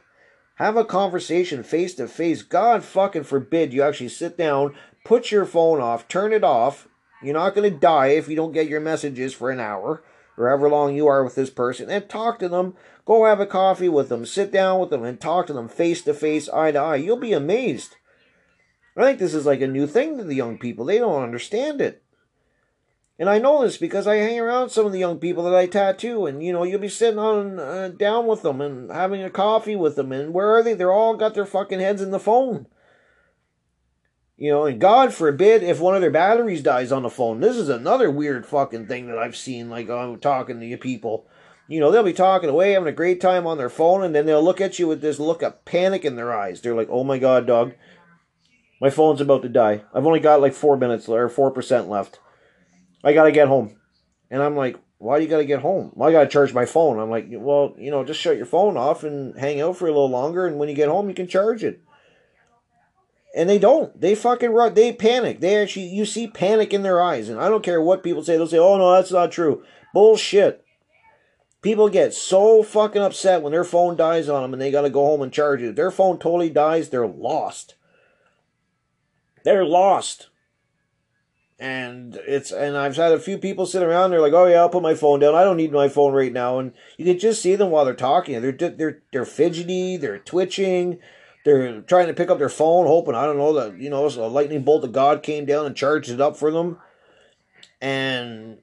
Have 0.60 0.76
a 0.76 0.84
conversation 0.84 1.64
face 1.64 1.96
to 1.96 2.08
face. 2.08 2.42
God 2.42 2.84
fucking 2.84 3.24
forbid 3.24 3.72
you 3.72 3.82
actually 3.82 4.10
sit 4.10 4.38
down, 4.38 4.76
put 5.06 5.32
your 5.32 5.46
phone 5.46 5.80
off, 5.80 6.10
turn 6.10 6.34
it 6.34 6.44
off. 6.44 6.90
You're 7.24 7.34
not 7.34 7.56
going 7.56 7.72
to 7.72 7.80
die 7.80 8.08
if 8.08 8.28
you 8.28 8.36
don't 8.36 8.52
get 8.52 8.68
your 8.68 8.82
messages 8.82 9.34
for 9.34 9.52
an 9.52 9.62
hour 9.62 10.04
or 10.38 10.50
however 10.50 10.68
long 10.68 10.94
you 10.94 11.08
are 11.08 11.24
with 11.24 11.36
this 11.36 11.50
person 11.50 11.90
and 11.90 12.10
talk 12.10 12.40
to 12.40 12.50
them. 12.50 12.76
Go 13.06 13.24
have 13.24 13.40
a 13.40 13.46
coffee 13.46 13.88
with 13.88 14.10
them, 14.10 14.26
sit 14.26 14.52
down 14.52 14.82
with 14.82 14.90
them 14.90 15.06
and 15.06 15.20
talk 15.20 15.48
to 15.48 15.54
them 15.54 15.70
face 15.70 16.02
to 16.02 16.14
face, 16.14 16.50
eye 16.50 16.74
to 16.74 16.80
eye. 16.80 16.98
You'll 16.98 17.16
be 17.16 17.32
amazed. 17.32 17.96
I 18.98 19.04
think 19.04 19.20
this 19.20 19.34
is 19.34 19.46
like 19.46 19.62
a 19.62 19.68
new 19.68 19.88
thing 19.88 20.18
to 20.18 20.26
the 20.26 20.36
young 20.36 20.58
people. 20.58 20.84
They 20.84 20.98
don't 20.98 21.24
understand 21.24 21.80
it. 21.80 22.04
And 23.20 23.30
I 23.30 23.38
know 23.38 23.62
this 23.62 23.76
because 23.76 24.08
I 24.08 24.16
hang 24.16 24.40
around 24.40 24.70
some 24.70 24.86
of 24.86 24.94
the 24.94 25.00
young 25.00 25.20
people 25.20 25.44
that 25.44 25.54
I 25.54 25.68
tattoo, 25.68 26.26
and 26.26 26.42
you 26.42 26.54
know, 26.54 26.64
you'll 26.64 26.80
be 26.80 26.88
sitting 26.88 27.20
on 27.20 27.60
uh, 27.60 27.90
down 27.90 28.28
with 28.28 28.44
them 28.44 28.62
and 28.62 28.90
having 28.90 29.22
a 29.22 29.30
coffee 29.30 29.76
with 29.76 29.98
them, 29.98 30.14
and 30.14 30.34
where 30.34 30.56
are 30.56 30.64
they? 30.64 30.74
They're 30.74 30.94
all 30.94 31.18
got 31.18 31.34
their 31.34 31.46
fucking 31.46 31.82
heads 31.82 32.02
in 32.02 32.12
the 32.12 32.20
phone. 32.20 32.68
You 34.38 34.52
know, 34.52 34.66
and 34.66 34.80
God 34.80 35.14
forbid 35.14 35.64
if 35.64 35.82
one 35.82 35.96
of 35.96 36.02
their 36.02 36.10
batteries 36.10 36.64
dies 36.64 36.94
on 36.94 37.04
the 37.04 37.10
phone. 37.10 37.42
This 37.42 37.58
is 37.58 37.68
another 37.68 38.10
weird 38.10 38.46
fucking 38.46 38.88
thing 38.88 39.08
that 39.08 39.18
I've 39.18 39.36
seen. 39.36 39.70
Like 39.70 39.90
I'm 39.90 40.18
talking 40.22 40.62
to 40.62 40.66
you 40.66 40.78
people, 40.78 41.28
you 41.68 41.82
know, 41.82 41.92
they'll 41.92 42.04
be 42.04 42.14
talking 42.14 42.50
away, 42.50 42.72
having 42.72 42.88
a 42.88 42.94
great 42.94 43.20
time 43.20 43.46
on 43.46 43.58
their 43.58 43.70
phone, 43.70 44.02
and 44.02 44.16
then 44.16 44.26
they'll 44.26 44.42
look 44.42 44.62
at 44.62 44.80
you 44.80 44.88
with 44.88 45.02
this 45.02 45.20
look 45.20 45.42
of 45.42 45.66
panic 45.66 46.06
in 46.06 46.16
their 46.16 46.34
eyes. 46.34 46.62
They're 46.62 46.74
like, 46.74 46.88
"Oh 46.90 47.04
my 47.04 47.20
god, 47.20 47.46
dog, 47.46 47.74
my 48.80 48.90
phone's 48.90 49.20
about 49.20 49.42
to 49.42 49.50
die. 49.50 49.84
I've 49.94 50.06
only 50.06 50.22
got 50.22 50.40
like 50.40 50.54
four 50.54 50.78
minutes 50.78 51.10
or 51.10 51.28
four 51.28 51.52
percent 51.52 51.90
left." 51.90 52.20
I 53.04 53.14
gotta 53.14 53.32
get 53.32 53.48
home. 53.48 53.76
And 54.30 54.42
I'm 54.42 54.56
like, 54.56 54.78
why 54.98 55.18
do 55.18 55.24
you 55.24 55.30
gotta 55.30 55.46
get 55.46 55.62
home? 55.62 55.92
Well, 55.94 56.10
I 56.10 56.12
gotta 56.12 56.30
charge 56.30 56.54
my 56.54 56.66
phone. 56.66 57.00
I'm 57.00 57.10
like, 57.10 57.28
well, 57.30 57.74
you 57.78 57.90
know, 57.90 58.04
just 58.04 58.20
shut 58.20 58.38
your 58.38 58.46
phone 58.46 58.78
off 58.78 59.04
and 59.04 59.38
hang 59.38 59.62
out 59.62 59.78
for 59.78 59.86
a 59.86 59.92
little 59.92 60.10
longer, 60.10 60.46
and 60.46 60.58
when 60.58 60.70
you 60.70 60.76
get 60.76 60.90
home, 60.90 61.08
you 61.08 61.16
can 61.16 61.28
charge 61.28 61.64
it. 61.64 61.82
And 63.36 63.50
they 63.50 63.60
don't. 63.60 64.00
They 64.00 64.16
fucking 64.16 64.52
run. 64.52 64.74
They 64.74 64.92
panic. 64.92 65.40
They 65.40 65.56
actually, 65.56 65.86
you 65.86 66.06
see 66.06 66.28
panic 66.28 66.74
in 66.74 66.82
their 66.82 67.02
eyes. 67.02 67.30
And 67.30 67.40
I 67.40 67.48
don't 67.48 67.64
care 67.64 67.80
what 67.80 68.04
people 68.04 68.24
say. 68.24 68.36
They'll 68.36 68.48
say, 68.48 68.58
oh, 68.58 68.78
no, 68.78 68.92
that's 68.92 69.12
not 69.12 69.32
true. 69.32 69.64
Bullshit. 69.94 70.66
People 71.62 71.90
get 71.90 72.14
so 72.14 72.64
fucking 72.64 73.02
upset 73.02 73.44
when 73.44 73.52
their 73.52 73.64
phone 73.64 73.96
dies 73.96 74.30
on 74.30 74.42
them 74.42 74.54
and 74.54 74.62
they 74.62 74.72
gotta 74.72 74.90
go 74.90 75.06
home 75.06 75.22
and 75.22 75.32
charge 75.32 75.62
it. 75.62 75.76
Their 75.76 75.92
phone 75.92 76.18
totally 76.18 76.50
dies, 76.50 76.90
they're 76.90 77.06
lost. 77.06 77.76
They're 79.44 79.66
lost 79.66 80.29
and 81.60 82.16
it's 82.26 82.52
and 82.52 82.78
I've 82.78 82.96
had 82.96 83.12
a 83.12 83.20
few 83.20 83.38
people 83.38 83.66
sit 83.66 83.84
around. 83.84 84.12
They're 84.12 84.22
like, 84.22 84.34
"Oh 84.34 84.46
yeah, 84.46 84.60
I'll 84.60 84.70
put 84.70 84.82
my 84.82 84.96
phone 84.96 85.20
down. 85.20 85.36
I 85.36 85.44
don't 85.44 85.58
need 85.58 85.74
my 85.74 85.90
phone 85.90 86.14
right 86.14 86.32
now." 86.32 86.58
And 86.58 86.74
you 86.98 87.06
can 87.06 87.20
just 87.20 87.42
see 87.42 87.56
them 87.56 87.70
while 87.70 87.84
they're 87.84 87.94
talking. 87.94 88.42
They're 88.42 88.52
they're 88.52 89.02
they're 89.12 89.26
fidgety. 89.26 89.98
They're 89.98 90.20
twitching. 90.20 91.00
They're 91.44 91.82
trying 91.82 92.08
to 92.08 92.14
pick 92.14 92.30
up 92.30 92.38
their 92.40 92.50
phone, 92.50 92.88
hoping 92.88 93.16
I 93.16 93.26
don't 93.26 93.38
know 93.38 93.54
that 93.54 93.78
you 93.78 93.90
know 93.90 94.06
a 94.06 94.28
lightning 94.28 94.64
bolt 94.64 94.84
of 94.86 94.94
God 94.94 95.22
came 95.22 95.46
down 95.46 95.66
and 95.66 95.76
charged 95.76 96.10
it 96.10 96.22
up 96.22 96.38
for 96.38 96.50
them, 96.50 96.78
and 97.82 98.60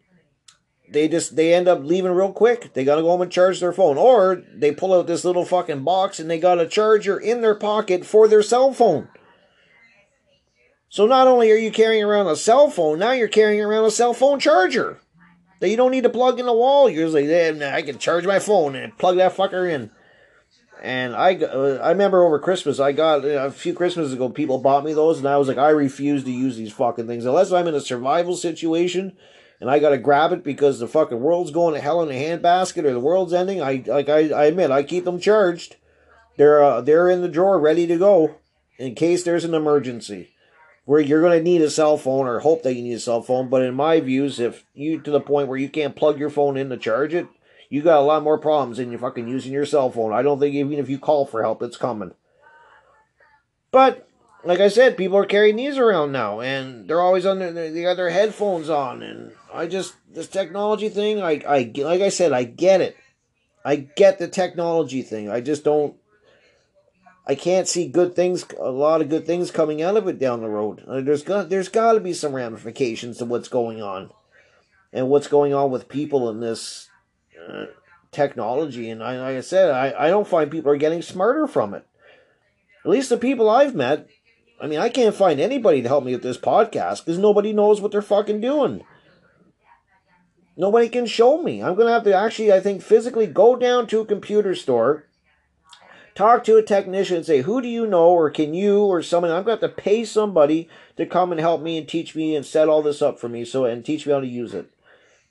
they 0.89 1.09
just 1.09 1.37
they 1.37 1.53
end 1.53 1.69
up 1.69 1.83
leaving 1.83 2.13
real 2.13 2.33
quick. 2.33 2.73
They 2.73 2.85
gotta 2.85 3.03
go 3.03 3.09
home 3.09 3.23
and 3.23 3.33
charge 3.33 3.61
their 3.61 3.73
phone, 3.73 3.99
or 3.99 4.43
they 4.55 4.73
pull 4.73 4.95
out 4.95 5.07
this 5.07 5.25
little 5.25 5.45
fucking 5.45 5.85
box 5.85 6.19
and 6.19 6.31
they 6.31 6.39
got 6.39 6.61
a 6.61 6.67
charger 6.67 7.19
in 7.19 7.43
their 7.43 7.55
pocket 7.55 8.07
for 8.07 8.27
their 8.27 8.43
cell 8.43 8.73
phone. 8.73 9.09
So 10.97 11.05
not 11.05 11.27
only 11.27 11.53
are 11.53 11.57
you 11.57 11.71
carrying 11.71 12.05
around 12.05 12.27
a 12.29 12.37
cell 12.37 12.71
phone, 12.71 12.99
now 12.99 13.13
you're 13.13 13.29
carrying 13.29 13.61
around 13.61 13.85
a 13.85 13.91
cell 13.91 14.15
phone 14.15 14.41
charger 14.41 14.99
that 15.61 15.69
you 15.69 15.77
don't 15.77 15.91
need 15.91 16.05
to 16.05 16.09
plug 16.09 16.41
in 16.41 16.47
the 16.47 16.55
wall. 16.55 16.89
You're 16.89 17.11
like, 17.11 17.27
hey, 17.27 17.71
I 17.71 17.83
can 17.83 17.99
charge 17.99 18.25
my 18.25 18.39
phone 18.39 18.75
and 18.75 18.97
plug 18.97 19.19
that 19.19 19.37
fucker 19.37 19.71
in. 19.71 19.91
And 20.83 21.15
I, 21.15 21.35
uh, 21.35 21.81
I 21.83 21.91
remember 21.91 22.25
over 22.25 22.39
Christmas, 22.39 22.81
I 22.81 22.93
got 22.93 23.27
a 23.27 23.51
few 23.51 23.75
Christmases 23.75 24.15
ago, 24.15 24.31
people 24.31 24.57
bought 24.57 24.87
me 24.87 24.95
those, 24.95 25.19
and 25.19 25.29
I 25.29 25.37
was 25.37 25.49
like, 25.49 25.59
I 25.59 25.69
refuse 25.69 26.25
to 26.25 26.33
use 26.33 26.57
these 26.57 26.73
fucking 26.73 27.07
things 27.07 27.27
unless 27.27 27.53
I'm 27.53 27.69
in 27.69 27.75
a 27.75 27.81
survival 27.83 28.35
situation, 28.35 29.19
and 29.61 29.71
I 29.71 29.81
gotta 29.81 29.99
grab 29.99 30.33
it 30.33 30.43
because 30.43 30.79
the 30.79 30.89
fucking 30.89 31.21
world's 31.21 31.51
going 31.51 31.75
to 31.75 31.81
hell 31.81 32.03
in 32.03 32.09
a 32.09 32.15
handbasket 32.15 32.85
or 32.85 32.95
the 32.95 33.01
world's 33.01 33.35
ending. 33.35 33.61
I 33.61 33.85
like, 33.87 34.09
I, 34.09 34.31
I 34.31 34.47
admit, 34.47 34.71
I 34.71 34.83
keep 34.83 35.05
them 35.05 35.21
charged. 35.21 35.77
They're, 36.39 36.65
uh, 36.65 36.81
they're 36.81 37.11
in 37.11 37.21
the 37.21 37.29
drawer, 37.29 37.61
ready 37.61 37.87
to 37.87 37.99
go, 37.99 38.37
in 38.79 38.95
case 38.95 39.25
there's 39.25 39.45
an 39.45 39.53
emergency 39.53 40.31
where 40.87 41.01
you're 41.01 41.21
going 41.21 41.37
to 41.37 41.45
need 41.45 41.61
a 41.61 41.69
cell 41.69 41.99
phone 41.99 42.27
or 42.27 42.39
hope 42.39 42.63
that 42.63 42.75
you 42.75 42.83
need 42.83 42.95
a 42.95 43.01
cell 43.01 43.21
phone. 43.21 43.49
But 43.49 43.63
in 43.63 43.75
my 43.75 44.01
views, 44.01 44.41
if 44.41 44.65
you 44.73 45.01
to 45.01 45.11
the 45.11 45.21
point 45.21 45.49
where 45.49 45.59
you 45.59 45.69
can't 45.69 45.97
plug 45.97 46.19
your 46.19 46.31
phone 46.31 46.57
in 46.57 46.71
to 46.71 46.77
charge 46.77 47.13
it, 47.13 47.27
you 47.69 47.83
got 47.83 47.99
a 47.99 48.07
lot 48.07 48.23
more 48.23 48.39
problems 48.39 48.79
than 48.79 48.93
you 48.93 48.99
fucking 48.99 49.29
using 49.29 49.53
your 49.53 49.67
cell 49.67 49.91
phone. 49.91 50.13
I 50.13 50.23
don't 50.23 50.39
think 50.39 50.55
even 50.55 50.79
if 50.79 50.89
you 50.89 50.99
call 50.99 51.27
for 51.27 51.43
help, 51.43 51.61
it's 51.61 51.77
coming. 51.77 52.13
But 53.73 54.09
like 54.45 54.61
I 54.61 54.69
said, 54.69 54.97
people 54.97 55.19
are 55.19 55.27
carrying 55.27 55.57
these 55.57 55.77
around 55.77 56.13
now, 56.13 56.41
and 56.41 56.89
they're 56.89 57.01
always 57.01 57.27
on. 57.27 57.41
Their, 57.41 57.53
they 57.53 57.83
got 57.83 57.97
their 57.97 58.11
headphones 58.11 58.71
on, 58.71 59.03
and 59.03 59.33
I 59.53 59.67
just 59.67 59.95
this 60.09 60.29
technology 60.29 60.89
thing. 60.89 61.21
I 61.21 61.43
I 61.47 61.73
like 61.79 62.01
I 62.01 62.11
said, 62.11 62.33
I 62.33 62.45
get 62.45 62.81
it. 62.81 62.97
I 63.65 63.75
get 63.75 64.21
the 64.21 64.29
technology 64.29 65.03
thing. 65.03 65.29
I 65.29 65.41
just 65.41 65.65
don't 65.65 65.97
I 67.27 67.35
can't 67.35 67.67
see 67.67 67.89
good 67.89 68.15
things, 68.15 68.47
a 68.59 68.71
lot 68.71 69.01
of 69.01 69.09
good 69.09 69.27
things 69.27 69.51
coming 69.51 69.83
out 69.83 69.97
of 69.97 70.07
it 70.07 70.19
down 70.19 70.41
the 70.41 70.49
road. 70.49 70.85
Uh, 70.87 71.01
there's 71.01 71.25
got, 71.25 71.49
there's 71.49 71.69
got 71.69 71.95
to 71.95 72.01
be 72.01 72.13
some 72.13 72.33
ramifications 72.33 73.19
to 73.19 73.25
what's 73.25 73.49
going 73.49 73.83
on, 73.83 74.11
and 74.93 75.09
what's 75.09 75.27
going 75.27 75.53
on 75.53 75.73
with 75.73 75.89
people 75.89 76.31
in 76.31 76.41
this 76.41 76.89
uh, 77.49 77.67
technology. 78.13 78.91
And 78.91 79.03
I, 79.03 79.19
like 79.19 79.37
I 79.37 79.41
said, 79.41 79.71
I, 79.71 80.07
I 80.07 80.09
don't 80.09 80.29
find 80.29 80.51
people 80.51 80.71
are 80.71 80.77
getting 80.77 81.03
smarter 81.03 81.49
from 81.49 81.75
it. 81.75 81.85
At 82.85 82.91
least 82.91 83.09
the 83.09 83.17
people 83.17 83.51
I've 83.51 83.75
met. 83.75 84.09
I 84.61 84.69
mean, 84.69 84.79
I 84.79 84.89
can't 84.89 85.15
find 85.15 85.41
anybody 85.41 85.83
to 85.83 85.89
help 85.89 86.05
me 86.05 86.13
with 86.13 86.23
this 86.23 86.39
podcast 86.39 87.05
because 87.05 87.19
nobody 87.19 87.53
knows 87.53 87.81
what 87.81 87.91
they're 87.91 88.03
fucking 88.03 88.41
doing. 88.41 88.85
Nobody 90.57 90.89
can 90.89 91.05
show 91.05 91.43
me. 91.43 91.63
I'm 91.63 91.75
gonna 91.75 91.93
have 91.93 92.05
to 92.05 92.15
actually, 92.15 92.53
I 92.53 92.61
think, 92.61 92.81
physically 92.83 93.27
go 93.27 93.57
down 93.57 93.89
to 93.89 94.01
a 94.01 94.07
computer 94.07 94.55
store 94.55 95.06
talk 96.17 96.43
to 96.45 96.57
a 96.57 96.63
technician 96.63 97.19
and 97.19 97.27
say, 97.27 97.43
who 97.43 97.63
do 97.63 97.69
you 97.69 97.87
know, 97.87 98.09
or 98.09 98.31
can 98.31 98.55
you, 98.55 98.81
or 98.81 99.03
someone, 99.03 99.31
I'm 99.31 99.45
going 99.45 99.59
to 99.59 99.67
have 99.67 99.77
to 99.77 99.83
pay 99.83 100.05
somebody 100.05 100.69
to 100.97 101.07
come 101.07 101.31
and 101.31 101.41
help 101.41 101.63
me 101.63 101.79
and 101.79 101.87
teach 101.87 102.17
me 102.17 102.35
and 102.35 102.45
set 102.45 102.69
all 102.69 102.83
this 102.83 103.03
up 103.03 103.21
for 103.21 103.29
me 103.29 103.45
so 103.45 103.67
and 103.67 103.85
teach 103.85 104.07
me 104.07 104.13
how 104.13 104.21
to 104.21 104.27
use 104.27 104.55
it. 104.55 104.71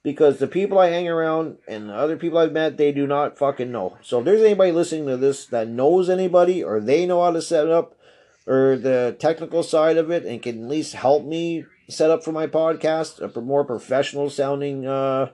Because 0.04 0.38
the 0.38 0.48
people 0.48 0.78
I 0.78 0.90
hang 0.90 1.10
around 1.10 1.58
and 1.68 1.90
the 1.90 1.96
other 1.96 2.16
people 2.16 2.38
I've 2.38 2.52
met, 2.52 2.78
they 2.78 2.92
do 2.92 3.08
not 3.08 3.40
fucking 3.40 3.72
know. 3.72 3.98
So 4.04 4.20
if 4.20 4.26
there's 4.26 4.44
anybody 4.44 4.72
listening 4.72 5.08
to 5.08 5.18
this 5.18 5.48
that 5.48 5.68
knows 5.68 6.08
anybody 6.08 6.64
or 6.64 6.80
they 6.80 7.08
know 7.08 7.24
how 7.24 7.32
to 7.32 7.42
set 7.42 7.68
up 7.68 7.98
or 8.46 8.78
the 8.78 9.16
technical 9.18 9.64
side 9.64 9.98
of 9.98 10.12
it 10.12 10.24
and 10.24 10.44
can 10.44 10.64
at 10.64 10.70
least 10.70 10.94
help 10.94 11.26
me 11.26 11.66
set 11.90 12.12
up 12.12 12.24
for 12.24 12.32
my 12.32 12.46
podcast, 12.46 13.20
a 13.20 13.42
more 13.42 13.66
professional 13.66 14.30
sounding 14.30 14.86
uh, 14.86 15.32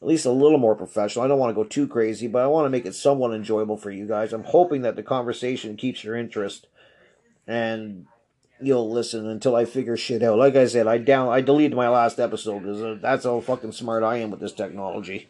at 0.00 0.08
least 0.08 0.24
a 0.24 0.30
little 0.30 0.58
more 0.58 0.74
professional. 0.74 1.24
I 1.24 1.28
don't 1.28 1.38
want 1.38 1.50
to 1.50 1.62
go 1.62 1.64
too 1.64 1.86
crazy, 1.86 2.26
but 2.26 2.42
I 2.42 2.46
want 2.46 2.64
to 2.64 2.70
make 2.70 2.86
it 2.86 2.94
somewhat 2.94 3.34
enjoyable 3.34 3.76
for 3.76 3.90
you 3.90 4.06
guys. 4.06 4.32
I'm 4.32 4.44
hoping 4.44 4.82
that 4.82 4.96
the 4.96 5.02
conversation 5.02 5.76
keeps 5.76 6.02
your 6.02 6.16
interest 6.16 6.66
and 7.46 8.06
you'll 8.62 8.90
listen 8.90 9.26
until 9.26 9.56
I 9.56 9.64
figure 9.66 9.96
shit 9.96 10.22
out. 10.22 10.38
Like 10.38 10.56
I 10.56 10.66
said, 10.66 10.86
I 10.86 10.98
down 10.98 11.28
I 11.28 11.40
deleted 11.42 11.76
my 11.76 11.88
last 11.88 12.18
episode 12.18 12.60
because 12.60 12.82
uh, 12.82 12.98
that's 13.00 13.24
how 13.24 13.40
fucking 13.40 13.72
smart 13.72 14.02
I 14.02 14.18
am 14.18 14.30
with 14.30 14.40
this 14.40 14.52
technology. 14.52 15.28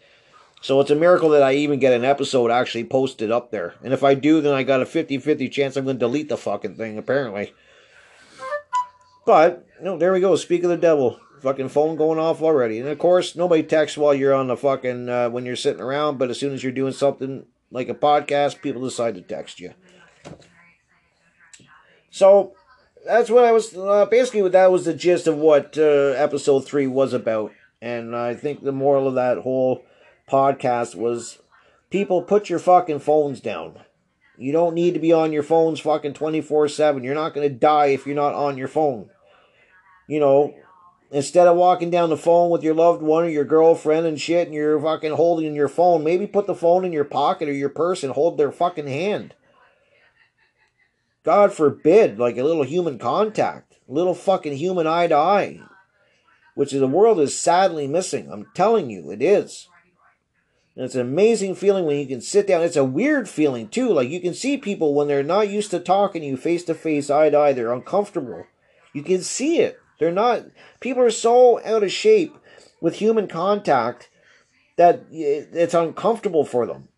So 0.62 0.78
it's 0.80 0.90
a 0.90 0.94
miracle 0.94 1.30
that 1.30 1.42
I 1.42 1.54
even 1.54 1.80
get 1.80 1.94
an 1.94 2.04
episode 2.04 2.50
actually 2.50 2.84
posted 2.84 3.30
up 3.30 3.50
there. 3.50 3.74
And 3.82 3.94
if 3.94 4.04
I 4.04 4.14
do, 4.14 4.42
then 4.42 4.52
I 4.52 4.62
got 4.62 4.82
a 4.82 4.84
50-50 4.84 5.50
chance 5.50 5.76
I'm 5.76 5.84
going 5.84 5.96
to 5.96 6.00
delete 6.00 6.28
the 6.28 6.36
fucking 6.36 6.74
thing, 6.74 6.98
apparently. 6.98 7.54
But, 9.24 9.66
know, 9.80 9.96
there 9.96 10.12
we 10.12 10.20
go. 10.20 10.36
Speak 10.36 10.62
of 10.62 10.68
the 10.68 10.76
devil 10.76 11.18
fucking 11.40 11.68
phone 11.68 11.96
going 11.96 12.18
off 12.18 12.42
already. 12.42 12.78
And 12.78 12.88
of 12.88 12.98
course, 12.98 13.36
nobody 13.36 13.62
texts 13.62 13.98
while 13.98 14.14
you're 14.14 14.34
on 14.34 14.48
the 14.48 14.56
fucking 14.56 15.08
uh, 15.08 15.30
when 15.30 15.44
you're 15.44 15.56
sitting 15.56 15.82
around. 15.82 16.18
But 16.18 16.30
as 16.30 16.38
soon 16.38 16.52
as 16.52 16.62
you're 16.62 16.72
doing 16.72 16.92
something 16.92 17.46
like 17.70 17.88
a 17.88 17.94
podcast, 17.94 18.62
people 18.62 18.82
decide 18.82 19.14
to 19.14 19.22
text 19.22 19.60
you. 19.60 19.74
So 22.10 22.54
that's 23.06 23.30
what 23.30 23.44
I 23.44 23.52
was 23.52 23.76
uh, 23.76 24.06
basically. 24.06 24.48
That 24.48 24.70
was 24.70 24.84
the 24.84 24.94
gist 24.94 25.26
of 25.26 25.36
what 25.36 25.78
uh, 25.78 26.14
episode 26.16 26.66
three 26.66 26.86
was 26.86 27.12
about. 27.12 27.52
And 27.80 28.14
I 28.14 28.34
think 28.34 28.62
the 28.62 28.72
moral 28.72 29.08
of 29.08 29.14
that 29.14 29.38
whole 29.38 29.84
podcast 30.28 30.94
was 30.94 31.38
People, 31.90 32.22
put 32.22 32.48
your 32.48 32.60
fucking 32.60 33.00
phones 33.00 33.40
down. 33.40 33.80
You 34.38 34.52
don't 34.52 34.74
need 34.74 34.94
to 34.94 35.00
be 35.00 35.12
on 35.12 35.32
your 35.32 35.42
phones 35.42 35.80
fucking 35.80 36.14
24 36.14 36.68
7. 36.68 37.02
You're 37.04 37.14
not 37.14 37.34
going 37.34 37.48
to 37.48 37.54
die 37.54 37.86
if 37.86 38.06
you're 38.06 38.14
not 38.14 38.34
on 38.34 38.56
your 38.56 38.68
phone. 38.68 39.10
You 40.08 40.20
know, 40.20 40.54
instead 41.10 41.46
of 41.46 41.56
walking 41.56 41.90
down 41.90 42.10
the 42.10 42.16
phone 42.16 42.50
with 42.50 42.62
your 42.62 42.74
loved 42.74 43.02
one 43.02 43.24
or 43.24 43.28
your 43.28 43.44
girlfriend 43.44 44.06
and 44.06 44.20
shit 44.20 44.46
and 44.46 44.54
you're 44.54 44.80
fucking 44.80 45.12
holding 45.12 45.54
your 45.54 45.68
phone, 45.68 46.04
maybe 46.04 46.26
put 46.26 46.46
the 46.46 46.54
phone 46.54 46.84
in 46.84 46.92
your 46.92 47.04
pocket 47.04 47.48
or 47.48 47.52
your 47.52 47.68
purse 47.68 48.02
and 48.02 48.12
hold 48.12 48.38
their 48.38 48.52
fucking 48.52 48.86
hand. 48.86 49.34
God 51.22 51.52
forbid, 51.52 52.18
like 52.18 52.36
a 52.36 52.44
little 52.44 52.62
human 52.62 52.98
contact, 52.98 53.76
little 53.88 54.14
fucking 54.14 54.56
human 54.56 54.86
eye 54.86 55.08
to 55.08 55.16
eye, 55.16 55.60
which 56.54 56.72
the 56.72 56.86
world 56.86 57.20
is 57.20 57.38
sadly 57.38 57.86
missing. 57.86 58.30
I'm 58.30 58.46
telling 58.54 58.88
you, 58.88 59.10
it 59.10 59.20
is. 59.20 59.68
And 60.76 60.84
it's 60.84 60.94
an 60.94 61.02
amazing 61.02 61.56
feeling 61.56 61.84
when 61.84 61.98
you 61.98 62.06
can 62.06 62.20
sit 62.20 62.46
down. 62.46 62.62
It's 62.62 62.76
a 62.76 62.84
weird 62.84 63.28
feeling 63.28 63.68
too. 63.68 63.92
Like 63.92 64.08
you 64.08 64.20
can 64.20 64.32
see 64.32 64.56
people 64.56 64.94
when 64.94 65.08
they're 65.08 65.22
not 65.22 65.50
used 65.50 65.72
to 65.72 65.80
talking 65.80 66.22
to 66.22 66.28
you 66.28 66.36
face 66.36 66.64
to 66.64 66.74
face, 66.74 67.10
eye 67.10 67.28
to 67.30 67.38
eye, 67.38 67.52
they're 67.52 67.72
uncomfortable. 67.72 68.46
You 68.94 69.02
can 69.02 69.20
see 69.22 69.58
it. 69.58 69.78
They're 70.00 70.10
not, 70.10 70.46
people 70.80 71.02
are 71.02 71.10
so 71.10 71.62
out 71.62 71.84
of 71.84 71.92
shape 71.92 72.34
with 72.80 72.96
human 72.96 73.28
contact 73.28 74.08
that 74.76 75.04
it's 75.12 75.74
uncomfortable 75.74 76.44
for 76.44 76.66
them. 76.66 76.88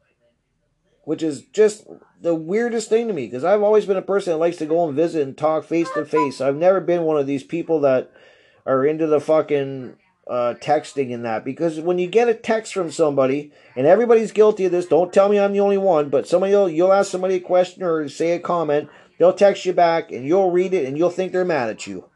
Which 1.04 1.20
is 1.20 1.42
just 1.46 1.84
the 2.20 2.36
weirdest 2.36 2.88
thing 2.88 3.08
to 3.08 3.12
me 3.12 3.26
because 3.26 3.42
I've 3.42 3.62
always 3.62 3.86
been 3.86 3.96
a 3.96 4.02
person 4.02 4.32
that 4.32 4.38
likes 4.38 4.58
to 4.58 4.66
go 4.66 4.86
and 4.86 4.94
visit 4.94 5.26
and 5.26 5.36
talk 5.36 5.64
face 5.64 5.88
to 5.94 6.04
face. 6.04 6.40
I've 6.40 6.54
never 6.54 6.80
been 6.80 7.02
one 7.02 7.18
of 7.18 7.26
these 7.26 7.42
people 7.42 7.80
that 7.80 8.12
are 8.64 8.86
into 8.86 9.08
the 9.08 9.20
fucking 9.20 9.96
uh, 10.28 10.54
texting 10.60 11.12
and 11.12 11.24
that 11.24 11.44
because 11.44 11.80
when 11.80 11.98
you 11.98 12.06
get 12.06 12.28
a 12.28 12.34
text 12.34 12.72
from 12.72 12.92
somebody 12.92 13.50
and 13.74 13.84
everybody's 13.84 14.30
guilty 14.30 14.64
of 14.64 14.70
this, 14.70 14.86
don't 14.86 15.12
tell 15.12 15.28
me 15.28 15.40
I'm 15.40 15.52
the 15.52 15.58
only 15.58 15.76
one, 15.76 16.08
but 16.08 16.28
somebody 16.28 16.52
will, 16.52 16.70
you'll 16.70 16.92
ask 16.92 17.10
somebody 17.10 17.34
a 17.34 17.40
question 17.40 17.82
or 17.82 18.08
say 18.08 18.30
a 18.30 18.38
comment, 18.38 18.88
they'll 19.18 19.32
text 19.32 19.66
you 19.66 19.72
back 19.72 20.12
and 20.12 20.24
you'll 20.24 20.52
read 20.52 20.72
it 20.72 20.86
and 20.86 20.96
you'll 20.96 21.10
think 21.10 21.32
they're 21.32 21.44
mad 21.44 21.68
at 21.68 21.88
you 21.88 22.08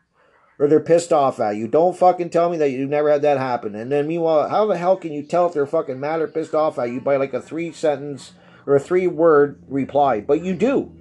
or 0.58 0.66
they're 0.66 0.80
pissed 0.80 1.12
off 1.12 1.38
at 1.38 1.56
you. 1.56 1.68
Don't 1.68 1.96
fucking 1.96 2.30
tell 2.30 2.48
me 2.48 2.56
that 2.58 2.70
you've 2.70 2.90
never 2.90 3.10
had 3.10 3.22
that 3.22 3.38
happen. 3.38 3.74
And 3.74 3.92
then 3.92 4.06
meanwhile, 4.06 4.48
how 4.48 4.66
the 4.66 4.76
hell 4.76 4.96
can 4.96 5.12
you 5.12 5.22
tell 5.22 5.46
if 5.46 5.54
they're 5.54 5.66
fucking 5.66 6.00
mad 6.00 6.20
or 6.20 6.28
pissed 6.28 6.54
off 6.54 6.78
at 6.78 6.90
you 6.90 7.00
by 7.00 7.16
like 7.16 7.34
a 7.34 7.42
three 7.42 7.72
sentence 7.72 8.32
or 8.66 8.76
a 8.76 8.80
three 8.80 9.06
word 9.06 9.62
reply? 9.68 10.20
But 10.20 10.42
you 10.42 10.54
do. 10.54 10.92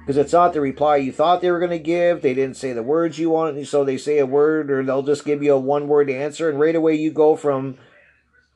Because 0.00 0.16
it's 0.16 0.32
not 0.32 0.52
the 0.52 0.60
reply 0.60 0.96
you 0.96 1.12
thought 1.12 1.40
they 1.40 1.50
were 1.50 1.58
going 1.58 1.70
to 1.70 1.78
give. 1.78 2.22
They 2.22 2.34
didn't 2.34 2.56
say 2.56 2.72
the 2.72 2.82
words 2.82 3.18
you 3.18 3.30
wanted, 3.30 3.66
so 3.66 3.84
they 3.84 3.98
say 3.98 4.18
a 4.18 4.26
word 4.26 4.70
or 4.70 4.82
they'll 4.84 5.02
just 5.02 5.24
give 5.24 5.42
you 5.42 5.54
a 5.54 5.58
one 5.58 5.88
word 5.88 6.10
answer. 6.10 6.48
And 6.48 6.58
right 6.58 6.74
away 6.74 6.94
you 6.94 7.10
go 7.10 7.36
from 7.36 7.76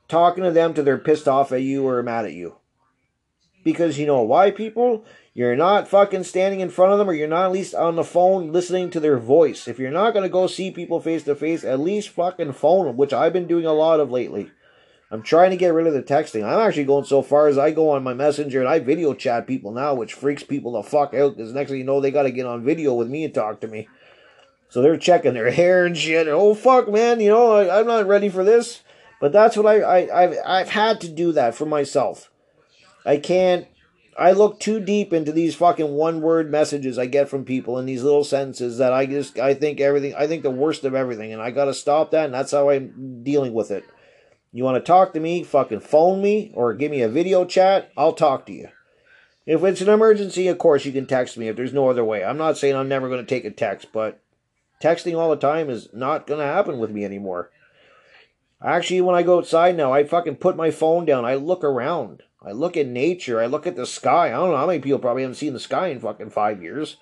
talking 0.07 0.43
to 0.43 0.51
them 0.51 0.73
to 0.73 0.83
they're 0.83 0.97
pissed 0.97 1.27
off 1.27 1.51
at 1.51 1.61
you 1.61 1.87
or 1.87 2.01
mad 2.03 2.25
at 2.25 2.33
you. 2.33 2.55
Because 3.63 3.97
you 3.97 4.05
know 4.05 4.21
why, 4.21 4.51
people? 4.51 5.05
You're 5.35 5.57
not 5.57 5.89
fucking 5.89 6.23
standing 6.23 6.61
in 6.61 6.69
front 6.69 6.93
of 6.93 6.97
them 6.97 7.09
or 7.09 7.13
you're 7.13 7.27
not 7.27 7.47
at 7.47 7.51
least 7.51 7.75
on 7.75 7.97
the 7.97 8.05
phone 8.05 8.53
listening 8.53 8.89
to 8.91 9.01
their 9.01 9.19
voice. 9.19 9.67
If 9.67 9.77
you're 9.77 9.91
not 9.91 10.13
going 10.13 10.23
to 10.23 10.29
go 10.29 10.47
see 10.47 10.71
people 10.71 11.01
face 11.01 11.23
to 11.23 11.35
face, 11.35 11.65
at 11.65 11.81
least 11.81 12.07
fucking 12.07 12.53
phone 12.53 12.85
them, 12.85 12.95
which 12.95 13.11
I've 13.11 13.33
been 13.33 13.45
doing 13.45 13.65
a 13.65 13.73
lot 13.73 13.99
of 13.99 14.09
lately. 14.09 14.49
I'm 15.11 15.21
trying 15.21 15.49
to 15.49 15.57
get 15.57 15.73
rid 15.73 15.87
of 15.87 15.93
the 15.93 16.01
texting. 16.01 16.45
I'm 16.45 16.65
actually 16.65 16.85
going 16.85 17.03
so 17.03 17.21
far 17.21 17.47
as 17.47 17.57
I 17.57 17.71
go 17.71 17.89
on 17.89 18.01
my 18.01 18.13
messenger 18.13 18.61
and 18.61 18.69
I 18.69 18.79
video 18.79 19.13
chat 19.13 19.45
people 19.45 19.73
now, 19.73 19.93
which 19.93 20.13
freaks 20.13 20.41
people 20.41 20.71
the 20.71 20.83
fuck 20.83 21.13
out 21.13 21.35
because 21.35 21.53
next 21.53 21.69
thing 21.69 21.79
you 21.79 21.83
know, 21.83 21.99
they 21.99 22.11
got 22.11 22.23
to 22.23 22.31
get 22.31 22.45
on 22.45 22.63
video 22.63 22.93
with 22.93 23.09
me 23.09 23.25
and 23.25 23.33
talk 23.33 23.59
to 23.59 23.67
me. 23.67 23.89
So 24.69 24.81
they're 24.81 24.97
checking 24.97 25.33
their 25.33 25.51
hair 25.51 25.85
and 25.85 25.97
shit. 25.97 26.29
Oh 26.29 26.53
fuck, 26.55 26.89
man, 26.89 27.19
you 27.19 27.29
know 27.29 27.51
I, 27.51 27.81
am 27.81 27.87
not 27.87 28.07
ready 28.07 28.29
for 28.29 28.45
this. 28.45 28.83
But 29.19 29.33
that's 29.33 29.57
what 29.57 29.65
I, 29.65 29.81
I 29.81 30.23
I've 30.23 30.37
I've 30.45 30.69
had 30.69 31.01
to 31.01 31.09
do 31.09 31.33
that 31.33 31.55
for 31.55 31.65
myself. 31.65 32.31
I 33.05 33.17
can't 33.17 33.67
I 34.17 34.31
look 34.31 34.59
too 34.59 34.79
deep 34.79 35.11
into 35.11 35.33
these 35.33 35.55
fucking 35.55 35.91
one 35.91 36.21
word 36.21 36.49
messages 36.49 36.97
I 36.97 37.05
get 37.05 37.27
from 37.27 37.43
people 37.43 37.77
in 37.77 37.85
these 37.85 38.03
little 38.03 38.23
sentences 38.23 38.77
that 38.77 38.93
I 38.93 39.05
just 39.05 39.37
I 39.37 39.53
think 39.53 39.81
everything 39.81 40.15
I 40.15 40.25
think 40.27 40.43
the 40.43 40.51
worst 40.51 40.85
of 40.85 40.95
everything 40.95 41.33
and 41.33 41.41
I 41.41 41.51
gotta 41.51 41.73
stop 41.73 42.11
that 42.11 42.25
and 42.25 42.33
that's 42.33 42.51
how 42.51 42.69
I'm 42.69 43.23
dealing 43.23 43.53
with 43.53 43.71
it. 43.71 43.83
You 44.53 44.63
wanna 44.63 44.79
talk 44.79 45.13
to 45.13 45.19
me, 45.19 45.43
fucking 45.43 45.81
phone 45.81 46.21
me 46.21 46.51
or 46.53 46.73
give 46.73 46.91
me 46.91 47.01
a 47.01 47.09
video 47.09 47.43
chat, 47.43 47.91
I'll 47.97 48.13
talk 48.13 48.45
to 48.45 48.53
you. 48.53 48.69
If 49.45 49.63
it's 49.63 49.81
an 49.81 49.89
emergency, 49.89 50.47
of 50.47 50.57
course 50.57 50.85
you 50.85 50.93
can 50.93 51.07
text 51.07 51.37
me 51.37 51.49
if 51.49 51.57
there's 51.57 51.73
no 51.73 51.89
other 51.89 52.05
way. 52.05 52.23
I'm 52.23 52.37
not 52.37 52.57
saying 52.57 52.75
I'm 52.75 52.89
never 52.89 53.09
gonna 53.09 53.25
take 53.25 53.45
a 53.45 53.51
text, 53.51 53.89
but 53.91 54.21
texting 54.81 55.17
all 55.17 55.29
the 55.29 55.35
time 55.35 55.69
is 55.69 55.89
not 55.93 56.25
gonna 56.25 56.45
happen 56.45 56.79
with 56.79 56.89
me 56.89 57.03
anymore. 57.03 57.51
Actually, 58.63 59.01
when 59.01 59.15
I 59.15 59.23
go 59.23 59.39
outside 59.39 59.75
now, 59.75 59.91
I 59.91 60.05
fucking 60.05 60.37
put 60.37 60.55
my 60.55 60.71
phone 60.71 61.05
down. 61.05 61.25
I 61.25 61.35
look 61.35 61.63
around. 61.63 62.23
I 62.45 62.51
look 62.51 62.77
at 62.77 62.87
nature. 62.87 63.41
I 63.41 63.47
look 63.47 63.65
at 63.65 63.75
the 63.75 63.87
sky. 63.87 64.27
I 64.27 64.31
don't 64.31 64.51
know 64.51 64.57
how 64.57 64.67
many 64.67 64.79
people 64.79 64.99
probably 64.99 65.23
haven't 65.23 65.35
seen 65.35 65.53
the 65.53 65.59
sky 65.59 65.87
in 65.87 65.99
fucking 65.99 66.29
five 66.29 66.61
years. 66.61 66.97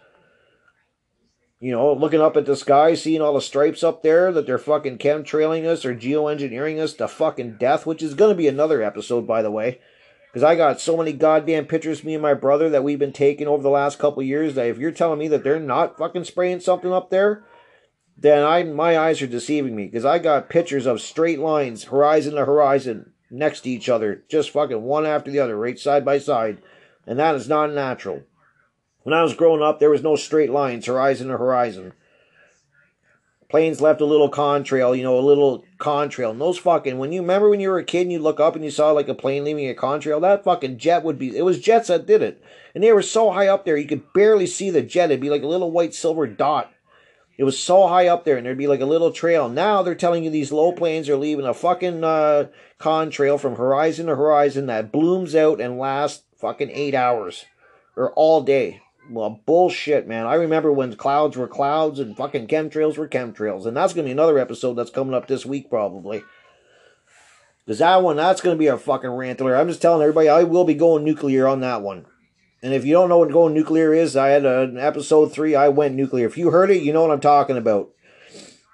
You 1.60 1.72
know, 1.72 1.94
looking 1.94 2.22
up 2.22 2.38
at 2.38 2.46
the 2.46 2.56
sky, 2.56 2.94
seeing 2.94 3.22
all 3.22 3.34
the 3.34 3.42
stripes 3.42 3.84
up 3.84 4.04
there 4.04 4.32
that 4.32 4.46
they're 4.46 4.58
fucking 4.58 4.98
chemtrailing 4.98 5.66
us 5.66 5.86
or 5.86 5.96
geoengineering 5.96 6.80
us 6.80 6.94
to 6.96 7.08
fucking 7.08 7.58
death, 7.58 7.86
which 7.86 8.02
is 8.02 8.14
going 8.14 8.32
to 8.32 8.38
be 8.38 8.48
another 8.48 8.82
episode, 8.82 9.28
by 9.28 9.42
the 9.42 9.52
way. 9.52 9.80
Because 10.28 10.44
I 10.44 10.56
got 10.56 10.82
so 10.82 10.98
many 10.98 11.14
goddamn 11.14 11.66
pictures, 11.66 12.04
me 12.04 12.16
and 12.16 12.22
my 12.22 12.34
brother, 12.34 12.70
that 12.70 12.84
we've 12.84 13.00
been 13.00 13.14
taking 13.14 13.48
over 13.48 13.62
the 13.62 13.70
last 13.70 14.00
couple 14.00 14.24
years, 14.24 14.56
that 14.56 14.68
if 14.68 14.78
you're 14.78 14.92
telling 14.92 15.20
me 15.20 15.28
that 15.28 15.44
they're 15.44 15.60
not 15.60 15.98
fucking 15.98 16.24
spraying 16.24 16.60
something 16.60 16.92
up 16.92 17.10
there, 17.10 17.46
then 18.18 18.44
I 18.44 18.64
my 18.64 18.98
eyes 18.98 19.22
are 19.22 19.28
deceiving 19.28 19.76
me. 19.76 19.86
Because 19.86 20.06
I 20.06 20.20
got 20.20 20.50
pictures 20.50 20.86
of 20.86 21.02
straight 21.02 21.40
lines, 21.40 21.86
horizon 21.86 22.36
to 22.36 22.46
horizon, 22.46 23.13
next 23.34 23.62
to 23.62 23.70
each 23.70 23.90
other, 23.90 24.24
just 24.30 24.52
fucking 24.52 24.84
one 24.84 25.06
after 25.06 25.32
the 25.32 25.40
other, 25.40 25.58
right 25.58 25.78
side 25.78 26.06
by 26.06 26.20
side. 26.20 26.60
And 27.06 27.20
that 27.20 27.36
is 27.36 27.50
not 27.50 27.74
natural. 27.74 28.24
When 29.02 29.14
I 29.14 29.24
was 29.24 29.36
growing 29.36 29.62
up, 29.62 29.80
there 29.80 29.90
was 29.90 30.04
no 30.04 30.16
straight 30.16 30.50
lines, 30.50 30.86
horizon 30.86 31.28
to 31.28 31.38
horizon. 31.38 31.94
Planes 33.50 33.82
left 33.82 34.02
a 34.02 34.06
little 34.06 34.32
contrail, 34.32 34.98
you 34.98 35.04
know, 35.04 35.20
a 35.20 35.22
little 35.22 35.64
contrail. 35.78 36.32
And 36.32 36.42
those 36.42 36.58
fucking, 36.58 36.98
when 36.98 37.12
you 37.12 37.22
remember 37.22 37.50
when 37.50 37.60
you 37.60 37.70
were 37.70 37.78
a 37.78 37.84
kid 37.84 38.04
and 38.04 38.12
you 38.12 38.20
look 38.20 38.40
up 38.40 38.56
and 38.56 38.64
you 38.64 38.72
saw 38.72 38.92
like 38.92 39.10
a 39.10 39.14
plane 39.14 39.44
leaving 39.44 39.70
a 39.70 39.76
contrail, 39.76 40.22
that 40.22 40.44
fucking 40.44 40.78
jet 40.78 41.04
would 41.04 41.20
be, 41.20 41.38
it 41.38 41.44
was 41.44 41.60
jets 41.60 41.90
that 41.90 42.08
did 42.08 42.24
it. 42.24 42.42
And 42.74 42.84
they 42.84 42.92
were 42.94 43.04
so 43.04 43.32
high 43.32 43.48
up 43.48 43.66
there, 43.66 43.78
you 43.78 43.88
could 43.88 44.12
barely 44.14 44.48
see 44.48 44.70
the 44.70 44.82
jet. 44.82 45.12
It'd 45.12 45.22
be 45.22 45.30
like 45.30 45.44
a 45.44 45.48
little 45.48 45.70
white 45.70 45.94
silver 45.94 46.26
dot 46.26 46.72
it 47.38 47.44
was 47.44 47.60
so 47.60 47.88
high 47.88 48.08
up 48.08 48.26
there, 48.26 48.38
and 48.38 48.46
there'd 48.46 48.58
be 48.58 48.68
like 48.68 48.82
a 48.82 48.86
little 48.86 49.12
trail. 49.12 49.50
Now 49.50 49.82
they're 49.82 49.96
telling 49.96 50.24
you 50.24 50.30
these 50.30 50.52
low 50.52 50.72
planes 50.72 51.10
are 51.10 51.18
leaving 51.18 51.46
a 51.46 51.54
fucking 51.54 52.04
uh, 52.04 52.48
contrail 52.80 53.40
from 53.40 53.56
horizon 53.56 54.06
to 54.08 54.16
horizon 54.16 54.68
that 54.68 54.92
blooms 54.92 55.36
out 55.36 55.60
and 55.60 55.80
lasts 55.80 56.24
fucking 56.38 56.70
eight 56.72 56.94
hours 56.94 57.46
or 57.96 58.12
all 58.14 58.42
day. 58.42 58.82
Well, 59.10 59.42
bullshit, 59.46 60.08
man. 60.08 60.26
I 60.26 60.36
remember 60.36 60.72
when 60.72 60.96
clouds 60.96 61.36
were 61.36 61.48
clouds 61.48 62.00
and 62.00 62.16
fucking 62.16 62.48
chemtrails 62.48 62.98
were 62.98 63.08
chemtrails. 63.08 63.66
And 63.66 63.76
that's 63.76 63.94
going 63.94 64.06
to 64.06 64.08
be 64.08 64.14
another 64.14 64.40
episode 64.40 64.76
that's 64.76 64.92
coming 64.92 65.14
up 65.14 65.28
this 65.28 65.46
week, 65.46 65.70
probably. 65.70 66.24
Because 67.66 67.80
that 67.80 68.02
one, 68.02 68.16
that's 68.16 68.42
going 68.42 68.56
to 68.56 68.60
be 68.60 68.68
a 68.68 68.78
fucking 68.78 69.10
rantler. 69.10 69.60
I'm 69.60 69.68
just 69.68 69.82
telling 69.82 70.02
everybody, 70.02 70.30
I 70.30 70.44
will 70.44 70.64
be 70.64 70.74
going 70.74 71.04
nuclear 71.04 71.48
on 71.48 71.62
that 71.62 71.82
one. 71.82 72.06
And 72.64 72.74
if 72.74 72.86
you 72.86 72.94
don't 72.94 73.10
know 73.10 73.18
what 73.18 73.32
going 73.32 73.54
nuclear 73.54 73.94
is, 73.94 74.16
I 74.16 74.30
had 74.30 74.46
an 74.46 74.78
episode 74.78 75.34
three, 75.34 75.54
I 75.54 75.68
went 75.68 75.96
nuclear. 75.96 76.26
If 76.26 76.38
you 76.38 76.52
heard 76.52 76.72
it, 76.72 76.82
you 76.82 76.94
know 76.94 77.02
what 77.02 77.12
I'm 77.12 77.20
talking 77.20 77.58
about. 77.58 77.90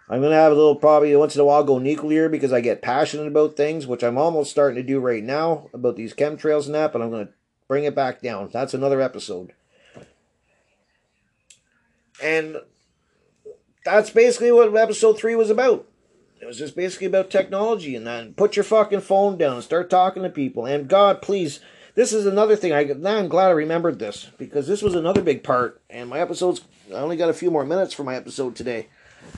I'm 0.08 0.22
going 0.22 0.32
to 0.32 0.38
have 0.38 0.52
a 0.52 0.56
little, 0.56 0.76
probably 0.76 1.16
once 1.16 1.34
in 1.34 1.42
a 1.42 1.46
while, 1.46 1.64
go 1.64 1.80
nuclear 1.80 2.30
because 2.30 2.54
I 2.54 2.62
get 2.62 2.84
passionate 2.84 3.28
about 3.28 3.58
things, 3.58 3.88
which 3.88 4.04
I'm 4.04 4.18
almost 4.18 4.52
starting 4.52 4.76
to 4.76 4.84
do 4.84 5.00
right 5.00 5.24
now 5.24 5.70
about 5.74 5.96
these 5.96 6.14
chemtrails 6.14 6.68
and 6.68 6.76
that, 6.76 6.94
but 6.94 7.02
I'm 7.02 7.10
going 7.10 7.28
to 7.28 7.34
bring 7.68 7.84
it 7.84 7.96
back 7.96 8.22
down. 8.22 8.50
That's 8.54 8.76
another 8.76 9.02
episode. 9.02 9.54
And 12.22 12.58
that's 13.86 14.12
basically 14.12 14.52
what 14.52 14.76
episode 14.76 15.18
three 15.18 15.36
was 15.36 15.50
about. 15.50 15.88
It 16.40 16.46
was 16.46 16.60
just 16.60 16.76
basically 16.76 17.08
about 17.08 17.32
technology 17.32 17.96
and 17.96 18.06
then 18.06 18.34
put 18.36 18.56
your 18.56 18.64
fucking 18.64 19.02
phone 19.02 19.38
down 19.40 19.56
and 19.56 19.64
start 19.64 19.90
talking 19.90 20.22
to 20.22 20.30
people. 20.30 20.68
And 20.68 20.88
God, 20.88 21.24
please 21.24 21.60
this 21.96 22.14
is 22.14 22.26
another 22.26 22.56
thing. 22.56 22.74
I 22.74 22.84
now 22.84 23.18
I'm 23.18 23.28
glad 23.28 23.48
I 23.48 23.52
remembered 23.52 24.00
this 24.00 24.30
because 24.38 24.68
this 24.68 24.82
was 24.82 24.96
another 24.96 25.22
big 25.22 25.44
part. 25.44 25.82
And 25.90 26.10
my 26.10 26.20
episodes, 26.20 26.62
I 26.90 26.96
only 26.98 27.18
got 27.18 27.30
a 27.30 27.34
few 27.34 27.52
more 27.52 27.66
minutes 27.66 27.94
for 27.94 28.04
my 28.04 28.16
episode 28.16 28.56
today. 28.56 28.88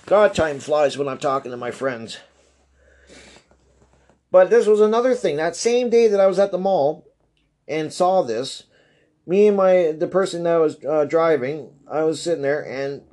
God, 0.05 0.33
time 0.33 0.59
flies 0.59 0.97
when 0.97 1.07
I'm 1.07 1.17
talking 1.17 1.51
to 1.51 1.57
my 1.57 1.71
friends. 1.71 2.19
But 4.31 4.49
this 4.49 4.65
was 4.65 4.79
another 4.79 5.13
thing. 5.13 5.35
That 5.35 5.55
same 5.55 5.89
day 5.89 6.07
that 6.07 6.19
I 6.19 6.27
was 6.27 6.39
at 6.39 6.51
the 6.51 6.57
mall 6.57 7.05
and 7.67 7.91
saw 7.91 8.21
this, 8.21 8.63
me 9.25 9.47
and 9.47 9.57
my 9.57 9.91
the 9.91 10.07
person 10.07 10.43
that 10.43 10.57
was 10.57 10.83
uh, 10.85 11.05
driving, 11.05 11.71
I 11.89 12.03
was 12.03 12.21
sitting 12.21 12.41
there 12.41 12.65
and 12.65 13.03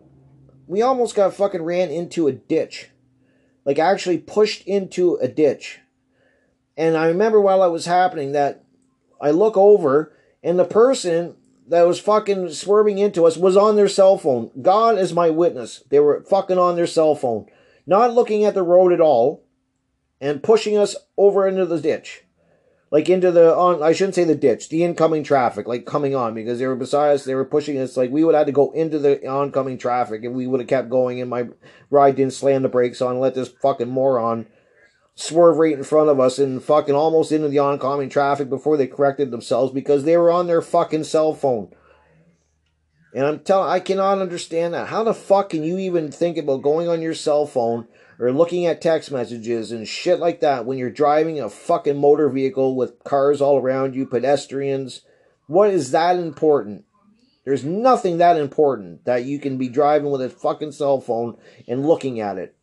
we 0.66 0.82
almost 0.82 1.14
got 1.14 1.34
fucking 1.34 1.62
ran 1.62 1.91
into 1.91 2.28
a 2.28 2.32
ditch. 2.32 2.91
Like 3.64 3.78
actually 3.78 4.18
pushed 4.18 4.62
into 4.66 5.16
a 5.16 5.28
ditch. 5.28 5.80
And 6.76 6.97
I 6.97 7.09
remember 7.09 7.41
while 7.41 7.64
it 7.64 7.72
was 7.72 7.86
happening 7.86 8.32
that 8.32 8.64
I 9.21 9.31
look 9.31 9.57
over, 9.57 10.12
and 10.43 10.59
the 10.59 10.64
person 10.64 11.37
that 11.69 11.87
was 11.87 12.01
fucking 12.01 12.51
swerving 12.53 12.99
into 12.99 13.27
us 13.27 13.37
was 13.37 13.57
on 13.57 13.77
their 13.77 13.89
cell 13.89 14.16
phone. 14.16 14.51
God 14.62 14.99
is 14.99 15.12
my 15.12 15.29
witness. 15.31 15.83
They 15.91 16.01
were 16.01 16.23
fucking 16.23 16.59
on 16.59 16.77
their 16.77 16.87
cell 16.87 17.14
phone, 17.14 17.47
not 17.87 18.14
looking 18.14 18.45
at 18.45 18.55
the 18.55 18.62
road 18.62 18.93
at 18.93 19.01
all, 19.01 19.45
and 20.21 20.43
pushing 20.43 20.79
us 20.79 20.97
over 21.16 21.47
into 21.47 21.66
the 21.66 21.81
ditch. 21.81 22.25
like 22.91 23.09
into 23.09 23.31
the 23.31 23.55
on 23.55 23.83
I 23.83 23.93
shouldn't 23.93 24.14
say 24.14 24.25
the 24.25 24.35
ditch, 24.35 24.69
the 24.69 24.83
incoming 24.85 25.23
traffic, 25.23 25.69
like 25.69 25.85
coming 25.85 26.14
on 26.14 26.35
because 26.35 26.59
they 26.59 26.66
were 26.66 26.77
beside 26.77 27.12
us, 27.12 27.25
they 27.25 27.35
were 27.35 27.45
pushing 27.45 27.79
us 27.79 27.97
like 27.97 28.11
we 28.11 28.25
would 28.25 28.35
have 28.35 28.47
to 28.47 28.53
go 28.53 28.71
into 28.73 28.99
the 28.99 29.27
oncoming 29.27 29.79
traffic 29.79 30.25
and 30.25 30.35
we 30.35 30.47
would 30.47 30.61
have 30.61 30.69
kept 30.69 30.89
going 30.89 31.21
and 31.21 31.29
my 31.31 31.49
ride 31.91 32.16
didn't 32.16 32.33
slam 32.33 32.62
the 32.62 32.69
brakes 32.69 33.03
on, 33.03 33.21
let 33.21 33.35
this 33.35 33.49
fucking 33.49 33.91
moron 33.91 34.47
swerve 35.19 35.57
right 35.57 35.77
in 35.77 35.83
front 35.83 36.09
of 36.09 36.21
us 36.21 36.39
and 36.39 36.62
fucking 36.62 36.95
almost 36.95 37.33
into 37.33 37.49
the 37.49 37.59
oncoming 37.59 38.09
traffic 38.09 38.49
before 38.49 38.77
they 38.77 38.87
corrected 38.87 39.33
themselves 39.33 39.73
because 39.73 40.05
they 40.05 40.16
were 40.16 40.31
on 40.31 40.47
their 40.47 40.62
fucking 40.62 41.03
cell 41.03 41.35
phone. 41.35 41.75
And 43.12 43.27
I'm 43.27 43.41
telling 43.41 43.69
I 43.69 43.81
cannot 43.81 44.21
understand 44.21 44.75
that. 44.75 44.89
How 44.89 45.03
the 45.03 45.12
fuck 45.14 45.51
can 45.51 45.64
you 45.64 45.77
even 45.79 46.12
think 46.12 46.37
about 46.37 46.62
going 46.62 46.89
on 46.89 47.03
your 47.03 47.14
cell 47.14 47.47
phone 47.47 47.89
or 48.21 48.31
looking 48.31 48.64
at 48.66 48.81
text 48.81 49.11
messages 49.11 49.73
and 49.73 49.89
shit 49.89 50.21
like 50.21 50.39
that 50.41 50.64
when 50.64 50.79
you're 50.79 50.91
driving 50.91 51.41
a 51.41 51.51
fucking 51.51 51.99
motor 51.99 52.29
vehicle 52.29 52.77
with 52.77 53.03
cars 53.03 53.41
all 53.41 53.59
around 53.59 53.97
you, 53.97 54.07
pedestrians. 54.07 55.03
What 55.49 55.71
is 55.71 55.91
that 55.91 56.16
important? 56.16 56.85
There's 57.45 57.64
nothing 57.64 58.19
that 58.19 58.37
important 58.37 59.05
that 59.05 59.25
you 59.25 59.41
can 59.41 59.59
be 59.59 59.69
driving 59.69 60.11
with 60.11 60.23
a 60.23 60.31
fucking 60.31 60.73
cell 60.73 61.01
phone 61.01 61.39
and 61.66 61.85
looking 61.85 62.21
at 62.21 62.39
it. 62.39 62.55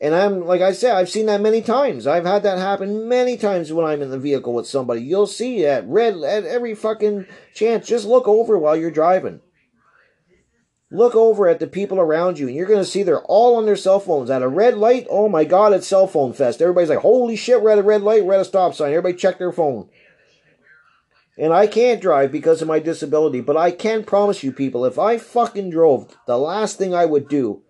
And 0.00 0.14
I'm, 0.14 0.44
like 0.44 0.60
I 0.60 0.72
said, 0.72 0.94
I've 0.94 1.08
seen 1.08 1.26
that 1.26 1.40
many 1.40 1.62
times. 1.62 2.06
I've 2.06 2.26
had 2.26 2.42
that 2.42 2.58
happen 2.58 3.08
many 3.08 3.38
times 3.38 3.72
when 3.72 3.86
I'm 3.86 4.02
in 4.02 4.10
the 4.10 4.18
vehicle 4.18 4.52
with 4.52 4.66
somebody. 4.66 5.00
You'll 5.00 5.26
see 5.26 5.62
that 5.62 5.88
red, 5.88 6.16
at 6.16 6.44
every 6.44 6.74
fucking 6.74 7.26
chance. 7.54 7.86
Just 7.86 8.06
look 8.06 8.28
over 8.28 8.58
while 8.58 8.76
you're 8.76 8.90
driving. 8.90 9.40
Look 10.90 11.14
over 11.14 11.48
at 11.48 11.60
the 11.60 11.66
people 11.66 11.98
around 11.98 12.38
you, 12.38 12.46
and 12.46 12.54
you're 12.54 12.66
going 12.66 12.78
to 12.78 12.84
see 12.84 13.02
they're 13.02 13.22
all 13.22 13.56
on 13.56 13.64
their 13.64 13.74
cell 13.74 13.98
phones. 13.98 14.30
At 14.30 14.42
a 14.42 14.48
red 14.48 14.76
light, 14.76 15.06
oh 15.10 15.28
my 15.28 15.44
God, 15.44 15.72
it's 15.72 15.86
cell 15.86 16.06
phone 16.06 16.34
fest. 16.34 16.60
Everybody's 16.60 16.90
like, 16.90 16.98
holy 16.98 17.34
shit, 17.34 17.62
we're 17.62 17.70
at 17.70 17.78
a 17.78 17.82
red 17.82 18.02
light, 18.02 18.24
we're 18.24 18.34
at 18.34 18.40
a 18.40 18.44
stop 18.44 18.74
sign. 18.74 18.90
Everybody 18.90 19.16
check 19.16 19.38
their 19.38 19.50
phone. 19.50 19.88
And 21.38 21.52
I 21.52 21.66
can't 21.66 22.00
drive 22.00 22.32
because 22.32 22.62
of 22.62 22.68
my 22.68 22.78
disability, 22.78 23.40
but 23.40 23.56
I 23.56 23.70
can 23.70 24.04
promise 24.04 24.42
you 24.42 24.52
people, 24.52 24.84
if 24.84 24.98
I 24.98 25.18
fucking 25.18 25.70
drove, 25.70 26.16
the 26.26 26.38
last 26.38 26.78
thing 26.78 26.94
I 26.94 27.04
would 27.04 27.28
do 27.28 27.62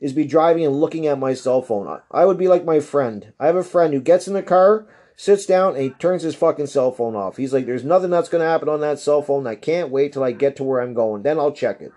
is 0.00 0.12
be 0.12 0.24
driving 0.24 0.64
and 0.64 0.80
looking 0.80 1.06
at 1.06 1.18
my 1.18 1.34
cell 1.34 1.62
phone. 1.62 2.00
I 2.10 2.24
would 2.24 2.38
be 2.38 2.48
like 2.48 2.64
my 2.64 2.80
friend. 2.80 3.32
I 3.38 3.46
have 3.46 3.56
a 3.56 3.64
friend 3.64 3.94
who 3.94 4.00
gets 4.00 4.28
in 4.28 4.34
the 4.34 4.42
car, 4.42 4.86
sits 5.16 5.46
down, 5.46 5.74
and 5.74 5.82
he 5.82 5.90
turns 5.90 6.22
his 6.22 6.34
fucking 6.34 6.66
cell 6.66 6.92
phone 6.92 7.16
off. 7.16 7.36
He's 7.36 7.52
like, 7.52 7.66
there's 7.66 7.84
nothing 7.84 8.10
that's 8.10 8.28
going 8.28 8.42
to 8.42 8.48
happen 8.48 8.68
on 8.68 8.80
that 8.80 8.98
cell 8.98 9.22
phone. 9.22 9.46
I 9.46 9.54
can't 9.54 9.90
wait 9.90 10.12
till 10.12 10.24
I 10.24 10.32
get 10.32 10.56
to 10.56 10.64
where 10.64 10.80
I'm 10.80 10.94
going. 10.94 11.22
Then 11.22 11.38
I'll 11.38 11.52
check 11.52 11.80
it. 11.80 11.92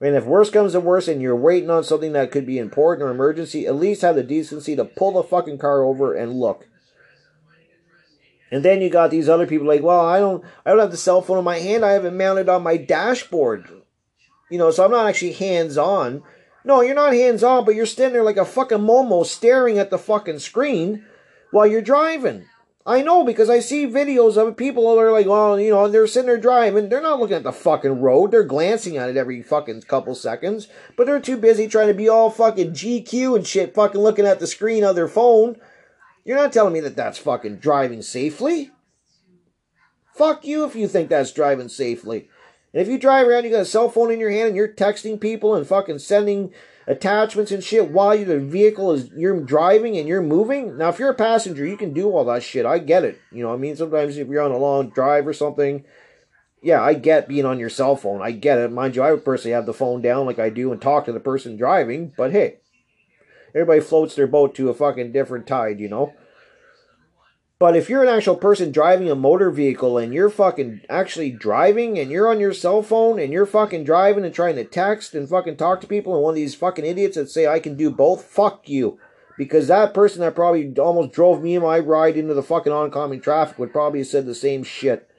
And 0.00 0.14
if 0.14 0.24
worse 0.24 0.50
comes 0.50 0.72
to 0.72 0.80
worse 0.80 1.08
and 1.08 1.20
you're 1.20 1.34
waiting 1.34 1.70
on 1.70 1.82
something 1.82 2.12
that 2.12 2.30
could 2.30 2.46
be 2.46 2.58
important 2.58 3.02
or 3.02 3.10
emergency, 3.10 3.66
at 3.66 3.74
least 3.74 4.02
have 4.02 4.14
the 4.14 4.22
decency 4.22 4.76
to 4.76 4.84
pull 4.84 5.12
the 5.12 5.24
fucking 5.24 5.58
car 5.58 5.82
over 5.82 6.14
and 6.14 6.38
look. 6.38 6.68
And 8.50 8.64
then 8.64 8.80
you 8.80 8.90
got 8.90 9.10
these 9.10 9.28
other 9.28 9.46
people 9.46 9.66
like, 9.66 9.82
well, 9.82 10.00
I 10.00 10.20
don't 10.20 10.44
I 10.64 10.70
don't 10.70 10.78
have 10.78 10.90
the 10.90 10.96
cell 10.96 11.20
phone 11.20 11.38
in 11.38 11.44
my 11.44 11.58
hand, 11.58 11.84
I 11.84 11.92
have 11.92 12.04
it 12.04 12.12
mounted 12.12 12.48
on 12.48 12.62
my 12.62 12.76
dashboard. 12.76 13.68
You 14.50 14.58
know, 14.58 14.70
so 14.70 14.84
I'm 14.84 14.90
not 14.90 15.06
actually 15.06 15.32
hands 15.32 15.76
on. 15.76 16.22
No, 16.64 16.80
you're 16.82 16.94
not 16.94 17.14
hands 17.14 17.42
on, 17.42 17.64
but 17.64 17.74
you're 17.74 17.86
standing 17.86 18.14
there 18.14 18.22
like 18.22 18.36
a 18.36 18.44
fucking 18.44 18.78
momo 18.78 19.24
staring 19.24 19.78
at 19.78 19.90
the 19.90 19.98
fucking 19.98 20.40
screen 20.40 21.04
while 21.50 21.66
you're 21.66 21.82
driving. 21.82 22.46
I 22.88 23.02
know 23.02 23.22
because 23.22 23.50
I 23.50 23.60
see 23.60 23.86
videos 23.86 24.38
of 24.38 24.56
people 24.56 24.94
that 24.94 25.02
are 25.02 25.12
like, 25.12 25.26
well, 25.26 25.60
you 25.60 25.70
know, 25.70 25.88
they're 25.88 26.06
sitting 26.06 26.26
there 26.26 26.38
driving. 26.38 26.88
They're 26.88 27.02
not 27.02 27.20
looking 27.20 27.36
at 27.36 27.42
the 27.42 27.52
fucking 27.52 28.00
road. 28.00 28.30
They're 28.30 28.44
glancing 28.44 28.96
at 28.96 29.10
it 29.10 29.16
every 29.18 29.42
fucking 29.42 29.82
couple 29.82 30.14
seconds. 30.14 30.68
But 30.96 31.06
they're 31.06 31.20
too 31.20 31.36
busy 31.36 31.68
trying 31.68 31.88
to 31.88 31.94
be 31.94 32.08
all 32.08 32.30
fucking 32.30 32.70
GQ 32.72 33.36
and 33.36 33.46
shit, 33.46 33.74
fucking 33.74 34.00
looking 34.00 34.24
at 34.24 34.40
the 34.40 34.46
screen 34.46 34.84
of 34.84 34.96
their 34.96 35.06
phone. 35.06 35.56
You're 36.24 36.38
not 36.38 36.50
telling 36.50 36.72
me 36.72 36.80
that 36.80 36.96
that's 36.96 37.18
fucking 37.18 37.56
driving 37.56 38.00
safely. 38.00 38.70
Fuck 40.14 40.46
you 40.46 40.64
if 40.64 40.74
you 40.74 40.88
think 40.88 41.10
that's 41.10 41.30
driving 41.30 41.68
safely. 41.68 42.30
And 42.72 42.82
if 42.82 42.88
you 42.88 42.98
drive 42.98 43.26
around, 43.26 43.44
you 43.44 43.50
got 43.50 43.60
a 43.60 43.64
cell 43.64 43.88
phone 43.88 44.10
in 44.10 44.20
your 44.20 44.30
hand 44.30 44.48
and 44.48 44.56
you're 44.56 44.68
texting 44.68 45.20
people 45.20 45.54
and 45.54 45.66
fucking 45.66 46.00
sending 46.00 46.52
attachments 46.86 47.50
and 47.50 47.62
shit 47.62 47.90
while 47.90 48.14
you, 48.14 48.24
the 48.24 48.38
vehicle 48.38 48.92
is 48.92 49.10
you're 49.14 49.40
driving 49.40 49.96
and 49.96 50.08
you're 50.08 50.22
moving. 50.22 50.76
Now, 50.76 50.88
if 50.88 50.98
you're 50.98 51.10
a 51.10 51.14
passenger, 51.14 51.64
you 51.64 51.76
can 51.76 51.92
do 51.92 52.10
all 52.10 52.24
that 52.26 52.42
shit. 52.42 52.66
I 52.66 52.78
get 52.78 53.04
it. 53.04 53.20
You 53.30 53.42
know, 53.42 53.52
I 53.52 53.56
mean, 53.56 53.76
sometimes 53.76 54.16
if 54.16 54.28
you're 54.28 54.42
on 54.42 54.52
a 54.52 54.58
long 54.58 54.90
drive 54.90 55.26
or 55.26 55.32
something, 55.32 55.84
yeah, 56.62 56.82
I 56.82 56.94
get 56.94 57.28
being 57.28 57.44
on 57.44 57.58
your 57.58 57.68
cell 57.70 57.96
phone. 57.96 58.22
I 58.22 58.32
get 58.32 58.58
it. 58.58 58.72
Mind 58.72 58.96
you, 58.96 59.02
I 59.02 59.12
would 59.12 59.24
personally 59.24 59.54
have 59.54 59.66
the 59.66 59.74
phone 59.74 60.02
down 60.02 60.26
like 60.26 60.38
I 60.38 60.50
do 60.50 60.72
and 60.72 60.80
talk 60.80 61.04
to 61.04 61.12
the 61.12 61.20
person 61.20 61.56
driving. 61.56 62.12
But 62.16 62.32
hey, 62.32 62.58
everybody 63.54 63.80
floats 63.80 64.14
their 64.14 64.26
boat 64.26 64.54
to 64.56 64.70
a 64.70 64.74
fucking 64.74 65.12
different 65.12 65.46
tide, 65.46 65.78
you 65.80 65.88
know. 65.88 66.14
But 67.58 67.76
if 67.76 67.88
you're 67.88 68.04
an 68.04 68.08
actual 68.08 68.36
person 68.36 68.70
driving 68.70 69.10
a 69.10 69.16
motor 69.16 69.50
vehicle 69.50 69.98
and 69.98 70.14
you're 70.14 70.30
fucking 70.30 70.82
actually 70.88 71.32
driving 71.32 71.98
and 71.98 72.08
you're 72.08 72.30
on 72.30 72.38
your 72.38 72.52
cell 72.52 72.82
phone 72.82 73.18
and 73.18 73.32
you're 73.32 73.46
fucking 73.46 73.82
driving 73.82 74.24
and 74.24 74.32
trying 74.32 74.54
to 74.56 74.64
text 74.64 75.12
and 75.12 75.28
fucking 75.28 75.56
talk 75.56 75.80
to 75.80 75.88
people 75.88 76.14
and 76.14 76.22
one 76.22 76.32
of 76.32 76.36
these 76.36 76.54
fucking 76.54 76.84
idiots 76.84 77.16
that 77.16 77.30
say 77.30 77.48
I 77.48 77.58
can 77.58 77.76
do 77.76 77.90
both, 77.90 78.24
fuck 78.24 78.68
you. 78.68 79.00
Because 79.36 79.66
that 79.66 79.92
person 79.92 80.20
that 80.20 80.36
probably 80.36 80.72
almost 80.78 81.12
drove 81.12 81.42
me 81.42 81.56
and 81.56 81.64
my 81.64 81.80
ride 81.80 82.16
into 82.16 82.34
the 82.34 82.42
fucking 82.44 82.72
oncoming 82.72 83.20
traffic 83.20 83.58
would 83.58 83.72
probably 83.72 84.00
have 84.00 84.08
said 84.08 84.26
the 84.26 84.34
same 84.36 84.62
shit. 84.62 85.10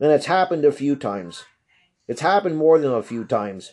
And 0.00 0.10
it's 0.10 0.26
happened 0.26 0.64
a 0.64 0.72
few 0.72 0.96
times. 0.96 1.44
It's 2.08 2.22
happened 2.22 2.56
more 2.56 2.78
than 2.78 2.92
a 2.92 3.02
few 3.02 3.24
times. 3.24 3.72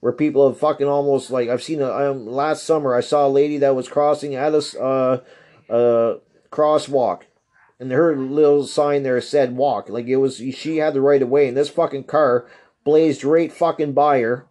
Where 0.00 0.12
people 0.14 0.48
have 0.48 0.58
fucking 0.58 0.86
almost 0.86 1.30
like 1.30 1.50
I've 1.50 1.62
seen 1.62 1.82
a 1.82 1.90
um, 1.90 2.26
last 2.26 2.64
summer 2.64 2.94
I 2.94 3.02
saw 3.02 3.26
a 3.26 3.28
lady 3.28 3.58
that 3.58 3.76
was 3.76 3.86
crossing 3.86 4.34
at 4.34 4.54
a 4.54 4.82
uh, 4.82 5.20
uh, 5.70 6.18
crosswalk 6.50 7.24
and 7.80 7.90
her 7.90 8.14
little 8.14 8.64
sign 8.64 9.02
there 9.02 9.20
said 9.22 9.56
walk. 9.56 9.88
Like 9.88 10.06
it 10.06 10.16
was, 10.16 10.36
she 10.36 10.76
had 10.76 10.92
the 10.92 11.00
right 11.00 11.22
of 11.22 11.30
way, 11.30 11.48
and 11.48 11.56
this 11.56 11.70
fucking 11.70 12.04
car 12.04 12.46
blazed 12.84 13.24
right 13.24 13.50
fucking 13.50 13.94
by 13.94 14.20
her 14.20 14.46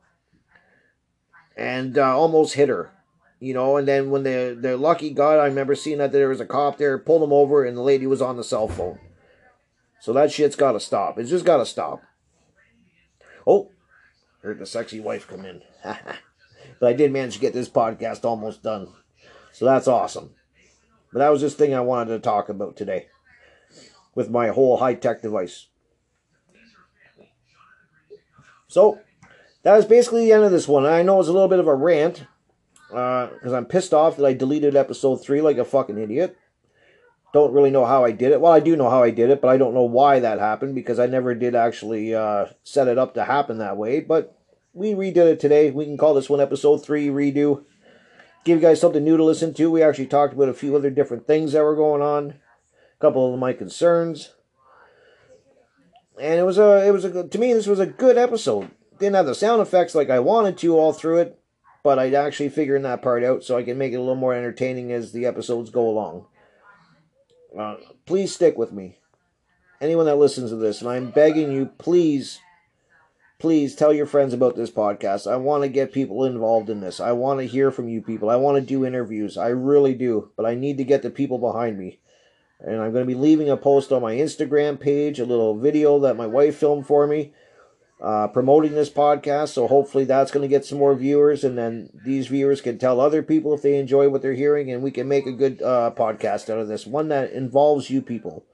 and 1.55 1.97
uh, 1.97 2.17
almost 2.17 2.55
hit 2.55 2.69
her. 2.69 2.91
You 3.39 3.53
know, 3.53 3.77
and 3.77 3.87
then 3.87 4.09
when 4.09 4.23
the 4.23 4.57
the 4.59 4.75
lucky 4.75 5.11
God, 5.11 5.39
I 5.39 5.45
remember 5.45 5.73
seeing 5.73 5.99
that 5.99 6.11
there 6.11 6.27
was 6.27 6.41
a 6.41 6.45
cop 6.45 6.77
there, 6.77 6.97
pulled 6.97 7.23
him 7.23 7.31
over, 7.31 7.63
and 7.63 7.77
the 7.77 7.81
lady 7.81 8.05
was 8.05 8.21
on 8.21 8.35
the 8.35 8.43
cell 8.43 8.67
phone. 8.67 8.99
So 10.01 10.11
that 10.11 10.31
shit's 10.31 10.57
got 10.57 10.73
to 10.73 10.79
stop. 10.79 11.17
It's 11.17 11.29
just 11.29 11.45
got 11.45 11.57
to 11.57 11.65
stop. 11.65 12.01
Oh, 13.47 13.71
heard 14.41 14.59
the 14.59 14.65
sexy 14.65 14.99
wife 14.99 15.25
come 15.25 15.45
in. 15.45 15.61
but 15.83 16.89
I 16.89 16.93
did 16.93 17.13
manage 17.13 17.35
to 17.35 17.39
get 17.39 17.53
this 17.53 17.69
podcast 17.69 18.25
almost 18.25 18.61
done. 18.61 18.89
So 19.53 19.63
that's 19.63 19.87
awesome. 19.87 20.31
But 21.13 21.19
that 21.19 21.29
was 21.29 21.41
this 21.41 21.55
thing 21.55 21.73
I 21.73 21.79
wanted 21.79 22.11
to 22.11 22.19
talk 22.19 22.49
about 22.49 22.75
today 22.75 23.07
with 24.15 24.29
my 24.29 24.49
whole 24.49 24.77
high 24.77 24.95
tech 24.95 25.21
device. 25.21 25.67
So, 28.67 28.99
that 29.63 29.75
was 29.75 29.85
basically 29.85 30.25
the 30.25 30.33
end 30.33 30.43
of 30.43 30.51
this 30.51 30.67
one. 30.67 30.85
I 30.85 31.01
know 31.01 31.19
it's 31.19 31.29
a 31.29 31.33
little 31.33 31.47
bit 31.47 31.59
of 31.59 31.67
a 31.67 31.75
rant 31.75 32.25
because 32.89 33.53
uh, 33.53 33.55
I'm 33.55 33.65
pissed 33.65 33.93
off 33.93 34.17
that 34.17 34.25
I 34.25 34.33
deleted 34.33 34.75
episode 34.75 35.17
3 35.17 35.41
like 35.41 35.57
a 35.57 35.65
fucking 35.65 35.97
idiot. 35.97 36.37
Don't 37.33 37.53
really 37.53 37.69
know 37.69 37.85
how 37.85 38.03
I 38.03 38.11
did 38.11 38.31
it. 38.31 38.41
Well, 38.41 38.51
I 38.51 38.59
do 38.59 38.75
know 38.75 38.89
how 38.89 39.03
I 39.03 39.11
did 39.11 39.29
it, 39.29 39.41
but 39.41 39.49
I 39.49 39.57
don't 39.57 39.75
know 39.75 39.83
why 39.83 40.19
that 40.19 40.39
happened 40.39 40.73
because 40.73 40.99
I 40.99 41.05
never 41.05 41.35
did 41.35 41.53
actually 41.53 42.15
uh, 42.15 42.47
set 42.63 42.87
it 42.87 42.97
up 42.97 43.13
to 43.13 43.25
happen 43.25 43.59
that 43.59 43.77
way. 43.77 43.99
But 43.99 44.35
we 44.73 44.93
redid 44.93 45.17
it 45.17 45.39
today. 45.39 45.69
We 45.69 45.85
can 45.85 45.97
call 45.97 46.15
this 46.15 46.29
one 46.29 46.41
episode 46.41 46.83
3 46.83 47.07
redo. 47.09 47.65
Give 48.45 48.57
you 48.57 48.67
guys 48.67 48.81
something 48.81 49.03
new 49.03 49.17
to 49.17 49.23
listen 49.23 49.53
to. 49.55 49.69
We 49.69 49.83
actually 49.83 50.07
talked 50.07 50.33
about 50.33 50.49
a 50.49 50.53
few 50.53 50.75
other 50.75 50.89
different 50.89 51.27
things 51.27 51.51
that 51.51 51.63
were 51.63 51.75
going 51.75 52.01
on 52.01 52.35
couple 52.99 53.33
of 53.33 53.39
my 53.39 53.53
concerns. 53.53 54.33
And 56.21 56.39
it 56.39 56.43
was 56.43 56.57
a, 56.57 56.85
it 56.85 56.91
was 56.91 57.05
a, 57.05 57.27
to 57.27 57.39
me, 57.39 57.53
this 57.53 57.67
was 57.67 57.79
a 57.79 57.85
good 57.85 58.17
episode. 58.17 58.71
Didn't 58.99 59.15
have 59.15 59.25
the 59.25 59.35
sound 59.35 59.61
effects 59.61 59.95
like 59.95 60.09
I 60.09 60.19
wanted 60.19 60.57
to 60.59 60.77
all 60.77 60.91
through 60.91 61.19
it, 61.19 61.39
but 61.83 61.97
I'd 61.97 62.13
actually 62.13 62.49
figuring 62.49 62.83
that 62.83 63.01
part 63.01 63.23
out 63.23 63.43
so 63.43 63.57
I 63.57 63.63
can 63.63 63.77
make 63.77 63.93
it 63.93 63.97
a 63.97 64.01
little 64.01 64.15
more 64.15 64.33
entertaining 64.33 64.91
as 64.91 65.13
the 65.13 65.25
episodes 65.25 65.69
go 65.69 65.87
along. 65.87 66.25
Uh, 67.57 67.77
please 68.05 68.33
stick 68.33 68.57
with 68.57 68.73
me. 68.73 68.97
Anyone 69.79 70.05
that 70.07 70.17
listens 70.17 70.49
to 70.49 70.57
this, 70.57 70.81
and 70.81 70.89
I'm 70.89 71.09
begging 71.09 71.53
you, 71.53 71.67
please, 71.77 72.41
please 73.39 73.75
tell 73.75 73.93
your 73.93 74.05
friends 74.05 74.33
about 74.33 74.57
this 74.57 74.69
podcast. 74.69 75.31
I 75.31 75.37
want 75.37 75.63
to 75.63 75.69
get 75.69 75.93
people 75.93 76.25
involved 76.25 76.69
in 76.69 76.81
this. 76.81 76.99
I 76.99 77.13
want 77.13 77.39
to 77.39 77.47
hear 77.47 77.71
from 77.71 77.87
you 77.87 78.01
people. 78.01 78.29
I 78.29 78.35
want 78.35 78.57
to 78.57 78.61
do 78.61 78.85
interviews. 78.85 79.37
I 79.37 79.47
really 79.47 79.93
do. 79.93 80.31
But 80.35 80.45
I 80.45 80.55
need 80.55 80.77
to 80.79 80.83
get 80.83 81.01
the 81.01 81.09
people 81.09 81.37
behind 81.37 81.79
me. 81.79 81.99
And 82.59 82.81
I'm 82.81 82.91
going 82.91 83.05
to 83.07 83.13
be 83.13 83.19
leaving 83.19 83.49
a 83.49 83.57
post 83.57 83.91
on 83.91 84.01
my 84.01 84.15
Instagram 84.15 84.79
page, 84.79 85.19
a 85.19 85.25
little 85.25 85.57
video 85.57 85.99
that 85.99 86.17
my 86.17 86.27
wife 86.27 86.57
filmed 86.57 86.85
for 86.85 87.07
me, 87.07 87.33
uh, 88.01 88.27
promoting 88.27 88.75
this 88.75 88.89
podcast. 88.89 89.49
So 89.49 89.67
hopefully 89.67 90.03
that's 90.03 90.31
going 90.31 90.41
to 90.41 90.49
get 90.49 90.65
some 90.65 90.77
more 90.77 90.93
viewers. 90.95 91.43
And 91.45 91.57
then 91.57 91.89
these 92.05 92.27
viewers 92.27 92.59
can 92.59 92.77
tell 92.77 92.99
other 92.99 93.23
people 93.23 93.53
if 93.53 93.61
they 93.61 93.77
enjoy 93.77 94.09
what 94.09 94.21
they're 94.21 94.33
hearing. 94.33 94.71
And 94.71 94.83
we 94.83 94.91
can 94.91 95.07
make 95.07 95.25
a 95.25 95.31
good 95.31 95.61
uh, 95.61 95.91
podcast 95.95 96.49
out 96.49 96.59
of 96.59 96.67
this, 96.67 96.85
one 96.85 97.07
that 97.09 97.31
involves 97.31 97.89
you 97.89 98.01
people. 98.01 98.45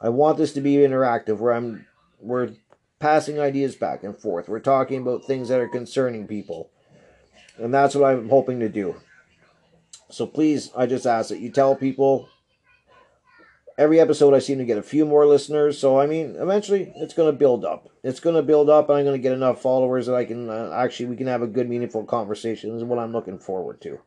I 0.00 0.08
want 0.08 0.38
this 0.38 0.52
to 0.54 0.62
be 0.62 0.76
interactive 0.76 1.38
where 1.38 1.52
I'm, 1.52 1.86
we're 2.20 2.52
passing 3.00 3.38
ideas 3.38 3.74
back 3.74 4.02
and 4.02 4.16
forth. 4.16 4.48
We're 4.48 4.60
talking 4.60 5.02
about 5.02 5.24
things 5.24 5.48
that 5.48 5.60
are 5.60 5.68
concerning 5.68 6.26
people. 6.26 6.70
And 7.58 7.74
that's 7.74 7.94
what 7.94 8.10
I'm 8.10 8.30
hoping 8.30 8.60
to 8.60 8.70
do. 8.70 8.96
So 10.08 10.26
please, 10.26 10.70
I 10.74 10.86
just 10.86 11.06
ask 11.06 11.28
that 11.28 11.40
you 11.40 11.50
tell 11.50 11.76
people 11.76 12.30
every 13.80 13.98
episode 13.98 14.34
I 14.34 14.40
seem 14.40 14.58
to 14.58 14.66
get 14.66 14.76
a 14.76 14.82
few 14.82 15.06
more 15.06 15.26
listeners. 15.26 15.78
So 15.78 15.98
I 15.98 16.06
mean, 16.06 16.36
eventually 16.38 16.92
it's 16.96 17.14
going 17.14 17.32
to 17.32 17.36
build 17.36 17.64
up. 17.64 17.88
It's 18.04 18.20
going 18.20 18.36
to 18.36 18.42
build 18.42 18.68
up, 18.68 18.90
and 18.90 18.98
I'm 18.98 19.04
going 19.04 19.16
to 19.16 19.22
get 19.22 19.32
enough 19.32 19.62
followers 19.62 20.06
that 20.06 20.14
I 20.14 20.26
can 20.26 20.50
uh, 20.50 20.70
actually 20.74 21.06
we 21.06 21.16
can 21.16 21.26
have 21.26 21.42
a 21.42 21.46
good, 21.48 21.68
meaningful 21.68 22.04
conversation. 22.04 22.70
This 22.70 22.82
is 22.82 22.84
what 22.84 22.98
I'm 22.98 23.12
looking 23.12 23.38
forward 23.38 23.80
to. 23.80 23.98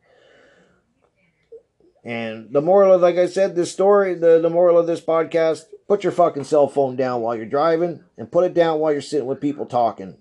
And 2.06 2.54
the 2.54 2.62
moral 2.62 2.94
of, 2.94 3.02
like 3.02 3.16
I 3.16 3.28
said, 3.28 3.56
this 3.56 3.72
story, 3.72 4.14
the, 4.14 4.40
the 4.40 4.50
moral 4.50 4.78
of 4.78 4.88
this 4.88 5.00
podcast, 5.02 5.64
put 5.88 6.04
your 6.04 6.12
fucking 6.12 6.44
cell 6.44 6.68
phone 6.68 6.98
down 6.98 7.22
while 7.22 7.34
you're 7.36 7.46
driving 7.46 8.04
and 8.18 8.32
put 8.32 8.44
it 8.44 8.54
down 8.54 8.80
while 8.80 8.92
you're 8.92 9.02
sitting 9.02 9.26
with 9.26 9.40
people 9.40 9.66
talking. 9.66 10.18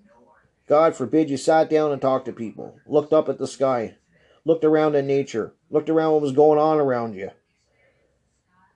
God 0.68 0.94
forbid 0.94 1.28
you 1.28 1.36
sat 1.36 1.68
down 1.68 1.90
and 1.90 2.00
talked 2.00 2.26
to 2.26 2.32
people, 2.32 2.78
looked 2.86 3.12
up 3.12 3.28
at 3.28 3.38
the 3.38 3.48
sky, 3.48 3.96
looked 4.44 4.64
around 4.64 4.94
at 4.94 5.04
nature, 5.04 5.54
looked 5.70 5.90
around 5.90 6.12
what 6.12 6.22
was 6.22 6.32
going 6.32 6.58
on 6.58 6.78
around 6.78 7.16
you. 7.16 7.30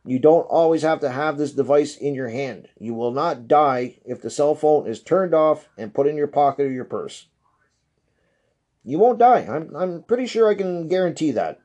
You 0.07 0.21
don't 0.21 0.45
always 0.45 0.83
have 0.83 1.01
to 1.01 1.11
have 1.11 1.37
this 1.37 1.53
device 1.53 1.97
in 1.97 2.15
your 2.15 2.29
hand. 2.29 2.69
You 2.79 2.95
will 2.95 3.11
not 3.11 3.49
die 3.49 3.99
if 4.05 4.23
the 4.23 4.31
cell 4.31 4.55
phone 4.55 4.87
is 4.87 5.03
turned 5.03 5.35
off 5.35 5.69
and 5.77 5.93
put 5.93 6.07
in 6.07 6.17
your 6.17 6.29
pocket 6.29 6.67
or 6.67 6.71
your 6.71 6.85
purse. 6.85 7.27
You 8.85 9.01
won't 9.01 9.19
die. 9.19 9.41
I'm, 9.41 9.75
I'm 9.75 10.03
pretty 10.05 10.27
sure 10.27 10.49
I 10.49 10.55
can 10.55 10.87
guarantee 10.87 11.33
that. 11.33 11.61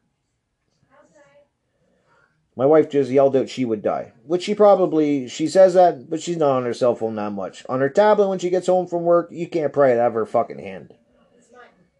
My 2.56 2.66
wife 2.66 2.90
just 2.90 3.12
yelled 3.12 3.36
out 3.36 3.48
she 3.48 3.64
would 3.64 3.82
die, 3.82 4.12
which 4.26 4.44
she 4.44 4.56
probably 4.56 5.28
she 5.28 5.48
says 5.48 5.76
that, 5.76 6.10
but 6.10 6.22
she's 6.22 6.36
not 6.36 6.58
on 6.58 6.66
her 6.66 6.74
cell 6.74 6.96
phone 6.96 7.16
that 7.16 7.32
much. 7.32 7.64
On 7.70 7.80
her 7.80 7.90
tablet 7.90 8.28
when 8.28 8.40
she 8.40 8.50
gets 8.50 8.68
home 8.68 8.88
from 8.88 9.04
work, 9.04 9.30
you 9.32 9.48
can't 9.48 9.72
pry 9.72 9.92
it 9.92 10.00
out 10.00 10.08
of 10.08 10.14
her 10.16 10.26
fucking 10.26 10.60
hand. 10.60 10.94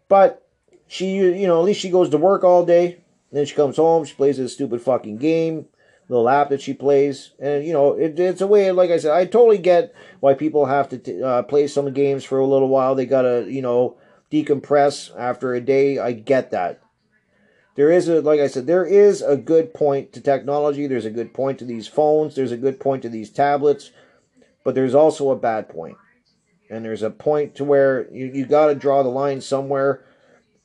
But 0.08 0.46
she, 0.88 1.14
you 1.16 1.46
know, 1.46 1.58
at 1.58 1.64
least 1.64 1.80
she 1.80 1.88
goes 1.88 2.10
to 2.10 2.18
work 2.18 2.44
all 2.44 2.66
day. 2.66 3.02
Then 3.30 3.46
she 3.46 3.54
comes 3.54 3.76
home, 3.76 4.04
she 4.04 4.14
plays 4.14 4.36
this 4.36 4.52
stupid 4.52 4.82
fucking 4.82 5.16
game, 5.16 5.66
little 6.08 6.28
app 6.28 6.50
that 6.50 6.60
she 6.60 6.74
plays, 6.74 7.30
and 7.38 7.64
you 7.64 7.72
know, 7.72 7.92
it, 7.94 8.18
it's 8.18 8.40
a 8.40 8.46
way. 8.46 8.70
Like 8.72 8.90
I 8.90 8.98
said, 8.98 9.12
I 9.12 9.24
totally 9.24 9.58
get 9.58 9.94
why 10.20 10.34
people 10.34 10.66
have 10.66 10.88
to 10.90 10.98
t- 10.98 11.22
uh, 11.22 11.42
play 11.42 11.66
some 11.66 11.92
games 11.92 12.24
for 12.24 12.38
a 12.38 12.46
little 12.46 12.68
while. 12.68 12.94
They 12.94 13.06
gotta, 13.06 13.46
you 13.48 13.62
know, 13.62 13.96
decompress 14.30 15.10
after 15.16 15.54
a 15.54 15.60
day. 15.60 15.98
I 15.98 16.12
get 16.12 16.50
that 16.50 16.82
there 17.74 17.90
is 17.90 18.08
a 18.08 18.20
like 18.20 18.40
I 18.40 18.48
said, 18.48 18.66
there 18.66 18.84
is 18.84 19.22
a 19.22 19.36
good 19.36 19.72
point 19.72 20.12
to 20.12 20.20
technology. 20.20 20.86
There's 20.86 21.04
a 21.04 21.10
good 21.10 21.32
point 21.32 21.58
to 21.60 21.64
these 21.64 21.88
phones. 21.88 22.34
There's 22.34 22.52
a 22.52 22.56
good 22.56 22.78
point 22.78 23.02
to 23.02 23.08
these 23.08 23.30
tablets, 23.30 23.90
but 24.64 24.74
there's 24.74 24.94
also 24.94 25.30
a 25.30 25.36
bad 25.36 25.68
point. 25.68 25.96
And 26.70 26.84
there's 26.84 27.02
a 27.02 27.10
point 27.10 27.54
to 27.56 27.64
where 27.64 28.10
you, 28.12 28.26
you 28.26 28.46
got 28.46 28.68
to 28.68 28.74
draw 28.74 29.02
the 29.02 29.10
line 29.10 29.40
somewhere. 29.40 30.04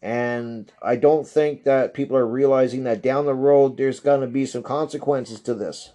And 0.02 0.72
I 0.82 0.95
don't 0.95 1.28
think 1.28 1.64
that 1.64 1.93
people 1.93 2.16
are 2.16 2.28
realizing 2.28 2.84
that 2.84 3.02
down 3.02 3.26
the 3.26 3.34
road 3.34 3.78
there's 3.78 4.00
going 4.00 4.22
to 4.22 4.28
be 4.28 4.45
some 4.45 4.64
consequences 4.64 5.39
to 5.41 5.54
this. 5.54 5.91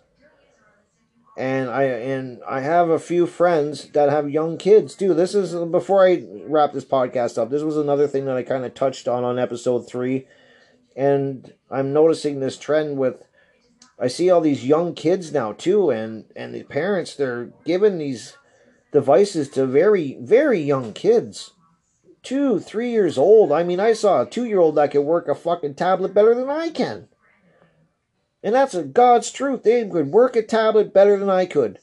And 1.38 1.70
I 1.70 1.84
and 1.84 2.42
I 2.46 2.60
have 2.60 2.90
a 2.90 2.98
few 2.98 3.26
friends 3.26 3.88
that 3.92 4.10
have 4.10 4.28
young 4.28 4.58
kids 4.58 4.94
too. 4.94 5.14
This 5.14 5.34
is 5.34 5.54
before 5.70 6.06
I 6.06 6.26
wrap 6.44 6.72
this 6.72 6.84
podcast 6.84 7.38
up. 7.38 7.48
This 7.48 7.62
was 7.62 7.78
another 7.78 8.06
thing 8.06 8.26
that 8.26 8.36
I 8.36 8.42
kind 8.42 8.66
of 8.66 8.74
touched 8.74 9.08
on 9.08 9.24
on 9.24 9.38
episode 9.38 9.88
three 9.88 10.26
and 10.96 11.52
I'm 11.70 11.92
noticing 11.92 12.40
this 12.40 12.58
trend 12.58 12.98
with 12.98 13.24
I 13.98 14.08
see 14.08 14.30
all 14.30 14.40
these 14.40 14.66
young 14.66 14.94
kids 14.94 15.32
now 15.32 15.52
too 15.52 15.90
and 15.90 16.24
and 16.36 16.54
the 16.54 16.64
parents 16.64 17.14
they're 17.14 17.52
giving 17.64 17.98
these 17.98 18.36
devices 18.92 19.48
to 19.50 19.66
very 19.66 20.18
very 20.20 20.60
young 20.60 20.92
kids. 20.92 21.52
2 22.22 22.60
3 22.60 22.90
years 22.90 23.18
old. 23.18 23.52
I 23.52 23.62
mean, 23.62 23.80
I 23.80 23.92
saw 23.92 24.22
a 24.22 24.26
2-year-old 24.26 24.76
that 24.76 24.92
could 24.92 25.02
work 25.02 25.28
a 25.28 25.34
fucking 25.34 25.74
tablet 25.74 26.14
better 26.14 26.34
than 26.34 26.48
I 26.48 26.70
can. 26.70 27.08
And 28.42 28.54
that's 28.54 28.74
a 28.74 28.82
God's 28.82 29.30
truth. 29.30 29.62
They 29.62 29.86
could 29.88 30.08
work 30.08 30.36
a 30.36 30.42
tablet 30.42 30.92
better 30.92 31.18
than 31.18 31.30
I 31.30 31.46
could. 31.46 31.78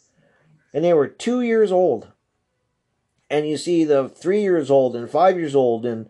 And 0.73 0.83
they 0.83 0.93
were 0.93 1.07
2 1.07 1.41
years 1.41 1.71
old. 1.71 2.09
And 3.29 3.47
you 3.47 3.57
see 3.57 3.83
the 3.83 4.09
3 4.09 4.41
years 4.41 4.71
old 4.71 4.95
and 4.95 5.09
5 5.09 5.37
years 5.37 5.55
old 5.55 5.85
and 5.85 6.09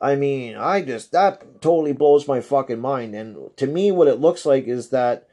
I 0.00 0.14
mean, 0.14 0.56
I 0.56 0.82
just 0.82 1.12
that 1.12 1.60
totally 1.60 1.92
blows 1.92 2.28
my 2.28 2.40
fucking 2.40 2.80
mind. 2.80 3.14
And 3.14 3.50
to 3.56 3.66
me, 3.66 3.90
what 3.90 4.08
it 4.08 4.20
looks 4.20 4.46
like 4.46 4.66
is 4.66 4.90
that 4.90 5.26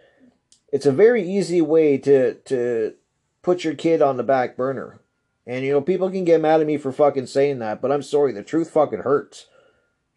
it's 0.71 0.85
a 0.85 0.91
very 0.91 1.23
easy 1.23 1.61
way 1.61 1.97
to 1.99 2.33
to 2.33 2.95
put 3.41 3.63
your 3.63 3.75
kid 3.75 4.01
on 4.01 4.17
the 4.17 4.23
back 4.23 4.57
burner. 4.57 4.99
And 5.47 5.63
you 5.63 5.71
know, 5.71 5.81
people 5.81 6.09
can 6.09 6.25
get 6.25 6.41
mad 6.41 6.61
at 6.61 6.67
me 6.67 6.77
for 6.77 6.91
fucking 6.91 7.27
saying 7.27 7.59
that, 7.59 7.81
but 7.81 7.91
I'm 7.91 8.01
sorry, 8.01 8.31
the 8.31 8.43
truth 8.43 8.71
fucking 8.71 9.01
hurts. 9.01 9.47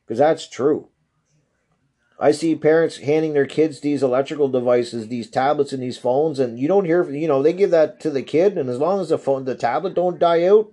Because 0.06 0.18
that's 0.18 0.48
true. 0.48 0.88
I 2.20 2.32
see 2.32 2.56
parents 2.56 2.98
handing 2.98 3.32
their 3.32 3.46
kids 3.46 3.80
these 3.80 4.02
electrical 4.02 4.48
devices, 4.48 5.06
these 5.06 5.30
tablets 5.30 5.72
and 5.72 5.82
these 5.82 5.98
phones, 5.98 6.40
and 6.40 6.58
you 6.58 6.66
don't 6.66 6.86
hear, 6.86 7.08
you 7.10 7.28
know, 7.28 7.42
they 7.42 7.52
give 7.52 7.70
that 7.70 8.00
to 8.00 8.10
the 8.10 8.22
kid, 8.22 8.58
and 8.58 8.68
as 8.68 8.78
long 8.78 9.00
as 9.00 9.10
the 9.10 9.18
phone, 9.18 9.44
the 9.44 9.54
tablet 9.54 9.94
don't 9.94 10.18
die 10.18 10.44
out, 10.44 10.72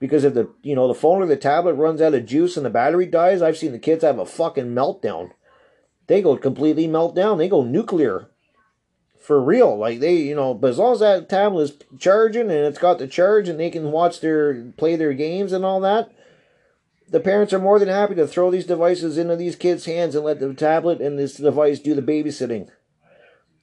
because 0.00 0.24
if 0.24 0.34
the 0.34 0.52
you 0.62 0.74
know 0.74 0.88
the 0.88 0.94
phone 0.94 1.22
or 1.22 1.26
the 1.26 1.36
tablet 1.36 1.74
runs 1.74 2.00
out 2.00 2.14
of 2.14 2.26
juice 2.26 2.56
and 2.56 2.66
the 2.66 2.70
battery 2.70 3.06
dies, 3.06 3.42
I've 3.42 3.58
seen 3.58 3.70
the 3.70 3.78
kids 3.78 4.02
have 4.02 4.18
a 4.18 4.26
fucking 4.26 4.74
meltdown. 4.74 5.30
They 6.08 6.22
go 6.22 6.36
completely 6.36 6.88
meltdown. 6.88 7.38
They 7.38 7.48
go 7.48 7.62
nuclear. 7.62 8.29
For 9.20 9.40
real. 9.40 9.76
Like 9.76 10.00
they, 10.00 10.16
you 10.16 10.34
know, 10.34 10.54
but 10.54 10.70
as 10.70 10.78
long 10.78 10.94
as 10.94 11.00
that 11.00 11.28
tablet 11.28 11.62
is 11.62 11.72
charging 11.98 12.42
and 12.42 12.52
it's 12.52 12.78
got 12.78 12.98
the 12.98 13.06
charge 13.06 13.48
and 13.48 13.60
they 13.60 13.70
can 13.70 13.92
watch 13.92 14.20
their 14.20 14.72
play 14.76 14.96
their 14.96 15.12
games 15.12 15.52
and 15.52 15.64
all 15.64 15.80
that, 15.80 16.10
the 17.08 17.20
parents 17.20 17.52
are 17.52 17.58
more 17.58 17.78
than 17.78 17.88
happy 17.88 18.14
to 18.14 18.26
throw 18.26 18.50
these 18.50 18.66
devices 18.66 19.18
into 19.18 19.36
these 19.36 19.56
kids' 19.56 19.84
hands 19.84 20.14
and 20.14 20.24
let 20.24 20.40
the 20.40 20.54
tablet 20.54 21.00
and 21.00 21.18
this 21.18 21.34
device 21.34 21.80
do 21.80 21.94
the 21.94 22.02
babysitting. 22.02 22.68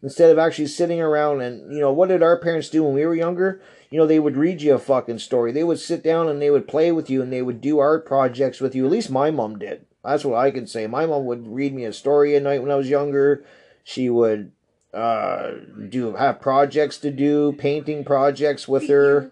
Instead 0.03 0.29
of 0.29 0.37
actually 0.37 0.67
sitting 0.67 1.01
around 1.01 1.41
and, 1.41 1.73
you 1.73 1.79
know, 1.79 1.91
what 1.91 2.09
did 2.09 2.21
our 2.21 2.37
parents 2.39 2.69
do 2.69 2.83
when 2.83 2.93
we 2.93 3.05
were 3.05 3.15
younger? 3.15 3.61
you 3.89 3.97
know, 3.97 4.07
they 4.07 4.19
would 4.19 4.35
read 4.35 4.61
you 4.61 4.73
a 4.73 4.79
fucking 4.79 5.19
story. 5.19 5.51
They 5.51 5.63
would 5.63 5.79
sit 5.79 6.03
down 6.03 6.27
and 6.27 6.41
they 6.41 6.49
would 6.49 6.67
play 6.67 6.91
with 6.91 7.09
you 7.09 7.21
and 7.21 7.31
they 7.31 7.41
would 7.41 7.61
do 7.61 7.79
art 7.79 8.05
projects 8.05 8.59
with 8.59 8.75
you. 8.75 8.85
At 8.85 8.91
least 8.91 9.09
my 9.09 9.31
mom 9.31 9.59
did. 9.59 9.85
That's 10.03 10.25
what 10.25 10.37
I 10.37 10.51
can 10.51 10.67
say. 10.67 10.87
My 10.87 11.05
mom 11.05 11.25
would 11.25 11.47
read 11.47 11.73
me 11.73 11.85
a 11.85 11.93
story 11.93 12.35
at 12.35 12.43
night 12.43 12.61
when 12.61 12.71
I 12.71 12.75
was 12.75 12.89
younger. 12.89 13.45
She 13.83 14.09
would 14.09 14.51
uh, 14.93 15.51
do 15.89 16.15
have 16.15 16.41
projects 16.41 16.97
to 16.99 17.11
do, 17.11 17.53
painting 17.53 18.03
projects 18.03 18.67
with 18.67 18.87
her, 18.89 19.31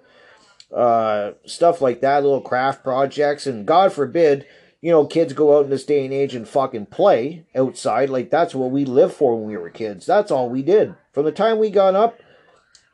uh, 0.73 1.31
stuff 1.45 1.81
like 1.81 2.01
that, 2.01 2.23
little 2.23 2.41
craft 2.41 2.83
projects. 2.83 3.47
And 3.47 3.65
God 3.65 3.93
forbid, 3.93 4.45
you 4.81 4.91
know, 4.91 5.05
kids 5.05 5.33
go 5.33 5.57
out 5.57 5.65
in 5.65 5.69
this 5.69 5.85
day 5.85 6.05
and 6.05 6.13
age 6.13 6.35
and 6.35 6.47
fucking 6.47 6.87
play 6.87 7.45
outside. 7.55 8.09
Like 8.09 8.29
that's 8.29 8.55
what 8.55 8.71
we 8.71 8.85
lived 8.85 9.13
for 9.13 9.35
when 9.35 9.47
we 9.47 9.57
were 9.57 9.69
kids. 9.69 10.05
That's 10.05 10.31
all 10.31 10.49
we 10.49 10.61
did. 10.61 10.95
From 11.13 11.25
the 11.25 11.31
time 11.31 11.59
we 11.59 11.69
got 11.69 11.95
up 11.95 12.19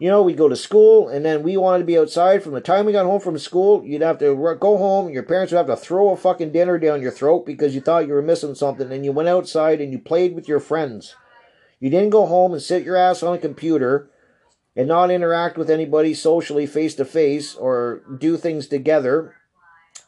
you 0.01 0.09
know, 0.09 0.23
we 0.23 0.33
go 0.33 0.49
to 0.49 0.55
school 0.55 1.09
and 1.09 1.23
then 1.23 1.43
we 1.43 1.57
wanted 1.57 1.77
to 1.77 1.85
be 1.85 1.95
outside. 1.95 2.41
From 2.41 2.53
the 2.53 2.59
time 2.59 2.87
we 2.87 2.91
got 2.91 3.05
home 3.05 3.21
from 3.21 3.37
school, 3.37 3.85
you'd 3.85 4.01
have 4.01 4.17
to 4.17 4.57
go 4.59 4.77
home. 4.77 5.13
Your 5.13 5.21
parents 5.21 5.53
would 5.53 5.59
have 5.59 5.67
to 5.67 5.75
throw 5.75 6.09
a 6.09 6.17
fucking 6.17 6.51
dinner 6.51 6.79
down 6.79 7.03
your 7.03 7.11
throat 7.11 7.45
because 7.45 7.75
you 7.75 7.81
thought 7.81 8.07
you 8.07 8.13
were 8.13 8.21
missing 8.23 8.55
something. 8.55 8.91
And 8.91 9.05
you 9.05 9.11
went 9.11 9.29
outside 9.29 9.79
and 9.79 9.91
you 9.91 9.99
played 9.99 10.33
with 10.33 10.47
your 10.47 10.59
friends. 10.59 11.15
You 11.81 11.89
didn't 11.89 12.11
go 12.11 12.27
home 12.27 12.53
and 12.53 12.61
sit 12.61 12.83
your 12.83 12.95
ass 12.95 13.23
on 13.23 13.33
a 13.33 13.39
computer 13.39 14.09
and 14.75 14.87
not 14.87 15.11
interact 15.11 15.57
with 15.57 15.69
anybody 15.69 16.13
socially 16.13 16.65
face 16.65 16.95
to 16.95 17.03
face 17.03 17.55
or 17.55 18.03
do 18.19 18.37
things 18.37 18.67
together. 18.67 19.35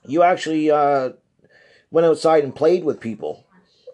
You 0.05 0.21
actually 0.21 0.69
uh, 0.69 1.13
went 1.89 2.05
outside 2.05 2.43
and 2.43 2.55
played 2.55 2.83
with 2.83 3.01
people. 3.01 3.45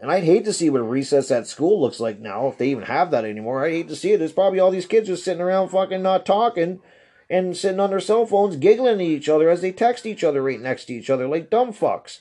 And 0.01 0.11
I'd 0.11 0.25
hate 0.25 0.45
to 0.45 0.53
see 0.53 0.69
what 0.69 0.81
a 0.81 0.83
recess 0.83 1.31
at 1.31 1.47
school 1.47 1.79
looks 1.81 1.99
like 1.99 2.19
now, 2.19 2.47
if 2.47 2.57
they 2.57 2.69
even 2.69 2.83
have 2.83 3.11
that 3.11 3.25
anymore. 3.25 3.65
I'd 3.65 3.71
hate 3.71 3.87
to 3.87 3.95
see 3.95 4.11
it. 4.11 4.17
There's 4.17 4.33
probably 4.33 4.59
all 4.59 4.71
these 4.71 4.85
kids 4.85 5.07
just 5.07 5.23
sitting 5.23 5.41
around 5.41 5.69
fucking 5.69 6.03
not 6.03 6.25
talking 6.25 6.81
and 7.29 7.55
sitting 7.55 7.79
on 7.79 7.91
their 7.91 7.99
cell 7.99 8.25
phones 8.25 8.57
giggling 8.57 8.95
at 8.95 9.01
each 9.01 9.29
other 9.29 9.49
as 9.49 9.61
they 9.61 9.71
text 9.71 10.05
each 10.05 10.23
other 10.23 10.43
right 10.43 10.59
next 10.59 10.85
to 10.85 10.93
each 10.93 11.09
other 11.09 11.27
like 11.27 11.49
dumb 11.49 11.73
fucks. 11.73 12.19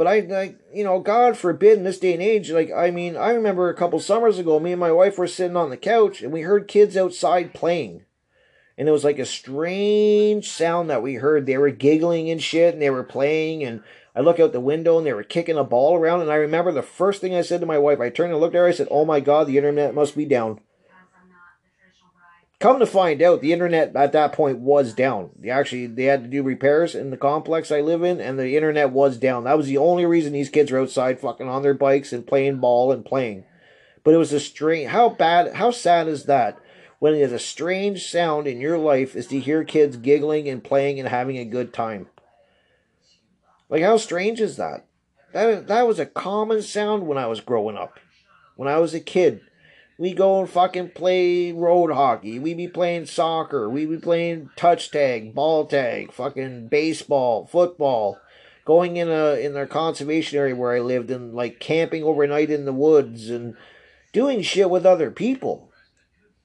But 0.00 0.06
I, 0.06 0.20
like, 0.20 0.58
you 0.72 0.82
know, 0.82 0.98
God 0.98 1.36
forbid 1.36 1.76
in 1.76 1.84
this 1.84 1.98
day 1.98 2.14
and 2.14 2.22
age, 2.22 2.50
like, 2.50 2.72
I 2.74 2.90
mean, 2.90 3.18
I 3.18 3.32
remember 3.32 3.68
a 3.68 3.74
couple 3.74 4.00
summers 4.00 4.38
ago, 4.38 4.58
me 4.58 4.72
and 4.72 4.80
my 4.80 4.90
wife 4.90 5.18
were 5.18 5.26
sitting 5.26 5.58
on 5.58 5.68
the 5.68 5.76
couch 5.76 6.22
and 6.22 6.32
we 6.32 6.40
heard 6.40 6.68
kids 6.68 6.96
outside 6.96 7.52
playing. 7.52 8.06
And 8.78 8.88
it 8.88 8.92
was 8.92 9.04
like 9.04 9.18
a 9.18 9.26
strange 9.26 10.48
sound 10.48 10.88
that 10.88 11.02
we 11.02 11.16
heard. 11.16 11.44
They 11.44 11.58
were 11.58 11.68
giggling 11.68 12.30
and 12.30 12.42
shit 12.42 12.72
and 12.72 12.80
they 12.80 12.88
were 12.88 13.02
playing 13.04 13.62
and 13.62 13.82
I 14.16 14.20
look 14.20 14.40
out 14.40 14.54
the 14.54 14.58
window 14.60 14.96
and 14.96 15.06
they 15.06 15.12
were 15.12 15.22
kicking 15.22 15.58
a 15.58 15.64
ball 15.64 15.94
around. 15.94 16.22
And 16.22 16.32
I 16.32 16.36
remember 16.36 16.72
the 16.72 16.80
first 16.80 17.20
thing 17.20 17.34
I 17.34 17.42
said 17.42 17.60
to 17.60 17.66
my 17.66 17.76
wife, 17.76 18.00
I 18.00 18.08
turned 18.08 18.32
and 18.32 18.40
looked 18.40 18.54
at 18.54 18.60
her. 18.60 18.68
I 18.68 18.72
said, 18.72 18.88
Oh 18.90 19.04
my 19.04 19.20
God, 19.20 19.48
the 19.48 19.58
internet 19.58 19.94
must 19.94 20.16
be 20.16 20.24
down. 20.24 20.60
Come 22.60 22.78
to 22.78 22.86
find 22.86 23.22
out, 23.22 23.40
the 23.40 23.54
internet 23.54 23.96
at 23.96 24.12
that 24.12 24.34
point 24.34 24.58
was 24.58 24.92
down. 24.92 25.30
They 25.38 25.48
actually 25.48 25.86
they 25.86 26.04
had 26.04 26.24
to 26.24 26.28
do 26.28 26.42
repairs 26.42 26.94
in 26.94 27.10
the 27.10 27.16
complex 27.16 27.72
I 27.72 27.80
live 27.80 28.02
in, 28.02 28.20
and 28.20 28.38
the 28.38 28.54
internet 28.54 28.90
was 28.90 29.16
down. 29.16 29.44
That 29.44 29.56
was 29.56 29.66
the 29.66 29.78
only 29.78 30.04
reason 30.04 30.34
these 30.34 30.50
kids 30.50 30.70
were 30.70 30.78
outside 30.78 31.18
fucking 31.18 31.48
on 31.48 31.62
their 31.62 31.72
bikes 31.72 32.12
and 32.12 32.26
playing 32.26 32.58
ball 32.58 32.92
and 32.92 33.02
playing. 33.02 33.44
But 34.04 34.12
it 34.12 34.18
was 34.18 34.34
a 34.34 34.40
strange. 34.40 34.90
How 34.90 35.08
bad? 35.08 35.54
How 35.54 35.70
sad 35.70 36.06
is 36.06 36.24
that? 36.24 36.58
When 36.98 37.14
it 37.14 37.22
is 37.22 37.32
a 37.32 37.38
strange 37.38 38.06
sound 38.06 38.46
in 38.46 38.60
your 38.60 38.76
life 38.76 39.16
is 39.16 39.26
to 39.28 39.40
hear 39.40 39.64
kids 39.64 39.96
giggling 39.96 40.46
and 40.46 40.62
playing 40.62 41.00
and 41.00 41.08
having 41.08 41.38
a 41.38 41.46
good 41.46 41.72
time. 41.72 42.08
Like, 43.70 43.82
how 43.82 43.96
strange 43.96 44.38
is 44.38 44.58
that? 44.58 44.84
That, 45.32 45.66
that 45.68 45.86
was 45.86 45.98
a 45.98 46.04
common 46.04 46.60
sound 46.60 47.06
when 47.06 47.16
I 47.16 47.26
was 47.26 47.40
growing 47.40 47.78
up. 47.78 47.98
When 48.56 48.68
I 48.68 48.78
was 48.78 48.92
a 48.92 49.00
kid. 49.00 49.40
We 50.00 50.14
go 50.14 50.40
and 50.40 50.48
fucking 50.48 50.92
play 50.92 51.52
road 51.52 51.92
hockey. 51.92 52.38
We 52.38 52.54
be 52.54 52.68
playing 52.68 53.04
soccer. 53.04 53.68
We 53.68 53.84
be 53.84 53.98
playing 53.98 54.48
touch 54.56 54.90
tag, 54.90 55.34
ball 55.34 55.66
tag, 55.66 56.10
fucking 56.10 56.68
baseball, 56.68 57.44
football. 57.44 58.18
Going 58.64 58.96
in 58.96 59.10
a 59.10 59.34
in 59.34 59.52
their 59.52 59.66
conservation 59.66 60.38
area 60.38 60.56
where 60.56 60.74
I 60.74 60.80
lived 60.80 61.10
and 61.10 61.34
like 61.34 61.60
camping 61.60 62.02
overnight 62.02 62.48
in 62.48 62.64
the 62.64 62.72
woods 62.72 63.28
and 63.28 63.54
doing 64.14 64.40
shit 64.40 64.70
with 64.70 64.86
other 64.86 65.10
people. 65.10 65.70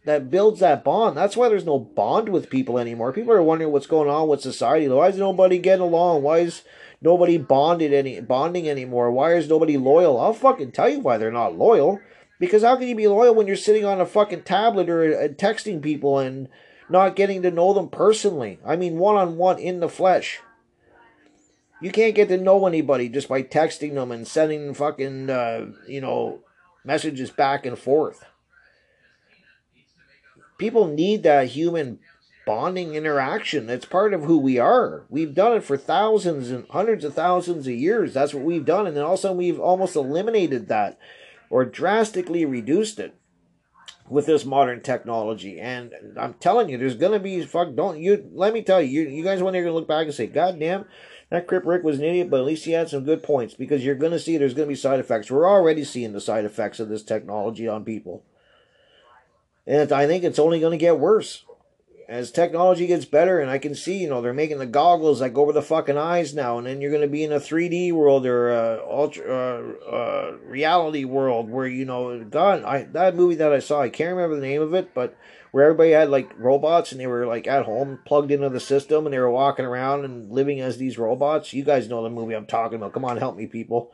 That 0.03 0.29
builds 0.29 0.59
that 0.59 0.83
bond. 0.83 1.15
That's 1.15 1.37
why 1.37 1.47
there's 1.47 1.65
no 1.65 1.79
bond 1.79 2.27
with 2.27 2.49
people 2.49 2.77
anymore. 2.77 3.13
People 3.13 3.31
are 3.31 3.41
wondering 3.41 3.71
what's 3.71 3.87
going 3.87 4.09
on 4.09 4.27
with 4.27 4.41
society. 4.41 4.89
Why 4.89 5.07
is 5.07 5.17
nobody 5.17 5.59
getting 5.59 5.81
along? 5.81 6.23
Why 6.23 6.39
is 6.39 6.63
nobody 7.01 7.37
bonded 7.37 7.93
any 7.93 8.19
bonding 8.19 8.67
anymore? 8.67 9.11
Why 9.11 9.33
is 9.35 9.47
nobody 9.47 9.77
loyal? 9.77 10.19
I'll 10.19 10.33
fucking 10.33 10.73
tell 10.73 10.89
you 10.89 10.99
why 10.99 11.17
they're 11.17 11.31
not 11.31 11.57
loyal. 11.57 12.01
Because 12.39 12.63
how 12.63 12.75
can 12.75 12.87
you 12.87 12.95
be 12.95 13.07
loyal 13.07 13.33
when 13.33 13.47
you're 13.47 13.55
sitting 13.55 13.85
on 13.85 14.01
a 14.01 14.05
fucking 14.05 14.43
tablet 14.43 14.89
or 14.89 15.03
uh, 15.03 15.27
texting 15.29 15.81
people 15.81 16.19
and 16.19 16.49
not 16.89 17.15
getting 17.15 17.41
to 17.43 17.51
know 17.51 17.73
them 17.73 17.89
personally? 17.89 18.59
I 18.65 18.75
mean, 18.75 18.97
one 18.97 19.15
on 19.15 19.37
one 19.37 19.57
in 19.57 19.79
the 19.79 19.89
flesh. 19.89 20.41
You 21.81 21.91
can't 21.91 22.15
get 22.15 22.29
to 22.29 22.37
know 22.37 22.67
anybody 22.67 23.09
just 23.09 23.29
by 23.29 23.43
texting 23.43 23.93
them 23.93 24.11
and 24.11 24.27
sending 24.27 24.73
fucking, 24.73 25.29
uh, 25.29 25.67
you 25.87 26.01
know, 26.01 26.39
messages 26.83 27.31
back 27.31 27.65
and 27.65 27.77
forth. 27.77 28.25
People 30.57 30.87
need 30.87 31.23
that 31.23 31.49
human 31.49 31.99
bonding 32.45 32.95
interaction. 32.95 33.69
It's 33.69 33.85
part 33.85 34.13
of 34.13 34.23
who 34.23 34.37
we 34.37 34.57
are. 34.57 35.03
We've 35.09 35.33
done 35.33 35.57
it 35.57 35.63
for 35.63 35.77
thousands 35.77 36.51
and 36.51 36.65
hundreds 36.69 37.03
of 37.03 37.13
thousands 37.13 37.67
of 37.67 37.73
years. 37.73 38.13
That's 38.13 38.33
what 38.33 38.43
we've 38.43 38.65
done. 38.65 38.87
And 38.87 38.95
then 38.95 39.03
all 39.03 39.13
of 39.13 39.19
a 39.19 39.21
sudden 39.21 39.37
we've 39.37 39.59
almost 39.59 39.95
eliminated 39.95 40.67
that 40.67 40.97
or 41.49 41.65
drastically 41.65 42.45
reduced 42.45 42.99
it 42.99 43.15
with 44.09 44.25
this 44.25 44.45
modern 44.45 44.81
technology. 44.81 45.59
And 45.59 45.93
I'm 46.17 46.35
telling 46.35 46.69
you, 46.69 46.77
there's 46.77 46.95
gonna 46.95 47.19
be 47.19 47.45
fuck. 47.45 47.75
Don't 47.75 47.99
you? 47.99 48.29
Let 48.33 48.53
me 48.53 48.61
tell 48.61 48.81
you, 48.81 49.01
you, 49.01 49.09
you 49.09 49.23
guys 49.23 49.41
want 49.41 49.55
to 49.55 49.71
look 49.71 49.87
back 49.87 50.05
and 50.05 50.13
say, 50.13 50.27
God 50.27 50.59
damn, 50.59 50.85
that 51.29 51.47
Crip 51.47 51.65
Rick 51.65 51.83
was 51.83 51.99
an 51.99 52.05
idiot, 52.05 52.29
but 52.29 52.39
at 52.39 52.45
least 52.45 52.65
he 52.65 52.71
had 52.71 52.89
some 52.89 53.03
good 53.03 53.23
points 53.23 53.53
because 53.53 53.83
you're 53.83 53.95
gonna 53.95 54.19
see 54.19 54.37
there's 54.37 54.53
gonna 54.53 54.67
be 54.67 54.75
side 54.75 54.99
effects. 54.99 55.31
We're 55.31 55.49
already 55.49 55.83
seeing 55.83 56.13
the 56.13 56.21
side 56.21 56.45
effects 56.45 56.79
of 56.79 56.89
this 56.89 57.03
technology 57.03 57.67
on 57.67 57.83
people, 57.83 58.23
and 59.65 59.91
I 59.91 60.07
think 60.07 60.23
it's 60.23 60.39
only 60.39 60.59
gonna 60.59 60.77
get 60.77 60.99
worse 60.99 61.43
as 62.07 62.31
technology 62.31 62.85
gets 62.85 63.05
better 63.05 63.39
and 63.39 63.49
I 63.49 63.57
can 63.57 63.73
see, 63.73 63.97
you 63.97 64.09
know, 64.09 64.21
they're 64.21 64.33
making 64.33 64.59
the 64.59 64.67
goggles 64.67 65.21
like 65.21 65.35
over 65.37 65.51
the 65.51 65.61
fucking 65.61 65.97
eyes 65.97 66.35
now, 66.35 66.57
and 66.57 66.67
then 66.67 66.79
you're 66.79 66.91
going 66.91 67.01
to 67.01 67.07
be 67.07 67.23
in 67.23 67.31
a 67.31 67.39
3D 67.39 67.91
world 67.93 68.25
or 68.25 68.51
a 68.51 68.83
ultra 68.87 69.25
uh, 69.25 69.89
uh, 69.89 70.37
reality 70.43 71.03
world 71.03 71.49
where 71.49 71.67
you 71.67 71.85
know, 71.85 72.23
God, 72.23 72.63
I 72.63 72.83
that 72.83 73.15
movie 73.15 73.35
that 73.35 73.53
I 73.53 73.59
saw, 73.59 73.81
I 73.81 73.89
can't 73.89 74.15
remember 74.15 74.35
the 74.35 74.47
name 74.47 74.61
of 74.61 74.73
it, 74.73 74.93
but 74.93 75.17
where 75.51 75.63
everybody 75.63 75.91
had 75.91 76.09
like 76.09 76.31
robots 76.37 76.91
and 76.91 77.01
they 77.01 77.07
were 77.07 77.25
like 77.25 77.47
at 77.47 77.65
home 77.65 77.99
plugged 78.05 78.29
into 78.29 78.49
the 78.49 78.59
system 78.59 79.05
and 79.05 79.13
they 79.13 79.19
were 79.19 79.31
walking 79.31 79.65
around 79.65 80.05
and 80.05 80.31
living 80.31 80.59
as 80.59 80.77
these 80.77 80.99
robots. 80.99 81.53
You 81.53 81.63
guys 81.63 81.89
know 81.89 82.03
the 82.03 82.09
movie 82.09 82.35
I'm 82.35 82.45
talking 82.45 82.77
about. 82.77 82.93
Come 82.93 83.05
on, 83.05 83.17
help 83.17 83.35
me, 83.35 83.47
people. 83.47 83.91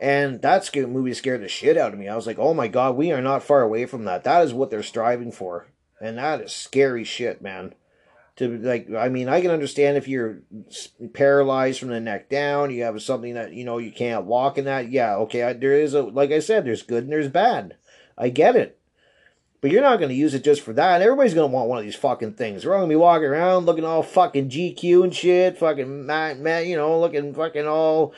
And 0.00 0.40
that 0.40 0.74
movie 0.74 1.12
scared 1.12 1.42
the 1.42 1.48
shit 1.48 1.76
out 1.76 1.92
of 1.92 1.98
me. 1.98 2.08
I 2.08 2.16
was 2.16 2.26
like, 2.26 2.38
oh 2.38 2.54
my 2.54 2.68
god, 2.68 2.96
we 2.96 3.12
are 3.12 3.20
not 3.20 3.42
far 3.42 3.60
away 3.60 3.84
from 3.84 4.06
that. 4.06 4.24
That 4.24 4.42
is 4.42 4.54
what 4.54 4.70
they're 4.70 4.82
striving 4.82 5.30
for 5.30 5.66
and 6.00 6.18
that 6.18 6.40
is 6.40 6.52
scary 6.52 7.04
shit, 7.04 7.42
man. 7.42 7.74
To 8.36 8.56
like, 8.58 8.88
I 8.96 9.08
mean, 9.08 9.28
I 9.28 9.40
can 9.40 9.50
understand 9.50 9.96
if 9.96 10.08
you're 10.08 10.38
paralyzed 11.12 11.78
from 11.78 11.88
the 11.90 12.00
neck 12.00 12.30
down, 12.30 12.70
you 12.70 12.84
have 12.84 13.00
something 13.02 13.34
that 13.34 13.52
you 13.52 13.64
know 13.64 13.78
you 13.78 13.92
can't 13.92 14.24
walk 14.24 14.56
in 14.56 14.64
that. 14.64 14.90
Yeah, 14.90 15.16
okay, 15.16 15.42
I, 15.42 15.52
there 15.52 15.74
is 15.74 15.94
a 15.94 16.02
like 16.02 16.30
I 16.30 16.38
said, 16.38 16.64
there's 16.64 16.82
good 16.82 17.04
and 17.04 17.12
there's 17.12 17.28
bad. 17.28 17.76
I 18.16 18.30
get 18.30 18.56
it. 18.56 18.78
But 19.60 19.70
you're 19.70 19.82
not 19.82 19.98
going 19.98 20.08
to 20.08 20.14
use 20.14 20.32
it 20.32 20.42
just 20.42 20.62
for 20.62 20.72
that. 20.72 21.02
Everybody's 21.02 21.34
going 21.34 21.50
to 21.50 21.54
want 21.54 21.68
one 21.68 21.76
of 21.76 21.84
these 21.84 21.96
fucking 21.96 22.32
things. 22.32 22.64
We're 22.64 22.72
all 22.72 22.80
going 22.80 22.88
to 22.88 22.92
be 22.94 22.96
walking 22.96 23.28
around 23.28 23.66
looking 23.66 23.84
all 23.84 24.02
fucking 24.02 24.48
GQ 24.48 25.04
and 25.04 25.14
shit. 25.14 25.58
Fucking, 25.58 26.06
man, 26.06 26.66
you 26.66 26.76
know, 26.76 26.98
looking 26.98 27.34
fucking 27.34 27.66
all 27.66 28.14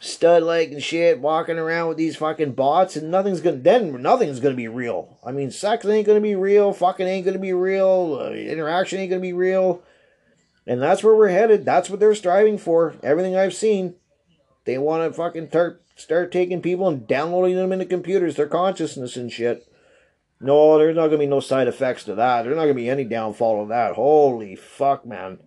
stud 0.00 0.42
leg 0.42 0.72
and 0.72 0.82
shit, 0.82 1.20
walking 1.20 1.58
around 1.58 1.88
with 1.88 1.96
these 1.96 2.16
fucking 2.16 2.52
bots, 2.52 2.96
and 2.96 3.10
nothing's 3.10 3.40
gonna 3.40 3.56
then 3.56 4.00
nothing's 4.02 4.40
gonna 4.40 4.54
be 4.54 4.68
real. 4.68 5.18
I 5.24 5.32
mean, 5.32 5.50
sex 5.50 5.84
ain't 5.86 6.06
gonna 6.06 6.20
be 6.20 6.34
real, 6.34 6.72
fucking 6.72 7.06
ain't 7.06 7.26
gonna 7.26 7.38
be 7.38 7.52
real, 7.52 8.18
uh, 8.20 8.30
interaction 8.30 9.00
ain't 9.00 9.10
gonna 9.10 9.20
be 9.20 9.32
real, 9.32 9.82
and 10.66 10.80
that's 10.80 11.02
where 11.02 11.14
we're 11.14 11.28
headed. 11.28 11.64
That's 11.64 11.90
what 11.90 12.00
they're 12.00 12.14
striving 12.14 12.58
for. 12.58 12.94
Everything 13.02 13.36
I've 13.36 13.54
seen, 13.54 13.94
they 14.64 14.78
want 14.78 15.10
to 15.10 15.16
fucking 15.16 15.48
start 15.48 15.82
start 15.96 16.30
taking 16.30 16.62
people 16.62 16.88
and 16.88 17.06
downloading 17.06 17.56
them 17.56 17.72
into 17.72 17.84
computers, 17.84 18.36
their 18.36 18.46
consciousness 18.46 19.16
and 19.16 19.32
shit. 19.32 19.66
No, 20.40 20.78
there's 20.78 20.94
not 20.94 21.06
gonna 21.06 21.18
be 21.18 21.26
no 21.26 21.40
side 21.40 21.66
effects 21.66 22.04
to 22.04 22.14
that. 22.14 22.42
There's 22.42 22.56
not 22.56 22.62
gonna 22.62 22.74
be 22.74 22.88
any 22.88 23.04
downfall 23.04 23.62
of 23.62 23.68
that. 23.68 23.94
Holy 23.94 24.54
fuck, 24.54 25.04
man. 25.04 25.38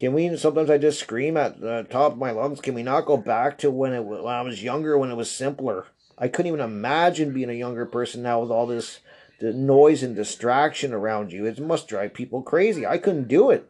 Can 0.00 0.12
we 0.12 0.36
sometimes 0.36 0.70
I 0.70 0.78
just 0.78 1.00
scream 1.00 1.36
at 1.36 1.60
the 1.60 1.86
top 1.90 2.12
of 2.12 2.18
my 2.18 2.30
lungs? 2.30 2.60
Can 2.60 2.74
we 2.74 2.82
not 2.82 3.06
go 3.06 3.16
back 3.16 3.58
to 3.58 3.70
when 3.70 3.92
it 3.92 4.04
when 4.04 4.26
I 4.26 4.42
was 4.42 4.62
younger 4.62 4.96
when 4.96 5.10
it 5.10 5.16
was 5.16 5.30
simpler? 5.30 5.86
I 6.16 6.28
couldn't 6.28 6.48
even 6.48 6.60
imagine 6.60 7.34
being 7.34 7.50
a 7.50 7.54
younger 7.54 7.86
person 7.86 8.22
now 8.22 8.40
with 8.40 8.50
all 8.50 8.66
this 8.66 9.00
the 9.40 9.52
noise 9.52 10.02
and 10.02 10.16
distraction 10.16 10.92
around 10.92 11.32
you. 11.32 11.46
It 11.46 11.60
must 11.60 11.88
drive 11.88 12.14
people 12.14 12.42
crazy. 12.42 12.86
I 12.86 12.98
couldn't 12.98 13.28
do 13.28 13.50
it. 13.50 13.68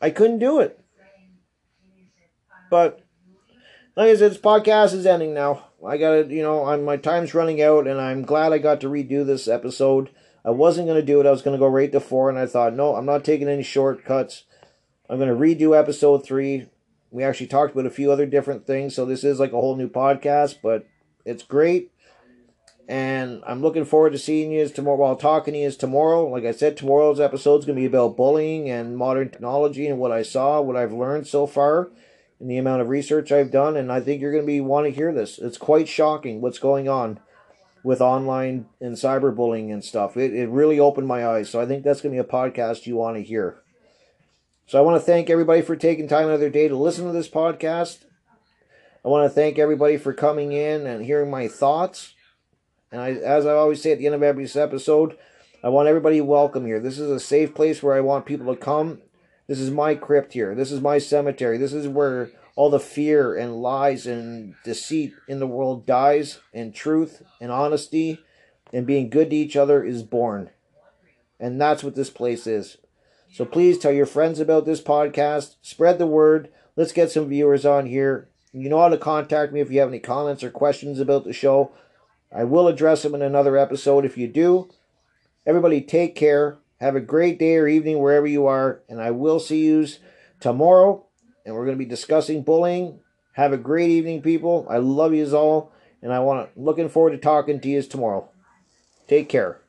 I 0.00 0.10
couldn't 0.10 0.38
do 0.38 0.60
it. 0.60 0.78
But 2.70 3.00
like 3.96 4.08
I 4.08 4.16
said, 4.16 4.30
this 4.30 4.38
podcast 4.38 4.94
is 4.94 5.06
ending 5.06 5.34
now. 5.34 5.66
I 5.86 5.96
got 5.96 6.10
to, 6.12 6.34
you 6.34 6.42
know, 6.42 6.66
I'm, 6.66 6.84
my 6.84 6.96
time's 6.96 7.34
running 7.34 7.60
out, 7.60 7.86
and 7.86 8.00
I'm 8.00 8.22
glad 8.22 8.52
I 8.52 8.58
got 8.58 8.80
to 8.82 8.88
redo 8.88 9.26
this 9.26 9.48
episode. 9.48 10.10
I 10.44 10.50
wasn't 10.50 10.86
going 10.86 11.00
to 11.00 11.06
do 11.06 11.20
it. 11.20 11.26
I 11.26 11.30
was 11.30 11.42
going 11.42 11.56
to 11.56 11.60
go 11.60 11.68
right 11.68 11.90
to 11.92 12.00
four, 12.00 12.30
and 12.30 12.38
I 12.38 12.46
thought, 12.46 12.74
no, 12.74 12.94
I'm 12.94 13.06
not 13.06 13.24
taking 13.24 13.48
any 13.48 13.62
shortcuts. 13.62 14.44
I'm 15.10 15.18
going 15.18 15.28
to 15.28 15.34
redo 15.34 15.76
episode 15.76 16.24
three. 16.24 16.68
We 17.10 17.24
actually 17.24 17.48
talked 17.48 17.72
about 17.72 17.84
a 17.84 17.90
few 17.90 18.12
other 18.12 18.26
different 18.26 18.64
things, 18.64 18.94
so 18.94 19.04
this 19.04 19.24
is 19.24 19.40
like 19.40 19.52
a 19.52 19.60
whole 19.60 19.74
new 19.74 19.88
podcast, 19.88 20.58
but 20.62 20.86
it's 21.24 21.42
great. 21.42 21.90
And 22.88 23.42
I'm 23.44 23.60
looking 23.60 23.84
forward 23.84 24.12
to 24.12 24.18
seeing 24.18 24.52
you 24.52 24.68
tomorrow 24.68 24.98
while 24.98 25.16
talking 25.16 25.54
to 25.54 25.60
you 25.60 25.70
tomorrow. 25.72 26.28
Like 26.28 26.44
I 26.44 26.52
said, 26.52 26.76
tomorrow's 26.76 27.18
episode 27.18 27.58
is 27.58 27.64
going 27.64 27.74
to 27.74 27.80
be 27.80 27.86
about 27.86 28.16
bullying 28.16 28.70
and 28.70 28.96
modern 28.96 29.30
technology 29.30 29.88
and 29.88 29.98
what 29.98 30.12
I 30.12 30.22
saw, 30.22 30.60
what 30.60 30.76
I've 30.76 30.92
learned 30.92 31.26
so 31.26 31.44
far, 31.44 31.90
and 32.38 32.48
the 32.48 32.58
amount 32.58 32.82
of 32.82 32.88
research 32.88 33.32
I've 33.32 33.50
done. 33.50 33.76
And 33.76 33.90
I 33.90 33.98
think 34.00 34.22
you're 34.22 34.30
going 34.30 34.44
to 34.44 34.46
be 34.46 34.60
want 34.60 34.86
to 34.86 34.92
hear 34.92 35.12
this. 35.12 35.40
It's 35.40 35.58
quite 35.58 35.88
shocking 35.88 36.40
what's 36.40 36.60
going 36.60 36.88
on 36.88 37.18
with 37.82 38.00
online 38.00 38.66
and 38.80 38.94
cyberbullying 38.94 39.72
and 39.72 39.84
stuff. 39.84 40.16
It, 40.16 40.32
it 40.34 40.48
really 40.50 40.78
opened 40.78 41.08
my 41.08 41.26
eyes. 41.26 41.50
So 41.50 41.60
I 41.60 41.66
think 41.66 41.82
that's 41.82 42.00
going 42.00 42.14
to 42.14 42.22
be 42.22 42.28
a 42.28 42.32
podcast 42.32 42.86
you 42.86 42.94
want 42.94 43.16
to 43.16 43.24
hear. 43.24 43.60
So 44.70 44.78
I 44.78 44.82
want 44.82 45.00
to 45.00 45.04
thank 45.04 45.28
everybody 45.28 45.62
for 45.62 45.74
taking 45.74 46.06
time 46.06 46.26
out 46.26 46.34
of 46.34 46.38
their 46.38 46.48
day 46.48 46.68
to 46.68 46.76
listen 46.76 47.04
to 47.04 47.12
this 47.12 47.28
podcast. 47.28 48.04
I 49.04 49.08
want 49.08 49.28
to 49.28 49.34
thank 49.34 49.58
everybody 49.58 49.96
for 49.96 50.12
coming 50.12 50.52
in 50.52 50.86
and 50.86 51.04
hearing 51.04 51.28
my 51.28 51.48
thoughts. 51.48 52.14
And 52.92 53.00
I, 53.00 53.14
as 53.14 53.46
I 53.46 53.54
always 53.54 53.82
say 53.82 53.90
at 53.90 53.98
the 53.98 54.06
end 54.06 54.14
of 54.14 54.22
every 54.22 54.48
episode, 54.54 55.18
I 55.64 55.70
want 55.70 55.88
everybody 55.88 56.20
welcome 56.20 56.66
here. 56.66 56.78
This 56.78 57.00
is 57.00 57.10
a 57.10 57.18
safe 57.18 57.52
place 57.52 57.82
where 57.82 57.96
I 57.96 58.00
want 58.00 58.26
people 58.26 58.46
to 58.46 58.60
come. 58.60 59.00
This 59.48 59.58
is 59.58 59.72
my 59.72 59.96
crypt 59.96 60.34
here. 60.34 60.54
This 60.54 60.70
is 60.70 60.80
my 60.80 60.98
cemetery. 60.98 61.58
This 61.58 61.72
is 61.72 61.88
where 61.88 62.30
all 62.54 62.70
the 62.70 62.78
fear 62.78 63.36
and 63.36 63.60
lies 63.60 64.06
and 64.06 64.54
deceit 64.62 65.14
in 65.26 65.40
the 65.40 65.48
world 65.48 65.84
dies, 65.84 66.38
and 66.54 66.72
truth 66.72 67.24
and 67.40 67.50
honesty 67.50 68.20
and 68.72 68.86
being 68.86 69.10
good 69.10 69.30
to 69.30 69.36
each 69.36 69.56
other 69.56 69.82
is 69.82 70.04
born. 70.04 70.48
And 71.40 71.60
that's 71.60 71.82
what 71.82 71.96
this 71.96 72.10
place 72.10 72.46
is. 72.46 72.76
So 73.32 73.44
please 73.44 73.78
tell 73.78 73.92
your 73.92 74.06
friends 74.06 74.40
about 74.40 74.66
this 74.66 74.80
podcast. 74.80 75.54
Spread 75.62 75.98
the 75.98 76.06
word. 76.06 76.48
Let's 76.74 76.92
get 76.92 77.12
some 77.12 77.28
viewers 77.28 77.64
on 77.64 77.86
here. 77.86 78.28
You 78.52 78.68
know 78.68 78.80
how 78.80 78.88
to 78.88 78.98
contact 78.98 79.52
me 79.52 79.60
if 79.60 79.70
you 79.70 79.78
have 79.78 79.88
any 79.88 80.00
comments 80.00 80.42
or 80.42 80.50
questions 80.50 80.98
about 80.98 81.24
the 81.24 81.32
show. 81.32 81.70
I 82.34 82.44
will 82.44 82.66
address 82.66 83.02
them 83.02 83.14
in 83.14 83.22
another 83.22 83.56
episode 83.56 84.04
if 84.04 84.18
you 84.18 84.26
do. 84.26 84.68
Everybody 85.46 85.80
take 85.80 86.16
care. 86.16 86.58
Have 86.80 86.96
a 86.96 87.00
great 87.00 87.38
day 87.38 87.56
or 87.56 87.68
evening 87.68 88.00
wherever 88.00 88.26
you 88.26 88.46
are. 88.46 88.82
And 88.88 89.00
I 89.00 89.12
will 89.12 89.38
see 89.38 89.64
you 89.64 89.86
tomorrow. 90.40 91.06
And 91.46 91.54
we're 91.54 91.64
going 91.64 91.76
to 91.76 91.84
be 91.84 91.88
discussing 91.88 92.42
bullying. 92.42 92.98
Have 93.34 93.52
a 93.52 93.58
great 93.58 93.90
evening, 93.90 94.22
people. 94.22 94.66
I 94.68 94.78
love 94.78 95.14
you 95.14 95.36
all. 95.36 95.72
And 96.02 96.12
I 96.12 96.18
want 96.20 96.52
to 96.52 96.60
looking 96.60 96.88
forward 96.88 97.10
to 97.10 97.18
talking 97.18 97.60
to 97.60 97.68
you 97.68 97.82
tomorrow. 97.82 98.28
Take 99.06 99.28
care. 99.28 99.60